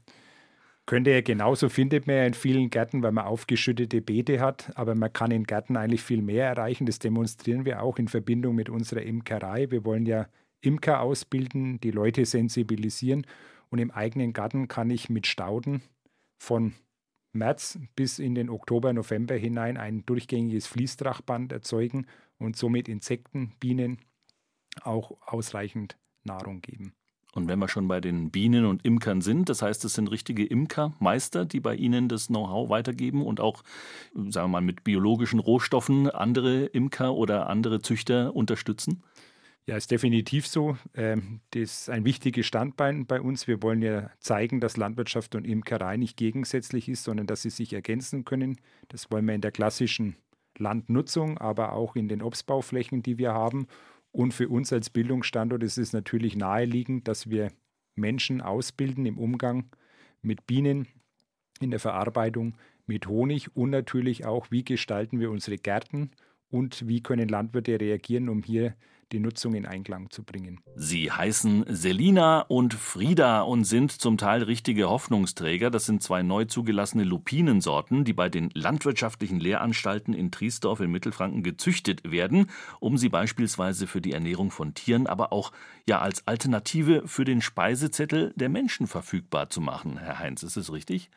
Könnte 0.84 1.10
er 1.10 1.22
genauso, 1.22 1.68
findet 1.68 2.08
man 2.08 2.16
ja 2.16 2.24
in 2.24 2.34
vielen 2.34 2.68
Gärten, 2.70 3.04
weil 3.04 3.12
man 3.12 3.24
aufgeschüttete 3.24 4.00
Beete 4.00 4.40
hat. 4.40 4.72
Aber 4.74 4.96
man 4.96 5.12
kann 5.12 5.30
in 5.30 5.44
Gärten 5.44 5.76
eigentlich 5.76 6.02
viel 6.02 6.22
mehr 6.22 6.48
erreichen. 6.48 6.86
Das 6.86 6.98
demonstrieren 6.98 7.64
wir 7.64 7.82
auch 7.82 7.98
in 7.98 8.08
Verbindung 8.08 8.56
mit 8.56 8.68
unserer 8.68 9.02
Imkerei. 9.02 9.70
Wir 9.70 9.84
wollen 9.84 10.06
ja 10.06 10.26
Imker 10.62 11.00
ausbilden, 11.00 11.80
die 11.80 11.90
Leute 11.90 12.24
sensibilisieren. 12.24 13.26
Und 13.68 13.78
im 13.78 13.90
eigenen 13.90 14.32
Garten 14.32 14.68
kann 14.68 14.90
ich 14.90 15.10
mit 15.10 15.26
Stauden 15.26 15.82
von 16.38 16.72
März 17.32 17.78
bis 17.96 18.18
in 18.18 18.34
den 18.34 18.50
Oktober, 18.50 18.92
November 18.92 19.34
hinein 19.34 19.76
ein 19.76 20.04
durchgängiges 20.06 20.66
Fließtrachband 20.66 21.52
erzeugen 21.52 22.06
und 22.38 22.56
somit 22.56 22.88
Insekten, 22.88 23.52
Bienen 23.60 23.98
auch 24.82 25.16
ausreichend 25.26 25.96
Nahrung 26.24 26.60
geben. 26.60 26.94
Und 27.34 27.48
wenn 27.48 27.58
wir 27.58 27.68
schon 27.68 27.88
bei 27.88 28.00
den 28.00 28.30
Bienen 28.30 28.66
und 28.66 28.84
Imkern 28.84 29.22
sind, 29.22 29.48
das 29.48 29.62
heißt, 29.62 29.84
es 29.86 29.94
sind 29.94 30.10
richtige 30.10 30.44
Imkermeister, 30.44 31.46
die 31.46 31.60
bei 31.60 31.74
Ihnen 31.74 32.08
das 32.08 32.26
Know-how 32.26 32.68
weitergeben 32.68 33.24
und 33.24 33.40
auch, 33.40 33.62
sagen 34.14 34.32
wir 34.32 34.48
mal, 34.48 34.60
mit 34.60 34.84
biologischen 34.84 35.40
Rohstoffen 35.40 36.10
andere 36.10 36.66
Imker 36.66 37.14
oder 37.14 37.48
andere 37.48 37.80
Züchter 37.80 38.36
unterstützen? 38.36 39.02
Ja, 39.66 39.76
ist 39.76 39.92
definitiv 39.92 40.48
so. 40.48 40.76
Ähm, 40.94 41.40
das 41.50 41.62
ist 41.62 41.90
ein 41.90 42.04
wichtiges 42.04 42.46
Standbein 42.46 43.06
bei 43.06 43.20
uns. 43.20 43.46
Wir 43.46 43.62
wollen 43.62 43.80
ja 43.80 44.10
zeigen, 44.18 44.60
dass 44.60 44.76
Landwirtschaft 44.76 45.36
und 45.36 45.44
Imkerei 45.46 45.96
nicht 45.96 46.16
gegensätzlich 46.16 46.88
ist, 46.88 47.04
sondern 47.04 47.28
dass 47.28 47.42
sie 47.42 47.50
sich 47.50 47.72
ergänzen 47.72 48.24
können. 48.24 48.56
Das 48.88 49.10
wollen 49.12 49.24
wir 49.24 49.34
in 49.34 49.40
der 49.40 49.52
klassischen 49.52 50.16
Landnutzung, 50.58 51.38
aber 51.38 51.72
auch 51.72 51.94
in 51.94 52.08
den 52.08 52.22
Obstbauflächen, 52.22 53.04
die 53.04 53.18
wir 53.18 53.34
haben. 53.34 53.68
Und 54.10 54.34
für 54.34 54.48
uns 54.48 54.72
als 54.72 54.90
Bildungsstandort 54.90 55.62
ist 55.62 55.78
es 55.78 55.92
natürlich 55.92 56.34
naheliegend, 56.36 57.06
dass 57.06 57.30
wir 57.30 57.52
Menschen 57.94 58.40
ausbilden 58.40 59.06
im 59.06 59.16
Umgang 59.16 59.66
mit 60.22 60.46
Bienen, 60.46 60.88
in 61.60 61.70
der 61.70 61.80
Verarbeitung 61.80 62.56
mit 62.86 63.06
Honig 63.06 63.54
und 63.56 63.70
natürlich 63.70 64.26
auch, 64.26 64.50
wie 64.50 64.64
gestalten 64.64 65.20
wir 65.20 65.30
unsere 65.30 65.56
Gärten 65.56 66.10
und 66.50 66.86
wie 66.88 67.00
können 67.00 67.28
Landwirte 67.28 67.80
reagieren, 67.80 68.28
um 68.28 68.42
hier 68.42 68.74
die 69.12 69.20
Nutzung 69.20 69.54
in 69.54 69.66
Einklang 69.66 70.10
zu 70.10 70.22
bringen. 70.24 70.60
Sie 70.74 71.10
heißen 71.10 71.64
Selina 71.68 72.40
und 72.40 72.74
Frieda 72.74 73.42
und 73.42 73.64
sind 73.64 73.92
zum 73.92 74.18
Teil 74.18 74.42
richtige 74.42 74.88
Hoffnungsträger. 74.88 75.70
Das 75.70 75.84
sind 75.84 76.02
zwei 76.02 76.22
neu 76.22 76.46
zugelassene 76.46 77.04
Lupinensorten, 77.04 78.04
die 78.04 78.12
bei 78.12 78.28
den 78.28 78.50
landwirtschaftlichen 78.54 79.38
Lehranstalten 79.38 80.14
in 80.14 80.30
Triesdorf 80.30 80.80
in 80.80 80.90
Mittelfranken 80.90 81.42
gezüchtet 81.42 82.10
werden, 82.10 82.46
um 82.80 82.96
sie 82.96 83.08
beispielsweise 83.08 83.86
für 83.86 84.00
die 84.00 84.12
Ernährung 84.12 84.50
von 84.50 84.74
Tieren, 84.74 85.06
aber 85.06 85.32
auch 85.32 85.52
ja 85.88 86.00
als 86.00 86.26
Alternative 86.26 87.02
für 87.06 87.24
den 87.24 87.42
Speisezettel 87.42 88.32
der 88.36 88.48
Menschen 88.48 88.86
verfügbar 88.86 89.50
zu 89.50 89.60
machen. 89.60 89.98
Herr 89.98 90.18
Heinz, 90.18 90.42
ist 90.42 90.56
es 90.56 90.72
richtig? 90.72 91.10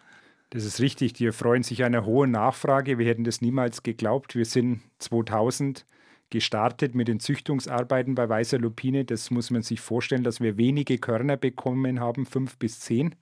Das 0.52 0.64
ist 0.64 0.80
richtig. 0.80 1.14
Die 1.14 1.26
erfreuen 1.26 1.64
sich 1.64 1.84
einer 1.84 2.06
hohen 2.06 2.32
Nachfrage. 2.32 2.98
Wir 2.98 3.08
hätten 3.08 3.24
das 3.24 3.42
niemals 3.42 3.84
geglaubt. 3.84 4.36
Wir 4.36 4.46
sind 4.46 4.82
2000 5.00 5.86
gestartet 6.30 6.96
mit 6.96 7.08
den 7.08 7.20
Züchtungsarbeiten 7.20 8.16
bei 8.16 8.28
Weißer 8.28 8.58
Lupine. 8.58 9.06
Das 9.06 9.32
muss 9.32 9.52
man 9.52 9.62
sich 9.62 9.82
vorstellen, 9.82 10.24
dass 10.24 10.42
wir 10.42 10.58
wenige 10.58 10.98
Körner 10.98 11.38
bekommen 11.38 12.00
haben, 12.00 12.26
fünf 12.26 12.58
bis 12.58 12.80
zehn. 12.80 13.16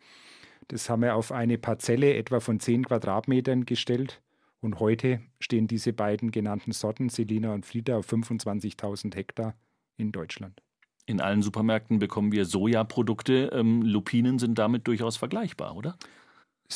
Das 0.70 0.90
haben 0.90 1.02
wir 1.02 1.16
auf 1.16 1.32
eine 1.32 1.58
Parzelle 1.58 2.16
etwa 2.16 2.40
von 2.40 2.60
zehn 2.60 2.86
Quadratmetern 2.86 3.66
gestellt. 3.66 4.22
Und 4.62 4.80
heute 4.80 5.22
stehen 5.42 5.68
diese 5.68 5.92
beiden 5.92 6.32
genannten 6.32 6.72
Sorten, 6.72 7.10
Selina 7.10 7.54
und 7.54 7.66
Frieda, 7.66 7.98
auf 7.98 8.12
25.000 8.12 9.14
Hektar 9.16 9.56
in 9.98 10.14
Deutschland. 10.14 10.62
In 11.06 11.20
allen 11.20 11.42
Supermärkten 11.42 12.00
bekommen 12.00 12.32
wir 12.32 12.46
Sojaprodukte. 12.46 13.52
Ähm, 13.54 13.82
Lupinen 13.82 14.40
sind 14.40 14.58
damit 14.58 14.88
durchaus 14.88 15.18
vergleichbar, 15.18 15.76
oder? 15.76 15.98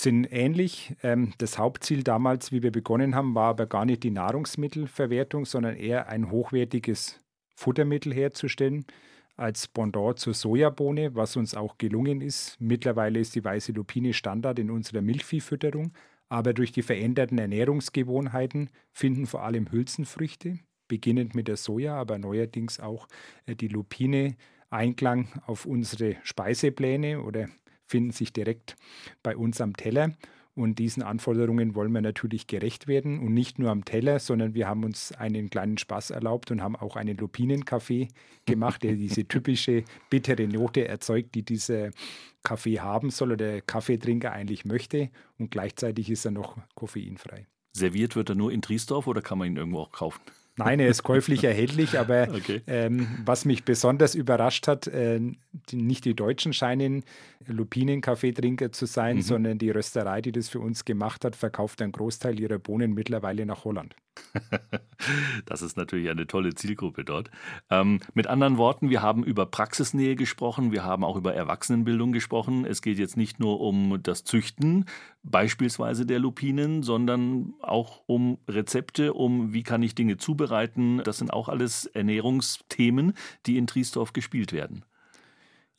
Sind 0.01 0.25
ähnlich. 0.31 0.95
Ähm, 1.03 1.33
das 1.37 1.57
Hauptziel 1.57 2.03
damals, 2.03 2.51
wie 2.51 2.63
wir 2.63 2.71
begonnen 2.71 3.15
haben, 3.15 3.35
war 3.35 3.49
aber 3.49 3.65
gar 3.65 3.85
nicht 3.85 4.03
die 4.03 4.11
Nahrungsmittelverwertung, 4.11 5.45
sondern 5.45 5.75
eher 5.75 6.09
ein 6.09 6.31
hochwertiges 6.31 7.19
Futtermittel 7.55 8.13
herzustellen 8.13 8.85
als 9.35 9.67
Pendant 9.67 10.19
zur 10.19 10.33
Sojabohne, 10.33 11.15
was 11.15 11.35
uns 11.35 11.55
auch 11.55 11.77
gelungen 11.77 12.21
ist. 12.21 12.59
Mittlerweile 12.59 13.19
ist 13.19 13.35
die 13.35 13.43
weiße 13.43 13.71
Lupine 13.71 14.13
Standard 14.13 14.57
in 14.59 14.71
unserer 14.71 15.01
Milchviehfütterung, 15.01 15.93
aber 16.27 16.53
durch 16.53 16.71
die 16.71 16.81
veränderten 16.81 17.37
Ernährungsgewohnheiten 17.37 18.69
finden 18.91 19.27
vor 19.27 19.43
allem 19.43 19.71
Hülsenfrüchte, 19.71 20.59
beginnend 20.87 21.35
mit 21.35 21.47
der 21.47 21.57
Soja, 21.57 21.95
aber 21.95 22.17
neuerdings 22.17 22.79
auch 22.79 23.07
äh, 23.45 23.55
die 23.55 23.67
Lupine 23.67 24.35
Einklang 24.69 25.29
auf 25.45 25.65
unsere 25.65 26.17
Speisepläne 26.23 27.21
oder 27.21 27.47
finden 27.87 28.11
sich 28.11 28.33
direkt 28.33 28.75
bei 29.23 29.35
uns 29.35 29.61
am 29.61 29.75
Teller. 29.75 30.11
Und 30.57 30.79
diesen 30.79 31.03
Anforderungen 31.03 31.75
wollen 31.75 31.91
wir 31.91 32.01
natürlich 32.01 32.47
gerecht 32.47 32.87
werden. 32.87 33.19
Und 33.19 33.31
nicht 33.33 33.59
nur 33.59 33.69
am 33.69 33.85
Teller, 33.85 34.17
sondern 34.17 34.55
wir 34.55 34.67
haben 34.67 34.83
uns 34.83 35.11
einen 35.11 35.51
kleinen 35.51 35.77
Spaß 35.77 36.09
erlaubt 36.09 36.49
und 36.49 36.63
haben 36.63 36.75
auch 36.75 36.95
einen 36.95 37.15
Lupinenkaffee 37.15 38.07
gemacht, 38.47 38.81
der 38.81 38.95
diese 38.95 39.25
typische 39.27 39.83
bittere 40.09 40.47
Note 40.47 40.87
erzeugt, 40.87 41.35
die 41.35 41.43
dieser 41.43 41.91
Kaffee 42.41 42.79
haben 42.79 43.11
soll 43.11 43.33
oder 43.33 43.51
der 43.51 43.61
Kaffeetrinker 43.61 44.31
eigentlich 44.31 44.65
möchte. 44.65 45.11
Und 45.37 45.51
gleichzeitig 45.51 46.09
ist 46.09 46.25
er 46.25 46.31
noch 46.31 46.57
koffeinfrei. 46.73 47.45
Serviert 47.73 48.15
wird 48.15 48.29
er 48.29 48.35
nur 48.35 48.51
in 48.51 48.63
Triesdorf 48.63 49.05
oder 49.05 49.21
kann 49.21 49.37
man 49.37 49.49
ihn 49.49 49.57
irgendwo 49.57 49.81
auch 49.81 49.91
kaufen? 49.91 50.21
Nein, 50.57 50.79
er 50.79 50.87
ist 50.87 51.03
käuflich 51.03 51.43
erhältlich, 51.43 51.99
aber 51.99 52.29
okay. 52.33 52.61
ähm, 52.67 53.07
was 53.23 53.45
mich 53.45 53.63
besonders 53.63 54.15
überrascht 54.15 54.67
hat, 54.67 54.87
äh, 54.87 55.19
die, 55.69 55.75
nicht 55.75 56.03
die 56.05 56.15
Deutschen 56.15 56.51
scheinen 56.51 57.03
Lupinen-Kaffeetrinker 57.45 58.71
zu 58.71 58.87
sein, 58.87 59.17
mhm. 59.17 59.21
sondern 59.21 59.57
die 59.59 59.69
Rösterei, 59.69 60.21
die 60.21 60.31
das 60.31 60.49
für 60.49 60.59
uns 60.59 60.83
gemacht 60.83 61.23
hat, 61.23 61.35
verkauft 61.35 61.81
einen 61.81 61.91
Großteil 61.91 62.39
ihrer 62.39 62.57
Bohnen 62.57 62.93
mittlerweile 62.93 63.45
nach 63.45 63.65
Holland. 63.65 63.95
das 65.45 65.61
ist 65.61 65.77
natürlich 65.77 66.09
eine 66.09 66.25
tolle 66.25 66.53
Zielgruppe 66.55 67.03
dort. 67.05 67.29
Ähm, 67.69 67.99
mit 68.15 68.27
anderen 68.27 68.57
Worten, 68.57 68.89
wir 68.89 69.01
haben 69.01 69.23
über 69.23 69.45
Praxisnähe 69.45 70.15
gesprochen, 70.15 70.71
wir 70.71 70.83
haben 70.83 71.03
auch 71.03 71.15
über 71.15 71.33
Erwachsenenbildung 71.33 72.11
gesprochen. 72.11 72.65
Es 72.65 72.81
geht 72.81 72.97
jetzt 72.97 73.17
nicht 73.17 73.39
nur 73.39 73.59
um 73.59 74.01
das 74.01 74.23
Züchten, 74.23 74.85
beispielsweise 75.23 76.05
der 76.05 76.19
Lupinen, 76.19 76.83
sondern 76.83 77.53
auch 77.61 78.01
um 78.07 78.39
Rezepte, 78.47 79.13
um 79.13 79.53
wie 79.53 79.63
kann 79.63 79.83
ich 79.83 79.95
Dinge 79.95 80.17
zubereiten. 80.17 80.46
Das 81.03 81.17
sind 81.17 81.31
auch 81.31 81.49
alles 81.49 81.85
Ernährungsthemen, 81.87 83.13
die 83.45 83.57
in 83.57 83.67
Triesdorf 83.67 84.13
gespielt 84.13 84.53
werden. 84.53 84.83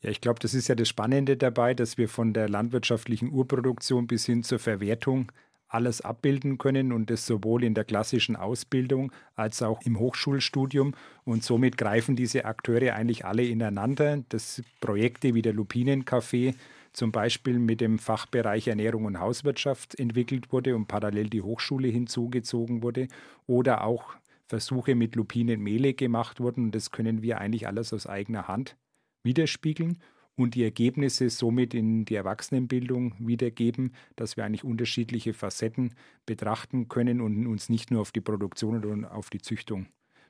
Ja, 0.00 0.10
ich 0.10 0.20
glaube, 0.20 0.38
das 0.38 0.54
ist 0.54 0.68
ja 0.68 0.74
das 0.74 0.88
Spannende 0.88 1.36
dabei, 1.36 1.74
dass 1.74 1.98
wir 1.98 2.08
von 2.08 2.32
der 2.32 2.48
landwirtschaftlichen 2.48 3.32
Urproduktion 3.32 4.06
bis 4.06 4.26
hin 4.26 4.44
zur 4.44 4.60
Verwertung 4.60 5.32
alles 5.68 6.00
abbilden 6.00 6.56
können 6.56 6.92
und 6.92 7.10
das 7.10 7.26
sowohl 7.26 7.62
in 7.64 7.74
der 7.74 7.84
klassischen 7.84 8.36
Ausbildung 8.36 9.12
als 9.34 9.62
auch 9.62 9.82
im 9.82 9.98
Hochschulstudium. 9.98 10.94
Und 11.24 11.44
somit 11.44 11.76
greifen 11.76 12.16
diese 12.16 12.44
Akteure 12.46 12.94
eigentlich 12.94 13.24
alle 13.24 13.44
ineinander. 13.44 14.22
Das 14.30 14.62
Projekte 14.80 15.34
wie 15.34 15.42
der 15.42 15.52
Lupinencafé 15.52 16.54
zum 16.92 17.12
Beispiel 17.12 17.58
mit 17.58 17.80
dem 17.80 17.98
Fachbereich 17.98 18.66
Ernährung 18.68 19.04
und 19.04 19.20
Hauswirtschaft 19.20 19.98
entwickelt 19.98 20.52
wurde 20.52 20.74
und 20.74 20.88
parallel 20.88 21.28
die 21.28 21.42
Hochschule 21.42 21.88
hinzugezogen 21.88 22.82
wurde 22.82 23.08
oder 23.46 23.84
auch 23.84 24.14
Versuche 24.48 24.94
mit 24.94 25.14
Lupinenmehle 25.14 25.94
gemacht 25.94 26.40
wurden. 26.40 26.64
Und 26.64 26.74
das 26.74 26.90
können 26.90 27.22
wir 27.22 27.38
eigentlich 27.38 27.66
alles 27.66 27.92
aus 27.92 28.06
eigener 28.06 28.48
Hand 28.48 28.76
widerspiegeln 29.22 29.98
und 30.36 30.54
die 30.54 30.62
Ergebnisse 30.62 31.30
somit 31.30 31.74
in 31.74 32.04
die 32.04 32.14
Erwachsenenbildung 32.14 33.14
wiedergeben, 33.18 33.92
dass 34.16 34.36
wir 34.36 34.44
eigentlich 34.44 34.64
unterschiedliche 34.64 35.34
Facetten 35.34 35.94
betrachten 36.26 36.88
können 36.88 37.20
und 37.20 37.46
uns 37.46 37.68
nicht 37.68 37.90
nur 37.90 38.00
auf 38.00 38.12
die 38.12 38.20
Produktion 38.20 38.84
oder 38.84 39.14
auf 39.14 39.30
die 39.30 39.42
Züchtung 39.42 39.86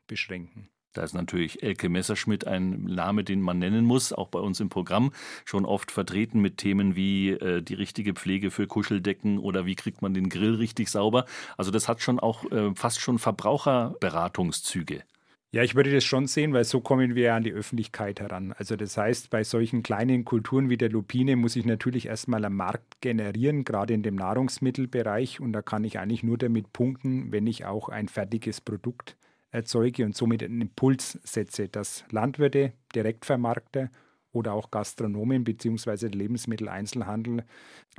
beschränken. 0.07 0.69
Da 0.93 1.03
ist 1.03 1.15
natürlich 1.15 1.63
Elke 1.63 1.89
Messerschmidt 1.89 2.47
ein 2.47 2.85
Name, 2.85 3.23
den 3.23 3.41
man 3.41 3.59
nennen 3.59 3.85
muss, 3.85 4.13
auch 4.13 4.29
bei 4.29 4.41
uns 4.41 4.59
im 4.61 4.69
Programm 4.69 5.13
schon 5.45 5.65
oft 5.65 5.93
vertreten 5.93 6.41
mit 6.41 6.57
Themen 6.57 6.97
wie 6.97 7.31
äh, 7.31 7.63
die 7.63 7.75
richtige 7.75 8.15
Pflege 8.15 8.51
für 8.51 8.67
Kuscheldecken 8.67 9.39
oder 9.39 9.67
wie 9.67 9.75
kriegt 9.75 10.03
man 10.03 10.15
den 10.15 10.29
Grill 10.29 10.55
richtig 10.55 10.89
sauber. 10.89 11.27
Also 11.57 11.71
das 11.71 11.89
hat 11.89 12.01
schon 12.01 12.19
auch 12.19 12.51
äh, 12.51 12.75
fast 12.75 13.01
schon 13.01 13.19
Verbraucherberatungszüge. 13.19 15.03
Ja, 15.51 15.63
ich 15.63 15.75
würde 15.75 15.91
das 15.91 16.05
schon 16.05 16.27
sehen, 16.27 16.53
weil 16.53 16.65
so 16.65 16.83
kommen 16.83 17.15
wir 17.15 17.35
an 17.35 17.43
die 17.43 17.53
Öffentlichkeit 17.53 18.21
heran. 18.21 18.53
Also 18.59 18.77
das 18.77 18.99
heißt, 18.99 19.31
bei 19.31 19.45
solchen 19.45 19.83
kleinen 19.83 20.27
Kulturen 20.27 20.69
wie 20.69 20.77
der 20.77 20.91
Lupine 20.91 21.37
muss 21.37 21.57
ich 21.57 21.65
natürlich 21.65 22.07
erstmal 22.07 22.45
einen 22.45 22.55
Markt 22.55 23.01
generieren, 23.01 23.65
gerade 23.65 23.95
in 23.95 24.03
dem 24.03 24.17
Nahrungsmittelbereich. 24.17 25.41
Und 25.41 25.55
da 25.55 25.63
kann 25.63 25.85
ich 25.85 25.99
eigentlich 25.99 26.23
nur 26.23 26.37
damit 26.37 26.75
punkten, 26.75 27.33
wenn 27.33 27.47
ich 27.47 27.65
auch 27.65 27.89
ein 27.89 28.09
fertiges 28.09 28.61
Produkt 28.61 29.17
erzeuge 29.51 30.05
und 30.05 30.17
somit 30.17 30.43
einen 30.43 30.61
Impuls 30.61 31.19
setze, 31.25 31.69
dass 31.69 32.05
Landwirte, 32.11 32.73
Direktvermarkter 32.95 33.91
oder 34.33 34.53
auch 34.53 34.71
Gastronomen 34.71 35.45
bzw. 35.45 36.09
Lebensmitteleinzelhandel 36.09 37.45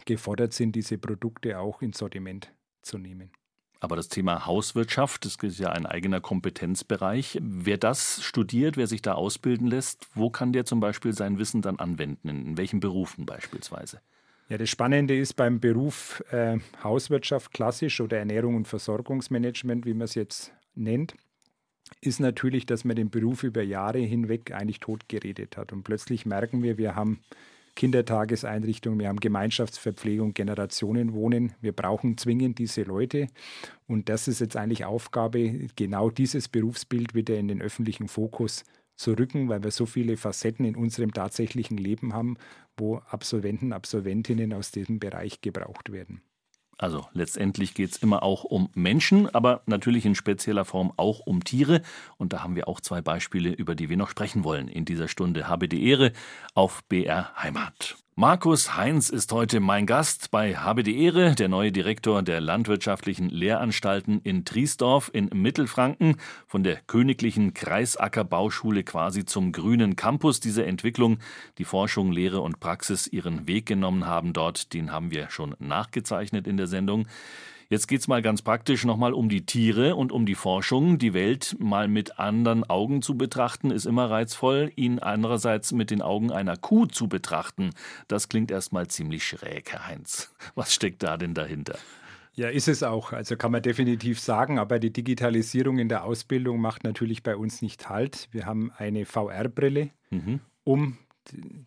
gefordert 0.05 0.53
sind, 0.53 0.75
diese 0.75 0.97
Produkte 0.97 1.59
auch 1.59 1.81
ins 1.81 1.97
Sortiment 1.97 2.53
zu 2.81 2.97
nehmen. 2.97 3.31
Aber 3.81 3.95
das 3.95 4.09
Thema 4.09 4.45
Hauswirtschaft, 4.45 5.23
das 5.23 5.37
ist 5.41 5.59
ja 5.59 5.69
ein 5.69 5.85
eigener 5.85 6.19
Kompetenzbereich. 6.19 7.39
Wer 7.41 7.77
das 7.77 8.21
studiert, 8.21 8.75
wer 8.75 8.87
sich 8.87 9.01
da 9.01 9.13
ausbilden 9.13 9.67
lässt, 9.67 10.05
wo 10.15 10.29
kann 10.29 10.51
der 10.51 10.65
zum 10.65 10.81
Beispiel 10.81 11.13
sein 11.13 11.39
Wissen 11.39 11.61
dann 11.61 11.79
anwenden? 11.79 12.27
In 12.27 12.57
welchen 12.57 12.81
Berufen 12.81 13.25
beispielsweise? 13.25 14.01
Ja, 14.49 14.57
das 14.57 14.69
Spannende 14.69 15.15
ist 15.17 15.35
beim 15.35 15.61
Beruf 15.61 16.21
äh, 16.31 16.57
Hauswirtschaft 16.83 17.53
klassisch 17.53 18.01
oder 18.01 18.17
Ernährung 18.17 18.55
und 18.55 18.67
Versorgungsmanagement, 18.67 19.85
wie 19.85 19.93
man 19.93 20.05
es 20.05 20.15
jetzt 20.15 20.51
nennt, 20.75 21.15
ist 22.01 22.19
natürlich, 22.19 22.65
dass 22.65 22.85
man 22.85 22.95
den 22.95 23.09
Beruf 23.09 23.43
über 23.43 23.61
Jahre 23.61 23.99
hinweg 23.99 24.51
eigentlich 24.51 24.79
totgeredet 24.79 25.57
hat. 25.57 25.73
Und 25.73 25.83
plötzlich 25.83 26.25
merken 26.25 26.63
wir, 26.63 26.77
wir 26.77 26.95
haben 26.95 27.19
Kindertageseinrichtungen, 27.75 28.99
wir 28.99 29.07
haben 29.07 29.19
Gemeinschaftsverpflegung, 29.19 30.33
Generationenwohnen. 30.33 31.53
Wir 31.61 31.71
brauchen 31.71 32.17
zwingend 32.17 32.59
diese 32.59 32.83
Leute. 32.83 33.27
Und 33.87 34.09
das 34.09 34.27
ist 34.27 34.41
jetzt 34.41 34.57
eigentlich 34.57 34.85
Aufgabe, 34.85 35.67
genau 35.75 36.09
dieses 36.09 36.47
Berufsbild 36.47 37.15
wieder 37.15 37.37
in 37.37 37.47
den 37.47 37.61
öffentlichen 37.61 38.07
Fokus 38.07 38.65
zu 38.95 39.13
rücken, 39.13 39.47
weil 39.47 39.63
wir 39.63 39.71
so 39.71 39.85
viele 39.85 40.17
Facetten 40.17 40.65
in 40.65 40.75
unserem 40.75 41.13
tatsächlichen 41.13 41.77
Leben 41.77 42.13
haben, 42.13 42.35
wo 42.75 42.97
Absolventen, 42.97 43.71
Absolventinnen 43.71 44.51
aus 44.51 44.71
diesem 44.71 44.99
Bereich 44.99 45.39
gebraucht 45.39 45.91
werden. 45.91 46.21
Also 46.79 47.05
letztendlich 47.11 47.73
geht 47.73 47.91
es 47.91 47.97
immer 47.97 48.23
auch 48.23 48.45
um 48.45 48.69
Menschen, 48.73 49.29
aber 49.35 49.61
natürlich 49.65 50.05
in 50.05 50.15
spezieller 50.15 50.63
Form 50.63 50.93
auch 50.95 51.19
um 51.19 51.43
Tiere. 51.43 51.81
Und 52.17 52.31
da 52.31 52.41
haben 52.41 52.55
wir 52.55 52.69
auch 52.69 52.79
zwei 52.79 53.01
Beispiele, 53.01 53.51
über 53.51 53.75
die 53.75 53.89
wir 53.89 53.97
noch 53.97 54.09
sprechen 54.09 54.45
wollen 54.45 54.69
in 54.69 54.85
dieser 54.85 55.09
Stunde. 55.09 55.49
Habe 55.49 55.67
die 55.67 55.85
Ehre 55.85 56.13
auf 56.53 56.81
BR 56.85 57.35
Heimat. 57.35 57.97
Markus 58.19 58.75
Heinz 58.75 59.09
ist 59.09 59.31
heute 59.31 59.61
mein 59.61 59.85
Gast 59.85 60.29
bei 60.29 60.57
Habe 60.57 60.83
die 60.83 61.05
Ehre, 61.05 61.35
der 61.35 61.47
neue 61.47 61.71
Direktor 61.71 62.21
der 62.21 62.41
landwirtschaftlichen 62.41 63.29
Lehranstalten 63.29 64.19
in 64.25 64.43
Triesdorf 64.43 65.09
in 65.13 65.29
Mittelfranken, 65.33 66.17
von 66.45 66.61
der 66.61 66.81
königlichen 66.85 67.53
Kreisackerbauschule 67.53 68.83
quasi 68.83 69.23
zum 69.23 69.53
grünen 69.53 69.95
Campus 69.95 70.41
dieser 70.41 70.67
Entwicklung, 70.67 71.19
die 71.59 71.63
Forschung, 71.63 72.11
Lehre 72.11 72.41
und 72.41 72.59
Praxis 72.59 73.07
ihren 73.07 73.47
Weg 73.47 73.67
genommen 73.67 74.05
haben 74.05 74.33
dort, 74.33 74.73
den 74.73 74.91
haben 74.91 75.11
wir 75.11 75.29
schon 75.29 75.55
nachgezeichnet 75.59 76.45
in 76.45 76.57
der 76.57 76.67
Sendung. 76.67 77.07
Jetzt 77.71 77.87
geht 77.87 78.01
es 78.01 78.07
mal 78.07 78.23
ganz 78.23 78.41
praktisch 78.41 78.83
nochmal 78.83 79.13
um 79.13 79.29
die 79.29 79.45
Tiere 79.45 79.95
und 79.95 80.11
um 80.11 80.25
die 80.25 80.33
Forschung. 80.33 80.97
Die 80.97 81.13
Welt 81.13 81.55
mal 81.59 81.87
mit 81.87 82.17
anderen 82.17 82.67
Augen 82.67 83.03
zu 83.03 83.15
betrachten, 83.15 83.69
ist 83.69 83.85
immer 83.85 84.09
reizvoll. 84.09 84.71
Ihn 84.75 84.97
andererseits 84.97 85.71
mit 85.71 85.91
den 85.91 86.01
Augen 86.01 86.31
einer 86.31 86.57
Kuh 86.57 86.87
zu 86.87 87.07
betrachten, 87.07 87.69
das 88.07 88.27
klingt 88.27 88.49
erstmal 88.49 88.87
ziemlich 88.87 89.23
schräg, 89.23 89.71
Herr 89.71 89.85
Heinz. 89.85 90.33
Was 90.55 90.73
steckt 90.73 91.03
da 91.03 91.15
denn 91.15 91.35
dahinter? 91.35 91.77
Ja, 92.33 92.49
ist 92.49 92.67
es 92.67 92.81
auch. 92.81 93.13
Also 93.13 93.35
kann 93.37 93.51
man 93.51 93.61
definitiv 93.61 94.19
sagen, 94.19 94.57
aber 94.57 94.79
die 94.79 94.91
Digitalisierung 94.91 95.77
in 95.77 95.89
der 95.89 96.05
Ausbildung 96.05 96.59
macht 96.59 96.83
natürlich 96.83 97.21
bei 97.21 97.35
uns 97.35 97.61
nicht 97.61 97.87
Halt. 97.87 98.29
Wir 98.31 98.47
haben 98.47 98.71
eine 98.77 99.05
VR-Brille, 99.05 99.91
mhm. 100.09 100.39
um 100.63 100.97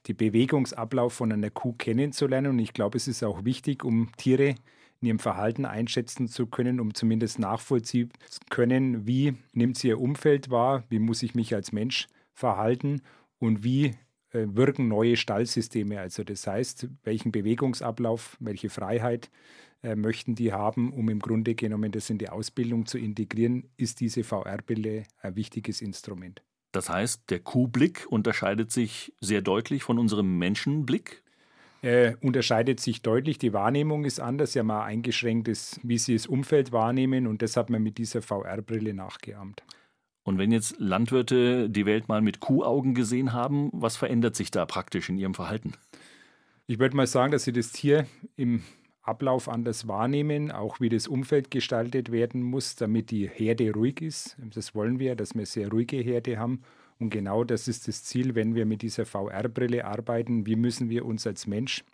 die 0.06 0.14
Bewegungsablauf 0.14 1.12
von 1.12 1.30
einer 1.30 1.50
Kuh 1.50 1.74
kennenzulernen. 1.74 2.50
Und 2.50 2.58
ich 2.58 2.72
glaube, 2.72 2.96
es 2.96 3.06
ist 3.06 3.22
auch 3.22 3.44
wichtig, 3.44 3.84
um 3.84 4.10
Tiere 4.16 4.56
in 5.02 5.08
ihrem 5.08 5.18
Verhalten 5.18 5.64
einschätzen 5.64 6.28
zu 6.28 6.46
können, 6.46 6.80
um 6.80 6.94
zumindest 6.94 7.38
nachvollziehen 7.38 8.10
zu 8.28 8.40
können, 8.48 9.06
wie 9.06 9.34
nimmt 9.52 9.76
sie 9.76 9.88
ihr 9.88 10.00
Umfeld 10.00 10.50
wahr, 10.50 10.84
wie 10.88 11.00
muss 11.00 11.22
ich 11.22 11.34
mich 11.34 11.54
als 11.54 11.72
Mensch 11.72 12.06
verhalten 12.32 13.02
und 13.38 13.64
wie 13.64 13.94
äh, 14.30 14.46
wirken 14.46 14.88
neue 14.88 15.16
Stallsysteme. 15.16 16.00
Also 16.00 16.24
das 16.24 16.46
heißt, 16.46 16.88
welchen 17.02 17.32
Bewegungsablauf, 17.32 18.36
welche 18.40 18.70
Freiheit 18.70 19.30
äh, 19.82 19.96
möchten 19.96 20.34
die 20.34 20.52
haben, 20.52 20.92
um 20.92 21.08
im 21.08 21.18
Grunde 21.18 21.54
genommen 21.54 21.90
das 21.90 22.08
in 22.08 22.18
die 22.18 22.28
Ausbildung 22.28 22.86
zu 22.86 22.98
integrieren, 22.98 23.68
ist 23.76 24.00
diese 24.00 24.22
VR-Brille 24.22 25.02
ein 25.20 25.36
wichtiges 25.36 25.80
Instrument. 25.82 26.42
Das 26.70 26.88
heißt, 26.88 27.24
der 27.28 27.40
Kuhblick 27.40 28.06
unterscheidet 28.08 28.70
sich 28.70 29.12
sehr 29.20 29.42
deutlich 29.42 29.82
von 29.82 29.98
unserem 29.98 30.38
Menschenblick? 30.38 31.22
Äh, 31.82 32.14
unterscheidet 32.20 32.80
sich 32.80 33.02
deutlich. 33.02 33.38
Die 33.38 33.52
Wahrnehmung 33.52 34.04
ist 34.04 34.20
anders. 34.20 34.52
Sie 34.52 34.60
haben 34.60 34.70
ein 34.70 34.82
eingeschränktes, 34.82 35.80
wie 35.82 35.98
sie 35.98 36.14
das 36.14 36.26
Umfeld 36.26 36.72
wahrnehmen 36.72 37.26
und 37.26 37.42
das 37.42 37.56
hat 37.56 37.70
man 37.70 37.82
mit 37.82 37.98
dieser 37.98 38.22
VR-Brille 38.22 38.94
nachgeahmt. 38.94 39.62
Und 40.24 40.38
wenn 40.38 40.52
jetzt 40.52 40.76
Landwirte 40.78 41.68
die 41.68 41.84
Welt 41.84 42.08
mal 42.08 42.22
mit 42.22 42.38
Kuhaugen 42.38 42.94
gesehen 42.94 43.32
haben, 43.32 43.70
was 43.72 43.96
verändert 43.96 44.36
sich 44.36 44.52
da 44.52 44.64
praktisch 44.64 45.08
in 45.08 45.18
ihrem 45.18 45.34
Verhalten? 45.34 45.72
Ich 46.68 46.78
würde 46.78 46.96
mal 46.96 47.08
sagen, 47.08 47.32
dass 47.32 47.42
sie 47.42 47.52
das 47.52 47.72
Tier 47.72 48.06
im 48.36 48.62
Ablauf 49.02 49.48
anders 49.48 49.88
wahrnehmen, 49.88 50.52
auch 50.52 50.78
wie 50.78 50.88
das 50.88 51.08
Umfeld 51.08 51.50
gestaltet 51.50 52.12
werden 52.12 52.40
muss, 52.40 52.76
damit 52.76 53.10
die 53.10 53.28
Herde 53.28 53.72
ruhig 53.72 54.00
ist. 54.00 54.36
Das 54.38 54.76
wollen 54.76 55.00
wir, 55.00 55.16
dass 55.16 55.34
wir 55.34 55.44
sehr 55.44 55.68
ruhige 55.68 55.96
Herde 55.96 56.38
haben 56.38 56.62
und 56.98 57.10
genau 57.10 57.44
das 57.44 57.68
ist 57.68 57.88
das 57.88 58.04
Ziel, 58.04 58.34
wenn 58.34 58.54
wir 58.54 58.66
mit 58.66 58.82
dieser 58.82 59.06
VR-Brille 59.06 59.84
arbeiten. 59.84 60.46
Wie 60.46 60.56
müssen 60.56 60.88
wir 60.88 61.04
uns 61.04 61.26
als 61.26 61.46
Mensch 61.46 61.84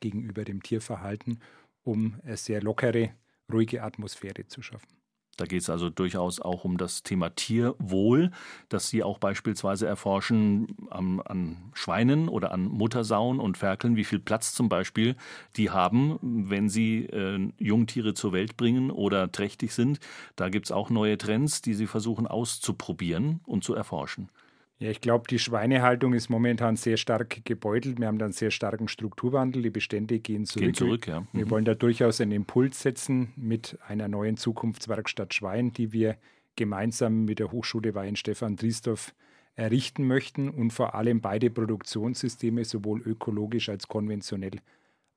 gegenüber 0.00 0.44
dem 0.44 0.62
Tier 0.62 0.80
verhalten, 0.80 1.38
um 1.82 2.20
eine 2.24 2.36
sehr 2.36 2.60
lockere, 2.62 3.14
ruhige 3.52 3.82
Atmosphäre 3.82 4.46
zu 4.46 4.62
schaffen? 4.62 5.05
Da 5.36 5.44
geht 5.44 5.62
es 5.62 5.70
also 5.70 5.90
durchaus 5.90 6.40
auch 6.40 6.64
um 6.64 6.78
das 6.78 7.02
Thema 7.02 7.30
Tierwohl, 7.30 8.30
das 8.68 8.88
Sie 8.88 9.02
auch 9.02 9.18
beispielsweise 9.18 9.86
erforschen 9.86 10.88
an, 10.90 11.20
an, 11.20 11.56
Schweinen 11.74 12.28
oder 12.28 12.52
an 12.52 12.64
Muttersauen 12.64 13.38
und 13.38 13.58
Ferkeln, 13.58 13.96
wie 13.96 14.04
viel 14.04 14.18
Platz 14.18 14.54
zum 14.54 14.68
Beispiel 14.68 15.16
die 15.56 15.70
haben, 15.70 16.18
wenn 16.22 16.68
sie 16.68 17.04
äh, 17.06 17.50
Jungtiere 17.58 18.14
zur 18.14 18.32
Welt 18.32 18.56
bringen 18.56 18.90
oder 18.90 19.30
trächtig 19.30 19.72
sind. 19.72 20.00
Da 20.36 20.48
gibt 20.48 20.66
es 20.66 20.72
auch 20.72 20.90
neue 20.90 21.18
Trends, 21.18 21.62
die 21.62 21.74
Sie 21.74 21.86
versuchen 21.86 22.26
auszuprobieren 22.26 23.40
und 23.44 23.64
zu 23.64 23.74
erforschen. 23.74 24.30
Ja, 24.78 24.90
ich 24.90 25.00
glaube, 25.00 25.24
die 25.28 25.38
Schweinehaltung 25.38 26.12
ist 26.12 26.28
momentan 26.28 26.76
sehr 26.76 26.98
stark 26.98 27.44
gebeutelt. 27.44 27.98
Wir 27.98 28.08
haben 28.08 28.18
da 28.18 28.26
einen 28.26 28.32
sehr 28.32 28.50
starken 28.50 28.88
Strukturwandel. 28.88 29.62
Die 29.62 29.70
Bestände 29.70 30.20
gehen 30.20 30.44
zurück. 30.44 30.64
Gehen 30.64 30.74
zurück 30.74 31.06
ja. 31.06 31.20
Mhm. 31.20 31.26
Wir 31.32 31.50
wollen 31.50 31.64
da 31.64 31.74
durchaus 31.74 32.20
einen 32.20 32.32
Impuls 32.32 32.82
setzen 32.82 33.32
mit 33.36 33.78
einer 33.86 34.08
neuen 34.08 34.36
Zukunftswerkstatt 34.36 35.32
Schwein, 35.32 35.72
die 35.72 35.92
wir 35.92 36.18
gemeinsam 36.56 37.24
mit 37.24 37.38
der 37.38 37.52
Hochschule 37.52 37.94
Weihenstephan 37.94 38.56
Driesdorf 38.56 39.14
errichten 39.54 40.06
möchten 40.06 40.50
und 40.50 40.72
vor 40.72 40.94
allem 40.94 41.22
beide 41.22 41.48
Produktionssysteme 41.48 42.64
sowohl 42.66 43.00
ökologisch 43.00 43.70
als 43.70 43.88
konventionell 43.88 44.60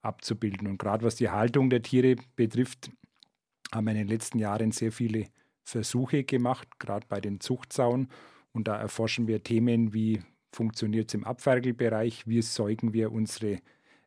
abzubilden. 0.00 0.66
Und 0.68 0.78
gerade 0.78 1.04
was 1.04 1.16
die 1.16 1.28
Haltung 1.28 1.68
der 1.68 1.82
Tiere 1.82 2.16
betrifft, 2.36 2.90
haben 3.72 3.84
wir 3.84 3.92
in 3.92 3.98
den 3.98 4.08
letzten 4.08 4.38
Jahren 4.38 4.72
sehr 4.72 4.92
viele 4.92 5.26
Versuche 5.62 6.24
gemacht, 6.24 6.66
gerade 6.78 7.06
bei 7.06 7.20
den 7.20 7.40
Zuchtsauen. 7.40 8.08
Und 8.52 8.68
da 8.68 8.76
erforschen 8.76 9.26
wir 9.26 9.42
Themen 9.42 9.94
wie 9.94 10.22
funktioniert 10.52 11.10
es 11.10 11.14
im 11.14 11.24
Abferkelbereich, 11.24 12.26
wie 12.26 12.42
säugen 12.42 12.92
wir 12.92 13.12
unsere 13.12 13.60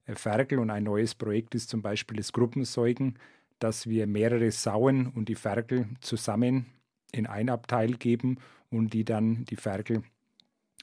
äh, 0.06 0.16
Ferkel. 0.16 0.60
Und 0.60 0.70
ein 0.70 0.84
neues 0.84 1.16
Projekt 1.16 1.56
ist 1.56 1.70
zum 1.70 1.82
Beispiel 1.82 2.18
das 2.18 2.34
Gruppensäugen, 2.34 3.18
dass 3.60 3.88
wir 3.88 4.08
mehrere 4.08 4.52
Sauen 4.52 5.08
und 5.08 5.30
die 5.30 5.36
Ferkel 5.36 5.88
zusammen 6.02 6.66
in 7.12 7.28
ein 7.28 7.50
Abteil 7.50 7.94
geben 7.94 8.38
und 8.70 8.94
die 8.94 9.06
dann 9.06 9.46
die 9.46 9.56
Ferkel 9.56 10.04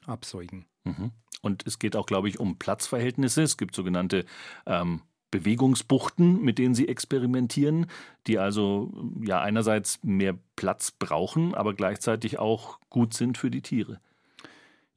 absäugen. 0.05 0.65
Mhm. 0.83 1.11
Und 1.41 1.65
es 1.67 1.79
geht 1.79 1.95
auch, 1.95 2.05
glaube 2.05 2.29
ich, 2.29 2.39
um 2.39 2.57
Platzverhältnisse. 2.57 3.43
Es 3.43 3.57
gibt 3.57 3.75
sogenannte 3.75 4.25
ähm, 4.65 5.01
Bewegungsbuchten, 5.31 6.41
mit 6.41 6.57
denen 6.57 6.75
sie 6.75 6.87
experimentieren, 6.87 7.87
die 8.27 8.37
also 8.37 8.91
ja 9.23 9.41
einerseits 9.41 9.99
mehr 10.03 10.37
Platz 10.55 10.91
brauchen, 10.91 11.55
aber 11.55 11.73
gleichzeitig 11.73 12.37
auch 12.37 12.79
gut 12.89 13.13
sind 13.13 13.37
für 13.37 13.49
die 13.49 13.61
Tiere. 13.61 13.99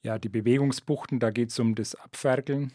Ja, 0.02 0.18
die 0.18 0.28
Bewegungsbuchten, 0.28 1.18
da 1.18 1.30
geht 1.30 1.50
es 1.50 1.58
um 1.58 1.74
das 1.74 1.94
Abferkeln. 1.94 2.72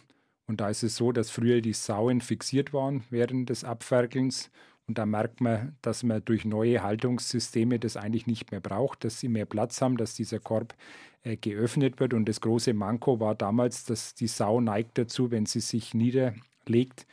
Und 0.48 0.62
da 0.62 0.70
ist 0.70 0.82
es 0.82 0.96
so, 0.96 1.12
dass 1.12 1.30
früher 1.30 1.62
die 1.62 1.74
Sauen 1.74 2.22
fixiert 2.22 2.74
waren 2.74 3.04
während 3.12 3.50
des 3.50 3.64
Abferkelns. 3.64 4.50
Und 4.88 4.98
da 4.98 5.06
merkt 5.06 5.42
man, 5.42 5.76
dass 5.84 6.02
man 6.02 6.26
durch 6.26 6.44
neue 6.44 6.82
Haltungssysteme 6.82 7.78
das 7.78 7.98
eigentlich 7.98 8.26
nicht 8.26 8.50
mehr 8.50 8.60
braucht, 8.60 9.04
dass 9.04 9.20
sie 9.20 9.28
mehr 9.28 9.46
Platz 9.46 9.80
haben, 9.80 9.98
dass 9.98 10.16
dieser 10.16 10.40
Korb 10.40 10.74
äh, 11.22 11.38
geöffnet 11.38 12.00
wird. 12.00 12.16
Und 12.16 12.28
das 12.28 12.42
große 12.42 12.74
Manko 12.74 13.20
war 13.20 13.36
damals, 13.36 13.86
dass 13.86 14.16
die 14.16 14.26
Sau 14.26 14.60
neigt 14.60 14.98
dazu, 14.98 15.30
wenn 15.30 15.46
sie 15.46 15.60
sich 15.60 15.94
niederlegt, 15.94 17.06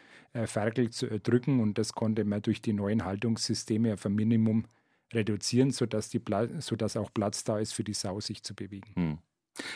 Ferkel 0.45 0.91
zu 0.91 1.07
erdrücken 1.07 1.61
und 1.61 1.78
das 1.78 1.93
konnte 1.93 2.24
man 2.24 2.43
durch 2.43 2.61
die 2.61 2.72
neuen 2.72 3.05
Haltungssysteme 3.05 3.95
auf 3.95 4.05
ein 4.05 4.14
Minimum 4.14 4.66
reduzieren, 5.12 5.70
sodass, 5.70 6.09
die 6.09 6.20
sodass 6.59 6.97
auch 6.97 7.12
Platz 7.12 7.45
da 7.45 7.59
ist 7.59 7.72
für 7.72 7.84
die 7.84 7.95
Sau, 7.95 8.20
sich 8.20 8.43
zu 8.43 8.55
bewegen. 8.55 8.91
Hm. 8.95 9.18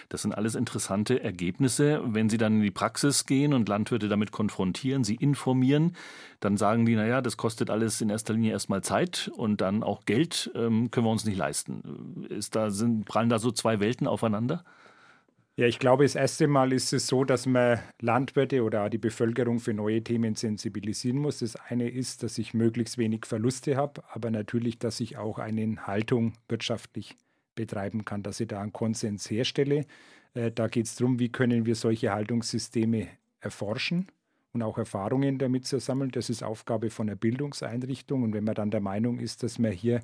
Das 0.08 0.22
sind 0.22 0.34
alles 0.34 0.54
interessante 0.54 1.22
Ergebnisse. 1.22 2.02
Wenn 2.04 2.28
Sie 2.28 2.36
dann 2.36 2.56
in 2.56 2.62
die 2.62 2.70
Praxis 2.70 3.26
gehen 3.26 3.54
und 3.54 3.68
Landwirte 3.68 4.08
damit 4.08 4.30
konfrontieren, 4.30 5.04
sie 5.04 5.14
informieren, 5.14 5.96
dann 6.40 6.56
sagen 6.56 6.84
die, 6.84 6.96
naja, 6.96 7.22
das 7.22 7.36
kostet 7.36 7.70
alles 7.70 8.00
in 8.00 8.10
erster 8.10 8.34
Linie 8.34 8.52
erstmal 8.52 8.82
Zeit 8.82 9.30
und 9.34 9.60
dann 9.60 9.82
auch 9.82 10.04
Geld 10.04 10.50
ähm, 10.54 10.90
können 10.90 11.06
wir 11.06 11.10
uns 11.10 11.24
nicht 11.24 11.38
leisten. 11.38 12.26
Ist 12.28 12.56
da, 12.56 12.70
sind, 12.70 13.06
prallen 13.06 13.30
da 13.30 13.38
so 13.38 13.50
zwei 13.50 13.80
Welten 13.80 14.06
aufeinander? 14.06 14.64
Ja, 15.60 15.66
ich 15.66 15.78
glaube, 15.78 16.04
das 16.04 16.14
erste 16.14 16.48
Mal 16.48 16.72
ist 16.72 16.94
es 16.94 17.06
so, 17.06 17.22
dass 17.22 17.44
man 17.44 17.80
Landwirte 18.00 18.64
oder 18.64 18.88
die 18.88 18.96
Bevölkerung 18.96 19.60
für 19.60 19.74
neue 19.74 20.02
Themen 20.02 20.34
sensibilisieren 20.34 21.18
muss. 21.18 21.40
Das 21.40 21.54
eine 21.54 21.86
ist, 21.86 22.22
dass 22.22 22.38
ich 22.38 22.54
möglichst 22.54 22.96
wenig 22.96 23.26
Verluste 23.26 23.76
habe, 23.76 24.02
aber 24.10 24.30
natürlich, 24.30 24.78
dass 24.78 25.00
ich 25.00 25.18
auch 25.18 25.38
eine 25.38 25.86
Haltung 25.86 26.32
wirtschaftlich 26.48 27.14
betreiben 27.56 28.06
kann, 28.06 28.22
dass 28.22 28.40
ich 28.40 28.48
da 28.48 28.62
einen 28.62 28.72
Konsens 28.72 29.30
herstelle. 29.30 29.84
Äh, 30.32 30.50
da 30.50 30.66
geht 30.66 30.86
es 30.86 30.94
darum, 30.94 31.18
wie 31.18 31.28
können 31.28 31.66
wir 31.66 31.74
solche 31.74 32.10
Haltungssysteme 32.10 33.08
erforschen 33.40 34.06
und 34.54 34.62
auch 34.62 34.78
Erfahrungen 34.78 35.36
damit 35.36 35.66
zu 35.66 35.78
sammeln. 35.78 36.10
Das 36.10 36.30
ist 36.30 36.42
Aufgabe 36.42 36.88
von 36.88 37.06
einer 37.06 37.16
Bildungseinrichtung. 37.16 38.22
Und 38.22 38.32
wenn 38.32 38.44
man 38.44 38.54
dann 38.54 38.70
der 38.70 38.80
Meinung 38.80 39.18
ist, 39.18 39.42
dass 39.42 39.58
man 39.58 39.72
hier 39.72 40.00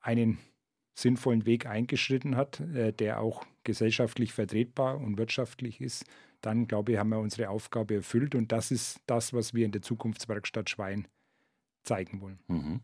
einen 0.00 0.38
sinnvollen 0.98 1.46
Weg 1.46 1.66
eingeschritten 1.66 2.36
hat, 2.36 2.60
äh, 2.60 2.92
der 2.92 3.20
auch 3.20 3.44
gesellschaftlich 3.64 4.32
vertretbar 4.32 4.98
und 4.98 5.16
wirtschaftlich 5.16 5.80
ist, 5.80 6.04
dann 6.40 6.66
glaube 6.66 6.92
ich, 6.92 6.98
haben 6.98 7.10
wir 7.10 7.18
unsere 7.18 7.50
Aufgabe 7.50 7.96
erfüllt 7.96 8.34
und 8.34 8.52
das 8.52 8.70
ist 8.70 9.00
das, 9.06 9.32
was 9.32 9.54
wir 9.54 9.64
in 9.64 9.72
der 9.72 9.82
Zukunftswerkstatt 9.82 10.70
Schwein 10.70 11.06
zeigen 11.84 12.20
wollen. 12.20 12.40
Mhm. 12.48 12.80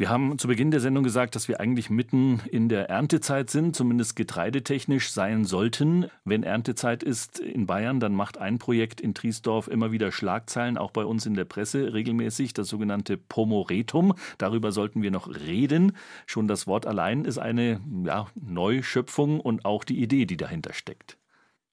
Wir 0.00 0.10
haben 0.10 0.38
zu 0.38 0.46
Beginn 0.46 0.70
der 0.70 0.78
Sendung 0.78 1.02
gesagt, 1.02 1.34
dass 1.34 1.48
wir 1.48 1.58
eigentlich 1.58 1.90
mitten 1.90 2.40
in 2.52 2.68
der 2.68 2.88
Erntezeit 2.88 3.50
sind, 3.50 3.74
zumindest 3.74 4.14
getreidetechnisch 4.14 5.10
sein 5.10 5.44
sollten. 5.44 6.06
Wenn 6.24 6.44
Erntezeit 6.44 7.02
ist 7.02 7.40
in 7.40 7.66
Bayern, 7.66 7.98
dann 7.98 8.14
macht 8.14 8.38
ein 8.38 8.60
Projekt 8.60 9.00
in 9.00 9.12
Triesdorf 9.12 9.66
immer 9.66 9.90
wieder 9.90 10.12
Schlagzeilen, 10.12 10.78
auch 10.78 10.92
bei 10.92 11.04
uns 11.04 11.26
in 11.26 11.34
der 11.34 11.46
Presse 11.46 11.94
regelmäßig, 11.94 12.52
das 12.52 12.68
sogenannte 12.68 13.16
Pomoretum. 13.16 14.14
Darüber 14.38 14.70
sollten 14.70 15.02
wir 15.02 15.10
noch 15.10 15.28
reden. 15.34 15.96
Schon 16.26 16.46
das 16.46 16.68
Wort 16.68 16.86
allein 16.86 17.24
ist 17.24 17.38
eine 17.38 17.80
ja, 18.04 18.28
Neuschöpfung 18.36 19.40
und 19.40 19.64
auch 19.64 19.82
die 19.82 20.00
Idee, 20.00 20.26
die 20.26 20.36
dahinter 20.36 20.74
steckt. 20.74 21.18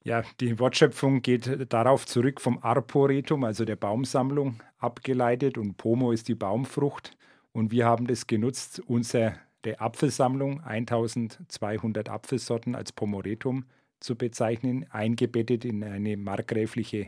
Ja, 0.02 0.24
die 0.40 0.58
Wortschöpfung 0.58 1.22
geht 1.22 1.72
darauf 1.72 2.06
zurück 2.06 2.40
vom 2.40 2.58
Arboretum, 2.60 3.44
also 3.44 3.64
der 3.64 3.76
Baumsammlung, 3.76 4.56
abgeleitet 4.78 5.58
und 5.58 5.76
Pomo 5.76 6.10
ist 6.10 6.26
die 6.26 6.34
Baumfrucht. 6.34 7.16
Und 7.56 7.70
wir 7.70 7.86
haben 7.86 8.06
das 8.06 8.26
genutzt, 8.26 8.82
unsere 8.86 9.38
Apfelsammlung, 9.78 10.60
1200 10.60 12.10
Apfelsorten 12.10 12.74
als 12.74 12.92
Pomoretum 12.92 13.64
zu 13.98 14.14
bezeichnen, 14.14 14.84
eingebettet 14.90 15.64
in 15.64 15.82
eine 15.82 16.18
markgräfliche 16.18 17.06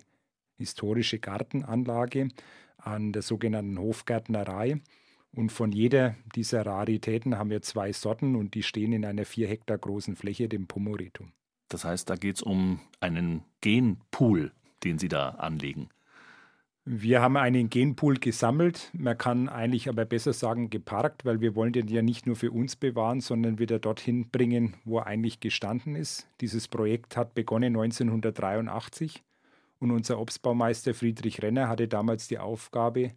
historische 0.57 1.18
Gartenanlage 1.18 2.28
an 2.78 3.12
der 3.12 3.20
sogenannten 3.20 3.78
Hofgärtnerei. 3.78 4.80
Und 5.32 5.53
von 5.53 5.70
jeder 5.70 6.16
dieser 6.34 6.64
Raritäten 6.64 7.36
haben 7.36 7.51
wir 7.51 7.61
zwei 7.61 7.92
Sorten 7.92 8.34
und 8.34 8.55
die 8.55 8.62
stehen 8.62 8.94
in 8.94 9.05
einer 9.05 9.26
vier 9.26 9.49
Hektar 9.49 9.76
großen 9.76 10.16
Fläche, 10.16 10.49
dem 10.49 10.66
Pomoretum. 10.66 11.32
Das 11.68 11.84
heißt, 11.84 12.09
da 12.09 12.14
geht 12.14 12.36
es 12.36 12.42
um 12.42 12.80
einen 13.01 13.44
Genpool, 13.61 14.53
den 14.82 14.99
Sie 14.99 15.09
da 15.09 15.28
anlegen. 15.28 15.90
Wir 16.91 17.20
haben 17.20 17.36
einen 17.36 17.68
Genpool 17.68 18.14
gesammelt. 18.14 18.91
Man 18.95 19.18
kann 19.18 19.51
eigentlich 19.51 19.91
aber 19.91 20.07
besser 20.07 20.32
sagen 20.32 20.70
geparkt, 20.70 21.26
weil 21.26 21.43
wir 21.43 21.55
wollen 21.55 21.74
den 21.74 21.86
ja 21.89 22.01
nicht 22.01 22.26
nur 22.26 22.34
für 22.34 22.51
uns 22.51 22.76
bewahren, 22.76 23.20
sondern 23.20 23.59
wieder 23.59 23.78
dorthin 23.78 24.30
bringen, 24.30 24.74
wo 24.86 24.97
er 24.97 25.07
eigentlich 25.07 25.39
gestanden 25.39 25.95
ist. 25.95 26.26
Dieses 26.41 26.66
Projekt 26.66 27.14
hat 27.18 27.34
begonnen 27.34 27.76
1983 27.76 29.22
und 29.78 29.91
unser 29.91 30.18
Obstbaumeister 30.18 30.95
Friedrich 30.95 31.43
Renner 31.43 31.68
hatte 31.68 31.89
damals 31.89 32.26
die 32.26 32.39
Aufgabe, 32.39 33.12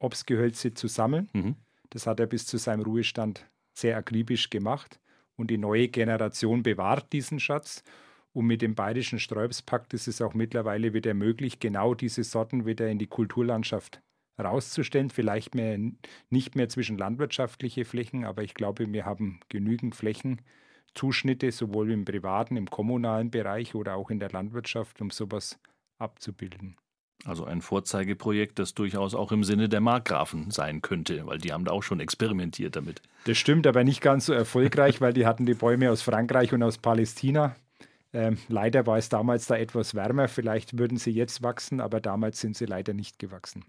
Obstgehölze 0.00 0.74
zu 0.74 0.88
sammeln. 0.88 1.28
Mhm. 1.32 1.54
Das 1.90 2.08
hat 2.08 2.18
er 2.18 2.26
bis 2.26 2.44
zu 2.44 2.56
seinem 2.56 2.82
Ruhestand 2.82 3.46
sehr 3.72 3.96
akribisch 3.96 4.50
gemacht. 4.50 4.98
Und 5.36 5.48
die 5.48 5.58
neue 5.58 5.86
Generation 5.86 6.64
bewahrt 6.64 7.12
diesen 7.12 7.38
Schatz. 7.38 7.84
Und 8.32 8.46
mit 8.46 8.62
dem 8.62 8.74
Bayerischen 8.74 9.18
Sträubspakt 9.18 9.92
ist 9.92 10.08
es 10.08 10.22
auch 10.22 10.34
mittlerweile 10.34 10.94
wieder 10.94 11.12
möglich, 11.12 11.60
genau 11.60 11.94
diese 11.94 12.24
Sorten 12.24 12.64
wieder 12.64 12.88
in 12.88 12.98
die 12.98 13.06
Kulturlandschaft 13.06 14.00
rauszustellen. 14.38 15.10
Vielleicht 15.10 15.54
mehr, 15.54 15.78
nicht 16.30 16.56
mehr 16.56 16.68
zwischen 16.68 16.96
landwirtschaftliche 16.96 17.84
Flächen, 17.84 18.24
aber 18.24 18.42
ich 18.42 18.54
glaube, 18.54 18.90
wir 18.90 19.04
haben 19.04 19.40
genügend 19.50 19.94
Flächenzuschnitte, 19.94 21.52
sowohl 21.52 21.90
im 21.90 22.04
privaten, 22.06 22.56
im 22.56 22.70
kommunalen 22.70 23.30
Bereich 23.30 23.74
oder 23.74 23.96
auch 23.96 24.10
in 24.10 24.18
der 24.18 24.30
Landwirtschaft, 24.30 25.00
um 25.02 25.10
sowas 25.10 25.58
abzubilden. 25.98 26.76
Also 27.24 27.44
ein 27.44 27.60
Vorzeigeprojekt, 27.60 28.58
das 28.58 28.74
durchaus 28.74 29.14
auch 29.14 29.30
im 29.30 29.44
Sinne 29.44 29.68
der 29.68 29.80
Markgrafen 29.80 30.50
sein 30.50 30.82
könnte, 30.82 31.24
weil 31.26 31.38
die 31.38 31.52
haben 31.52 31.64
da 31.64 31.70
auch 31.70 31.84
schon 31.84 32.00
experimentiert 32.00 32.74
damit. 32.74 33.00
Das 33.26 33.38
stimmt, 33.38 33.66
aber 33.68 33.84
nicht 33.84 34.00
ganz 34.00 34.26
so 34.26 34.32
erfolgreich, 34.32 35.00
weil 35.00 35.12
die 35.12 35.24
hatten 35.24 35.46
die 35.46 35.54
Bäume 35.54 35.92
aus 35.92 36.02
Frankreich 36.02 36.52
und 36.52 36.64
aus 36.64 36.78
Palästina. 36.78 37.54
Ähm, 38.14 38.38
leider 38.48 38.86
war 38.86 38.98
es 38.98 39.08
damals 39.08 39.46
da 39.46 39.56
etwas 39.56 39.94
wärmer. 39.94 40.28
Vielleicht 40.28 40.78
würden 40.78 40.96
sie 40.98 41.10
jetzt 41.10 41.42
wachsen, 41.42 41.80
aber 41.80 42.00
damals 42.00 42.40
sind 42.40 42.56
sie 42.56 42.66
leider 42.66 42.94
nicht 42.94 43.18
gewachsen. 43.18 43.64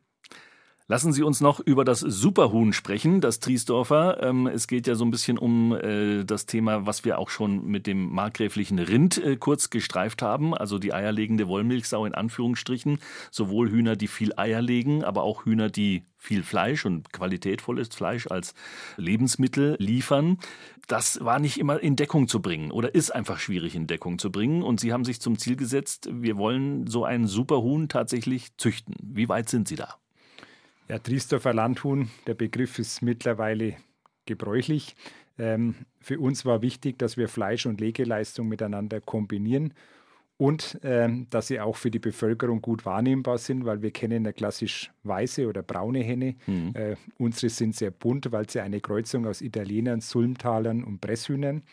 Lassen 0.88 1.14
Sie 1.14 1.24
uns 1.24 1.40
noch 1.40 1.62
über 1.62 1.86
das 1.86 2.02
Superhuhn 2.02 2.74
sprechen, 2.74 3.22
das 3.22 3.40
Triesdorfer. 3.40 4.22
Ähm, 4.22 4.48
es 4.48 4.68
geht 4.68 4.86
ja 4.86 4.96
so 4.96 5.06
ein 5.06 5.12
bisschen 5.12 5.38
um 5.38 5.74
äh, 5.74 6.26
das 6.26 6.46
Thema, 6.46 6.86
was 6.86 7.06
wir 7.06 7.20
auch 7.20 7.30
schon 7.30 7.66
mit 7.66 7.88
dem 7.88 8.10
markgräflichen 8.14 8.80
Rind 8.80 9.18
äh, 9.18 9.38
kurz 9.38 9.70
gestreift 9.70 10.22
haben, 10.22 10.54
also 10.54 10.80
die 10.80 10.94
eierlegende 10.94 11.48
Wollmilchsau 11.48 12.06
in 12.06 12.14
Anführungsstrichen. 12.14 13.00
Sowohl 13.32 13.72
Hühner, 13.72 13.96
die 13.96 14.10
viel 14.10 14.34
Eier 14.36 14.62
legen, 14.62 15.06
aber 15.06 15.24
auch 15.24 15.46
Hühner, 15.46 15.70
die 15.70 16.04
viel 16.18 16.44
Fleisch 16.44 16.86
und 16.86 17.14
qualitätvolles 17.14 17.88
Fleisch 17.88 18.28
als 18.28 18.54
Lebensmittel 18.98 19.78
liefern. 19.80 20.38
Das 20.88 21.24
war 21.24 21.40
nicht 21.40 21.60
immer 21.60 21.80
in 21.80 21.96
Deckung 21.96 22.28
zu 22.28 22.42
bringen 22.42 22.72
oder 22.72 22.94
ist 22.94 23.16
einfach 23.16 23.40
schwierig 23.40 23.76
in 23.76 23.88
Deckung 23.88 24.20
zu 24.20 24.34
bringen. 24.34 24.62
Und 24.64 24.82
Sie 24.82 24.92
haben 24.92 25.06
sich 25.06 25.22
zum 25.22 25.38
Ziel 25.38 25.56
gesetzt, 25.56 26.10
wir 26.12 26.36
wollen 26.36 26.88
so 26.88 27.06
ein 27.06 27.26
Superhuhn 27.26 27.88
tatsächlich 27.88 28.58
züchten. 28.58 28.96
Wie 29.02 29.30
weit 29.30 29.48
sind 29.48 29.70
Sie 29.70 29.78
da? 29.78 30.03
Ja, 30.90 31.00
Triesdorfer 31.00 31.54
Landhuhn, 31.54 32.10
der 32.28 32.34
Begriff 32.34 32.78
ist 32.78 33.02
mittlerweile 33.02 33.78
gebräuchlich. 34.26 34.96
Ähm, 35.40 35.76
für 36.00 36.20
uns 36.20 36.46
war 36.46 36.62
wichtig, 36.62 37.00
dass 37.00 37.18
wir 37.18 37.28
Fleisch 37.30 37.66
und 37.66 37.80
Legeleistung 37.80 38.48
miteinander 38.48 39.02
kombinieren 39.02 39.74
und 40.38 40.80
ähm, 40.84 41.28
dass 41.30 41.48
sie 41.48 41.60
auch 41.60 41.78
für 41.78 41.90
die 41.90 42.00
Bevölkerung 42.00 42.62
gut 42.62 42.86
wahrnehmbar 42.86 43.38
sind, 43.38 43.66
weil 43.66 43.82
wir 43.82 43.92
kennen 43.92 44.26
eine 44.26 44.34
klassisch 44.34 44.92
weiße 45.04 45.48
oder 45.48 45.64
braune 45.64 46.00
Henne. 46.00 46.36
Mhm. 46.48 46.72
Äh, 46.76 46.96
unsere 47.18 47.50
sind 47.50 47.76
sehr 47.76 47.92
bunt, 47.92 48.32
weil 48.32 48.50
sie 48.50 48.60
eine 48.60 48.82
Kreuzung 48.82 49.26
aus 49.26 49.42
Italienern, 49.42 50.02
Sulmtalern 50.02 50.84
und 50.84 51.00
Presshühnern 51.00 51.64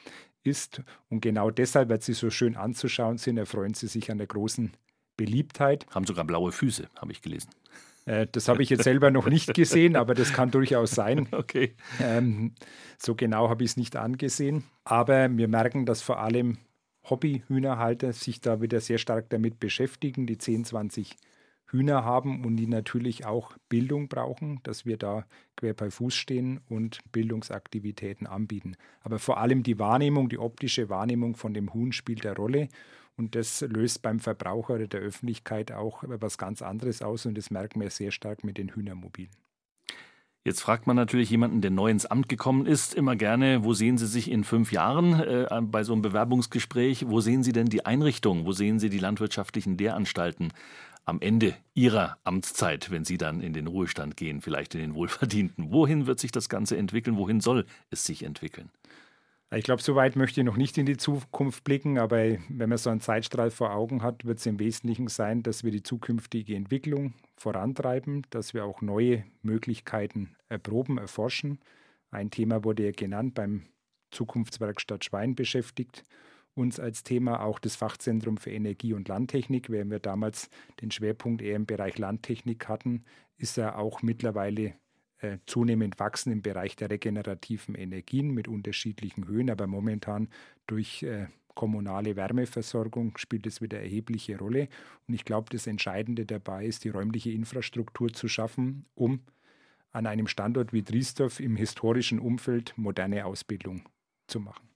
ist. 0.42 0.82
Und 1.08 1.20
genau 1.20 1.50
deshalb, 1.50 1.88
weil 1.88 2.00
sie 2.00 2.12
so 2.12 2.30
schön 2.30 2.56
anzuschauen 2.56 3.18
sind, 3.18 3.38
erfreuen 3.38 3.74
sie 3.74 3.88
sich 3.88 4.10
an 4.10 4.18
der 4.18 4.26
großen 4.26 4.72
Beliebtheit. 5.16 5.86
Haben 5.90 6.06
sogar 6.06 6.24
blaue 6.24 6.52
Füße, 6.52 6.88
habe 6.96 7.12
ich 7.12 7.22
gelesen. 7.22 7.50
Äh, 8.10 8.26
das 8.32 8.48
habe 8.48 8.62
ich 8.62 8.70
jetzt 8.70 8.82
selber 8.82 9.10
noch 9.10 9.28
nicht 9.28 9.54
gesehen, 9.54 9.94
aber 9.94 10.14
das 10.14 10.32
kann 10.32 10.50
durchaus 10.50 10.90
sein. 10.90 11.28
Okay. 11.40 11.74
Ähm, 12.00 12.54
so 12.98 13.14
genau 13.14 13.48
habe 13.48 13.64
ich 13.64 13.70
es 13.70 13.76
nicht 13.76 13.96
angesehen. 13.96 14.64
Aber 14.84 15.30
wir 15.30 15.48
merken, 15.48 15.86
dass 15.86 16.02
vor 16.02 16.20
allem 16.20 16.58
Hobbyhühnerhalter 17.08 18.12
sich 18.12 18.40
da 18.40 18.60
wieder 18.60 18.80
sehr 18.80 18.98
stark 18.98 19.30
damit 19.30 19.58
beschäftigen, 19.58 20.26
die 20.26 20.38
10, 20.38 20.64
20 20.66 21.16
Hühner 21.70 22.04
haben 22.04 22.44
und 22.44 22.56
die 22.56 22.66
natürlich 22.66 23.24
auch 23.24 23.56
Bildung 23.68 24.08
brauchen, 24.08 24.60
dass 24.64 24.84
wir 24.84 24.96
da 24.96 25.24
quer 25.56 25.72
bei 25.74 25.90
Fuß 25.90 26.14
stehen 26.14 26.60
und 26.68 27.00
Bildungsaktivitäten 27.12 28.26
anbieten. 28.26 28.74
Aber 29.00 29.18
vor 29.18 29.38
allem 29.38 29.62
die 29.62 29.78
Wahrnehmung, 29.78 30.28
die 30.28 30.38
optische 30.38 30.88
Wahrnehmung 30.88 31.36
von 31.36 31.54
dem 31.54 31.72
Huhn 31.72 31.92
spielt 31.92 32.26
eine 32.26 32.36
Rolle. 32.36 32.68
Und 33.16 33.34
das 33.34 33.60
löst 33.60 34.02
beim 34.02 34.18
Verbraucher 34.18 34.74
oder 34.74 34.86
der 34.86 35.00
Öffentlichkeit 35.00 35.72
auch 35.72 36.02
etwas 36.04 36.38
ganz 36.38 36.62
anderes 36.62 37.02
aus 37.02 37.26
und 37.26 37.36
das 37.36 37.50
merken 37.50 37.80
wir 37.80 37.90
sehr 37.90 38.12
stark 38.12 38.44
mit 38.44 38.56
den 38.56 38.70
Hühnermobilen. 38.70 39.30
Jetzt 40.42 40.62
fragt 40.62 40.86
man 40.86 40.96
natürlich 40.96 41.28
jemanden, 41.28 41.60
der 41.60 41.70
neu 41.70 41.90
ins 41.90 42.06
Amt 42.06 42.30
gekommen 42.30 42.64
ist, 42.64 42.94
immer 42.94 43.14
gerne, 43.14 43.62
wo 43.62 43.74
sehen 43.74 43.98
Sie 43.98 44.06
sich 44.06 44.30
in 44.30 44.42
fünf 44.42 44.72
Jahren 44.72 45.20
äh, 45.20 45.46
bei 45.60 45.84
so 45.84 45.92
einem 45.92 46.00
Bewerbungsgespräch? 46.00 47.06
Wo 47.08 47.20
sehen 47.20 47.42
Sie 47.42 47.52
denn 47.52 47.66
die 47.66 47.84
Einrichtung? 47.84 48.46
Wo 48.46 48.52
sehen 48.52 48.78
Sie 48.78 48.88
die 48.88 48.98
landwirtschaftlichen 48.98 49.76
Lehranstalten 49.76 50.54
am 51.04 51.20
Ende 51.20 51.54
Ihrer 51.74 52.16
Amtszeit, 52.24 52.90
wenn 52.90 53.04
Sie 53.04 53.18
dann 53.18 53.42
in 53.42 53.52
den 53.52 53.66
Ruhestand 53.66 54.16
gehen, 54.16 54.40
vielleicht 54.40 54.74
in 54.74 54.80
den 54.80 54.94
Wohlverdienten? 54.94 55.72
Wohin 55.72 56.06
wird 56.06 56.18
sich 56.18 56.32
das 56.32 56.48
Ganze 56.48 56.78
entwickeln? 56.78 57.18
Wohin 57.18 57.40
soll 57.40 57.66
es 57.90 58.06
sich 58.06 58.22
entwickeln? 58.22 58.70
Ich 59.52 59.64
glaube, 59.64 59.82
so 59.82 59.96
weit 59.96 60.14
möchte 60.14 60.40
ich 60.40 60.46
noch 60.46 60.56
nicht 60.56 60.78
in 60.78 60.86
die 60.86 60.96
Zukunft 60.96 61.64
blicken, 61.64 61.98
aber 61.98 62.38
wenn 62.48 62.68
man 62.68 62.78
so 62.78 62.88
einen 62.88 63.00
Zeitstrahl 63.00 63.50
vor 63.50 63.74
Augen 63.74 64.00
hat, 64.00 64.24
wird 64.24 64.38
es 64.38 64.46
im 64.46 64.60
Wesentlichen 64.60 65.08
sein, 65.08 65.42
dass 65.42 65.64
wir 65.64 65.72
die 65.72 65.82
zukünftige 65.82 66.54
Entwicklung 66.54 67.14
vorantreiben, 67.34 68.24
dass 68.30 68.54
wir 68.54 68.64
auch 68.64 68.80
neue 68.80 69.24
Möglichkeiten 69.42 70.36
erproben, 70.48 70.98
erforschen. 70.98 71.58
Ein 72.12 72.30
Thema 72.30 72.62
wurde 72.62 72.84
ja 72.84 72.92
genannt 72.92 73.34
beim 73.34 73.62
Zukunftswerkstatt 74.12 75.04
Schwein 75.04 75.34
beschäftigt 75.34 76.04
uns 76.54 76.78
als 76.78 77.02
Thema 77.02 77.40
auch 77.42 77.58
das 77.58 77.76
Fachzentrum 77.76 78.36
für 78.36 78.50
Energie 78.50 78.92
und 78.92 79.08
Landtechnik. 79.08 79.70
Während 79.70 79.90
wir 79.90 79.98
damals 79.98 80.48
den 80.80 80.90
Schwerpunkt 80.90 81.42
eher 81.42 81.56
im 81.56 81.66
Bereich 81.66 81.98
Landtechnik 81.98 82.68
hatten, 82.68 83.02
ist 83.36 83.58
er 83.58 83.78
auch 83.78 84.02
mittlerweile 84.02 84.74
äh, 85.20 85.38
zunehmend 85.46 85.98
wachsen 85.98 86.32
im 86.32 86.42
Bereich 86.42 86.76
der 86.76 86.90
regenerativen 86.90 87.74
Energien 87.74 88.30
mit 88.30 88.48
unterschiedlichen 88.48 89.26
Höhen, 89.26 89.50
aber 89.50 89.66
momentan 89.66 90.28
durch 90.66 91.02
äh, 91.02 91.26
kommunale 91.54 92.16
Wärmeversorgung 92.16 93.18
spielt 93.18 93.46
es 93.46 93.60
wieder 93.60 93.80
erhebliche 93.80 94.38
Rolle. 94.38 94.68
Und 95.06 95.14
ich 95.14 95.24
glaube, 95.24 95.48
das 95.50 95.66
Entscheidende 95.66 96.24
dabei 96.24 96.64
ist, 96.64 96.84
die 96.84 96.88
räumliche 96.88 97.30
Infrastruktur 97.32 98.12
zu 98.12 98.28
schaffen, 98.28 98.86
um 98.94 99.20
an 99.92 100.06
einem 100.06 100.26
Standort 100.26 100.72
wie 100.72 100.82
Driesdorf 100.82 101.40
im 101.40 101.56
historischen 101.56 102.18
Umfeld 102.18 102.72
moderne 102.76 103.26
Ausbildung 103.26 103.82
zu 104.26 104.40
machen. 104.40 104.69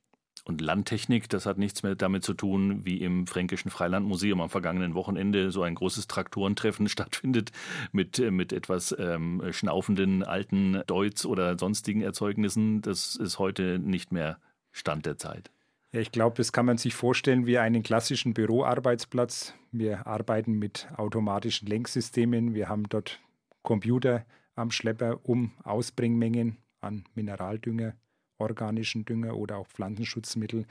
Und 0.47 0.61
Landtechnik, 0.61 1.30
das 1.30 1.47
hat 1.47 1.57
nichts 1.57 1.82
mehr 1.82 1.95
damit 1.95 2.22
zu 2.22 2.34
tun, 2.34 2.84
wie 2.84 2.99
im 2.99 3.26
Fränkischen 3.26 3.70
Freilandmuseum 3.70 4.42
am 4.42 4.51
vergangenen 4.51 4.95
Wochenende 4.95 5.51
so 5.51 5.62
ein 5.62 5.74
großes 5.74 6.07
Traktorentreffen 6.07 6.88
stattfindet 6.90 7.51
mit, 7.92 8.18
äh, 8.18 8.30
mit 8.30 8.53
etwas 8.53 8.95
ähm, 8.99 9.42
schnaufenden 9.53 10.22
alten 10.22 10.82
Deutz 10.86 11.24
oder 11.24 11.59
sonstigen 11.59 12.03
Erzeugnissen. 12.03 12.82
Das 12.82 13.16
ist 13.16 13.38
heute 13.38 13.78
nicht 13.78 14.12
mehr 14.12 14.38
Stand 14.70 15.07
der 15.07 15.16
Zeit. 15.16 15.51
Ja, 15.92 16.01
ich 16.01 16.12
glaube, 16.12 16.36
das 16.36 16.53
kann 16.53 16.66
man 16.66 16.76
sich 16.76 16.95
vorstellen 16.95 17.47
wie 17.47 17.57
einen 17.57 17.82
klassischen 17.82 18.34
Büroarbeitsplatz. 18.34 19.55
Wir 19.72 20.07
arbeiten 20.07 20.59
mit 20.59 20.88
automatischen 20.97 21.68
Lenksystemen. 21.68 22.53
Wir 22.53 22.68
haben 22.68 22.88
dort 22.88 23.20
Computer 23.62 24.26
am 24.57 24.70
Schlepper, 24.70 25.20
um 25.22 25.53
Ausbringmengen 25.62 26.59
an 26.80 27.05
Mineraldünger 27.14 27.95
organischen 28.39 29.05
Dünger 29.05 29.37
oder 29.37 29.59
auch 29.59 29.68
Pflanzenschutzmittel 29.68 30.66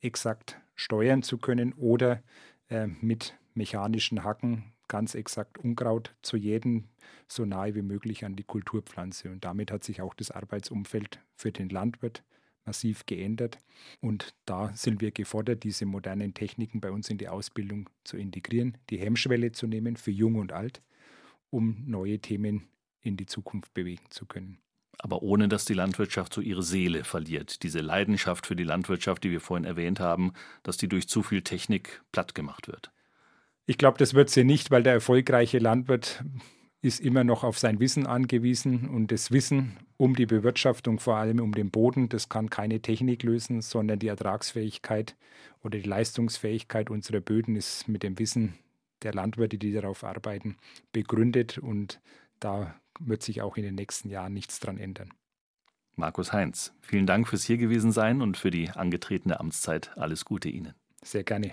exakt 0.00 0.60
steuern 0.74 1.22
zu 1.22 1.38
können 1.38 1.72
oder 1.74 2.22
äh, 2.68 2.86
mit 2.86 3.34
mechanischen 3.54 4.24
Hacken 4.24 4.72
ganz 4.88 5.14
exakt 5.14 5.58
Unkraut 5.58 6.14
zu 6.22 6.36
jäten, 6.36 6.88
so 7.28 7.44
nahe 7.44 7.74
wie 7.74 7.82
möglich 7.82 8.24
an 8.24 8.36
die 8.36 8.44
Kulturpflanze. 8.44 9.30
Und 9.30 9.44
damit 9.44 9.70
hat 9.70 9.84
sich 9.84 10.00
auch 10.00 10.14
das 10.14 10.30
Arbeitsumfeld 10.30 11.20
für 11.34 11.52
den 11.52 11.68
Landwirt 11.68 12.22
massiv 12.64 13.06
geändert. 13.06 13.58
Und 14.00 14.34
da 14.44 14.72
sind 14.74 15.00
wir 15.00 15.10
gefordert, 15.10 15.62
diese 15.62 15.86
modernen 15.86 16.34
Techniken 16.34 16.80
bei 16.80 16.90
uns 16.90 17.08
in 17.10 17.18
die 17.18 17.28
Ausbildung 17.28 17.88
zu 18.04 18.16
integrieren, 18.16 18.76
die 18.90 18.98
Hemmschwelle 18.98 19.52
zu 19.52 19.66
nehmen 19.66 19.96
für 19.96 20.10
Jung 20.10 20.36
und 20.36 20.52
Alt, 20.52 20.82
um 21.50 21.84
neue 21.86 22.18
Themen 22.18 22.68
in 23.00 23.16
die 23.16 23.26
Zukunft 23.26 23.72
bewegen 23.74 24.04
zu 24.10 24.26
können. 24.26 24.58
Aber 24.98 25.22
ohne 25.22 25.48
dass 25.48 25.64
die 25.64 25.74
Landwirtschaft 25.74 26.34
so 26.34 26.40
ihre 26.40 26.62
Seele 26.62 27.04
verliert. 27.04 27.62
Diese 27.62 27.80
Leidenschaft 27.80 28.46
für 28.46 28.56
die 28.56 28.64
Landwirtschaft, 28.64 29.22
die 29.24 29.30
wir 29.30 29.40
vorhin 29.40 29.64
erwähnt 29.64 30.00
haben, 30.00 30.32
dass 30.62 30.76
die 30.76 30.88
durch 30.88 31.08
zu 31.08 31.22
viel 31.22 31.42
Technik 31.42 32.02
platt 32.10 32.34
gemacht 32.34 32.68
wird. 32.68 32.90
Ich 33.66 33.78
glaube, 33.78 33.98
das 33.98 34.14
wird 34.14 34.30
sie 34.30 34.44
nicht, 34.44 34.70
weil 34.70 34.82
der 34.82 34.94
erfolgreiche 34.94 35.58
Landwirt 35.58 36.24
ist 36.80 37.00
immer 37.00 37.24
noch 37.24 37.44
auf 37.44 37.58
sein 37.58 37.80
Wissen 37.80 38.06
angewiesen 38.06 38.88
und 38.88 39.10
das 39.10 39.32
Wissen 39.32 39.76
um 39.96 40.14
die 40.14 40.26
Bewirtschaftung, 40.26 41.00
vor 41.00 41.16
allem 41.16 41.40
um 41.40 41.52
den 41.52 41.70
Boden, 41.70 42.08
das 42.08 42.28
kann 42.28 42.50
keine 42.50 42.80
Technik 42.80 43.24
lösen, 43.24 43.62
sondern 43.62 43.98
die 43.98 44.06
Ertragsfähigkeit 44.06 45.16
oder 45.62 45.78
die 45.78 45.88
Leistungsfähigkeit 45.88 46.88
unserer 46.88 47.20
Böden 47.20 47.56
ist 47.56 47.88
mit 47.88 48.04
dem 48.04 48.18
Wissen 48.18 48.54
der 49.02 49.12
Landwirte, 49.12 49.58
die 49.58 49.72
darauf 49.72 50.04
arbeiten, 50.04 50.56
begründet 50.92 51.58
und 51.58 52.00
da 52.40 52.74
wird 53.00 53.22
sich 53.22 53.42
auch 53.42 53.56
in 53.56 53.62
den 53.62 53.74
nächsten 53.74 54.08
Jahren 54.10 54.32
nichts 54.32 54.60
dran 54.60 54.78
ändern. 54.78 55.12
Markus 55.96 56.32
Heinz, 56.32 56.72
vielen 56.80 57.06
Dank 57.06 57.26
fürs 57.26 57.44
hier 57.44 57.58
gewesen 57.58 57.90
sein 57.90 58.22
und 58.22 58.36
für 58.36 58.50
die 58.50 58.70
angetretene 58.70 59.40
Amtszeit. 59.40 59.96
Alles 59.96 60.24
Gute 60.24 60.48
Ihnen. 60.48 60.74
Sehr 61.02 61.24
gerne. 61.24 61.50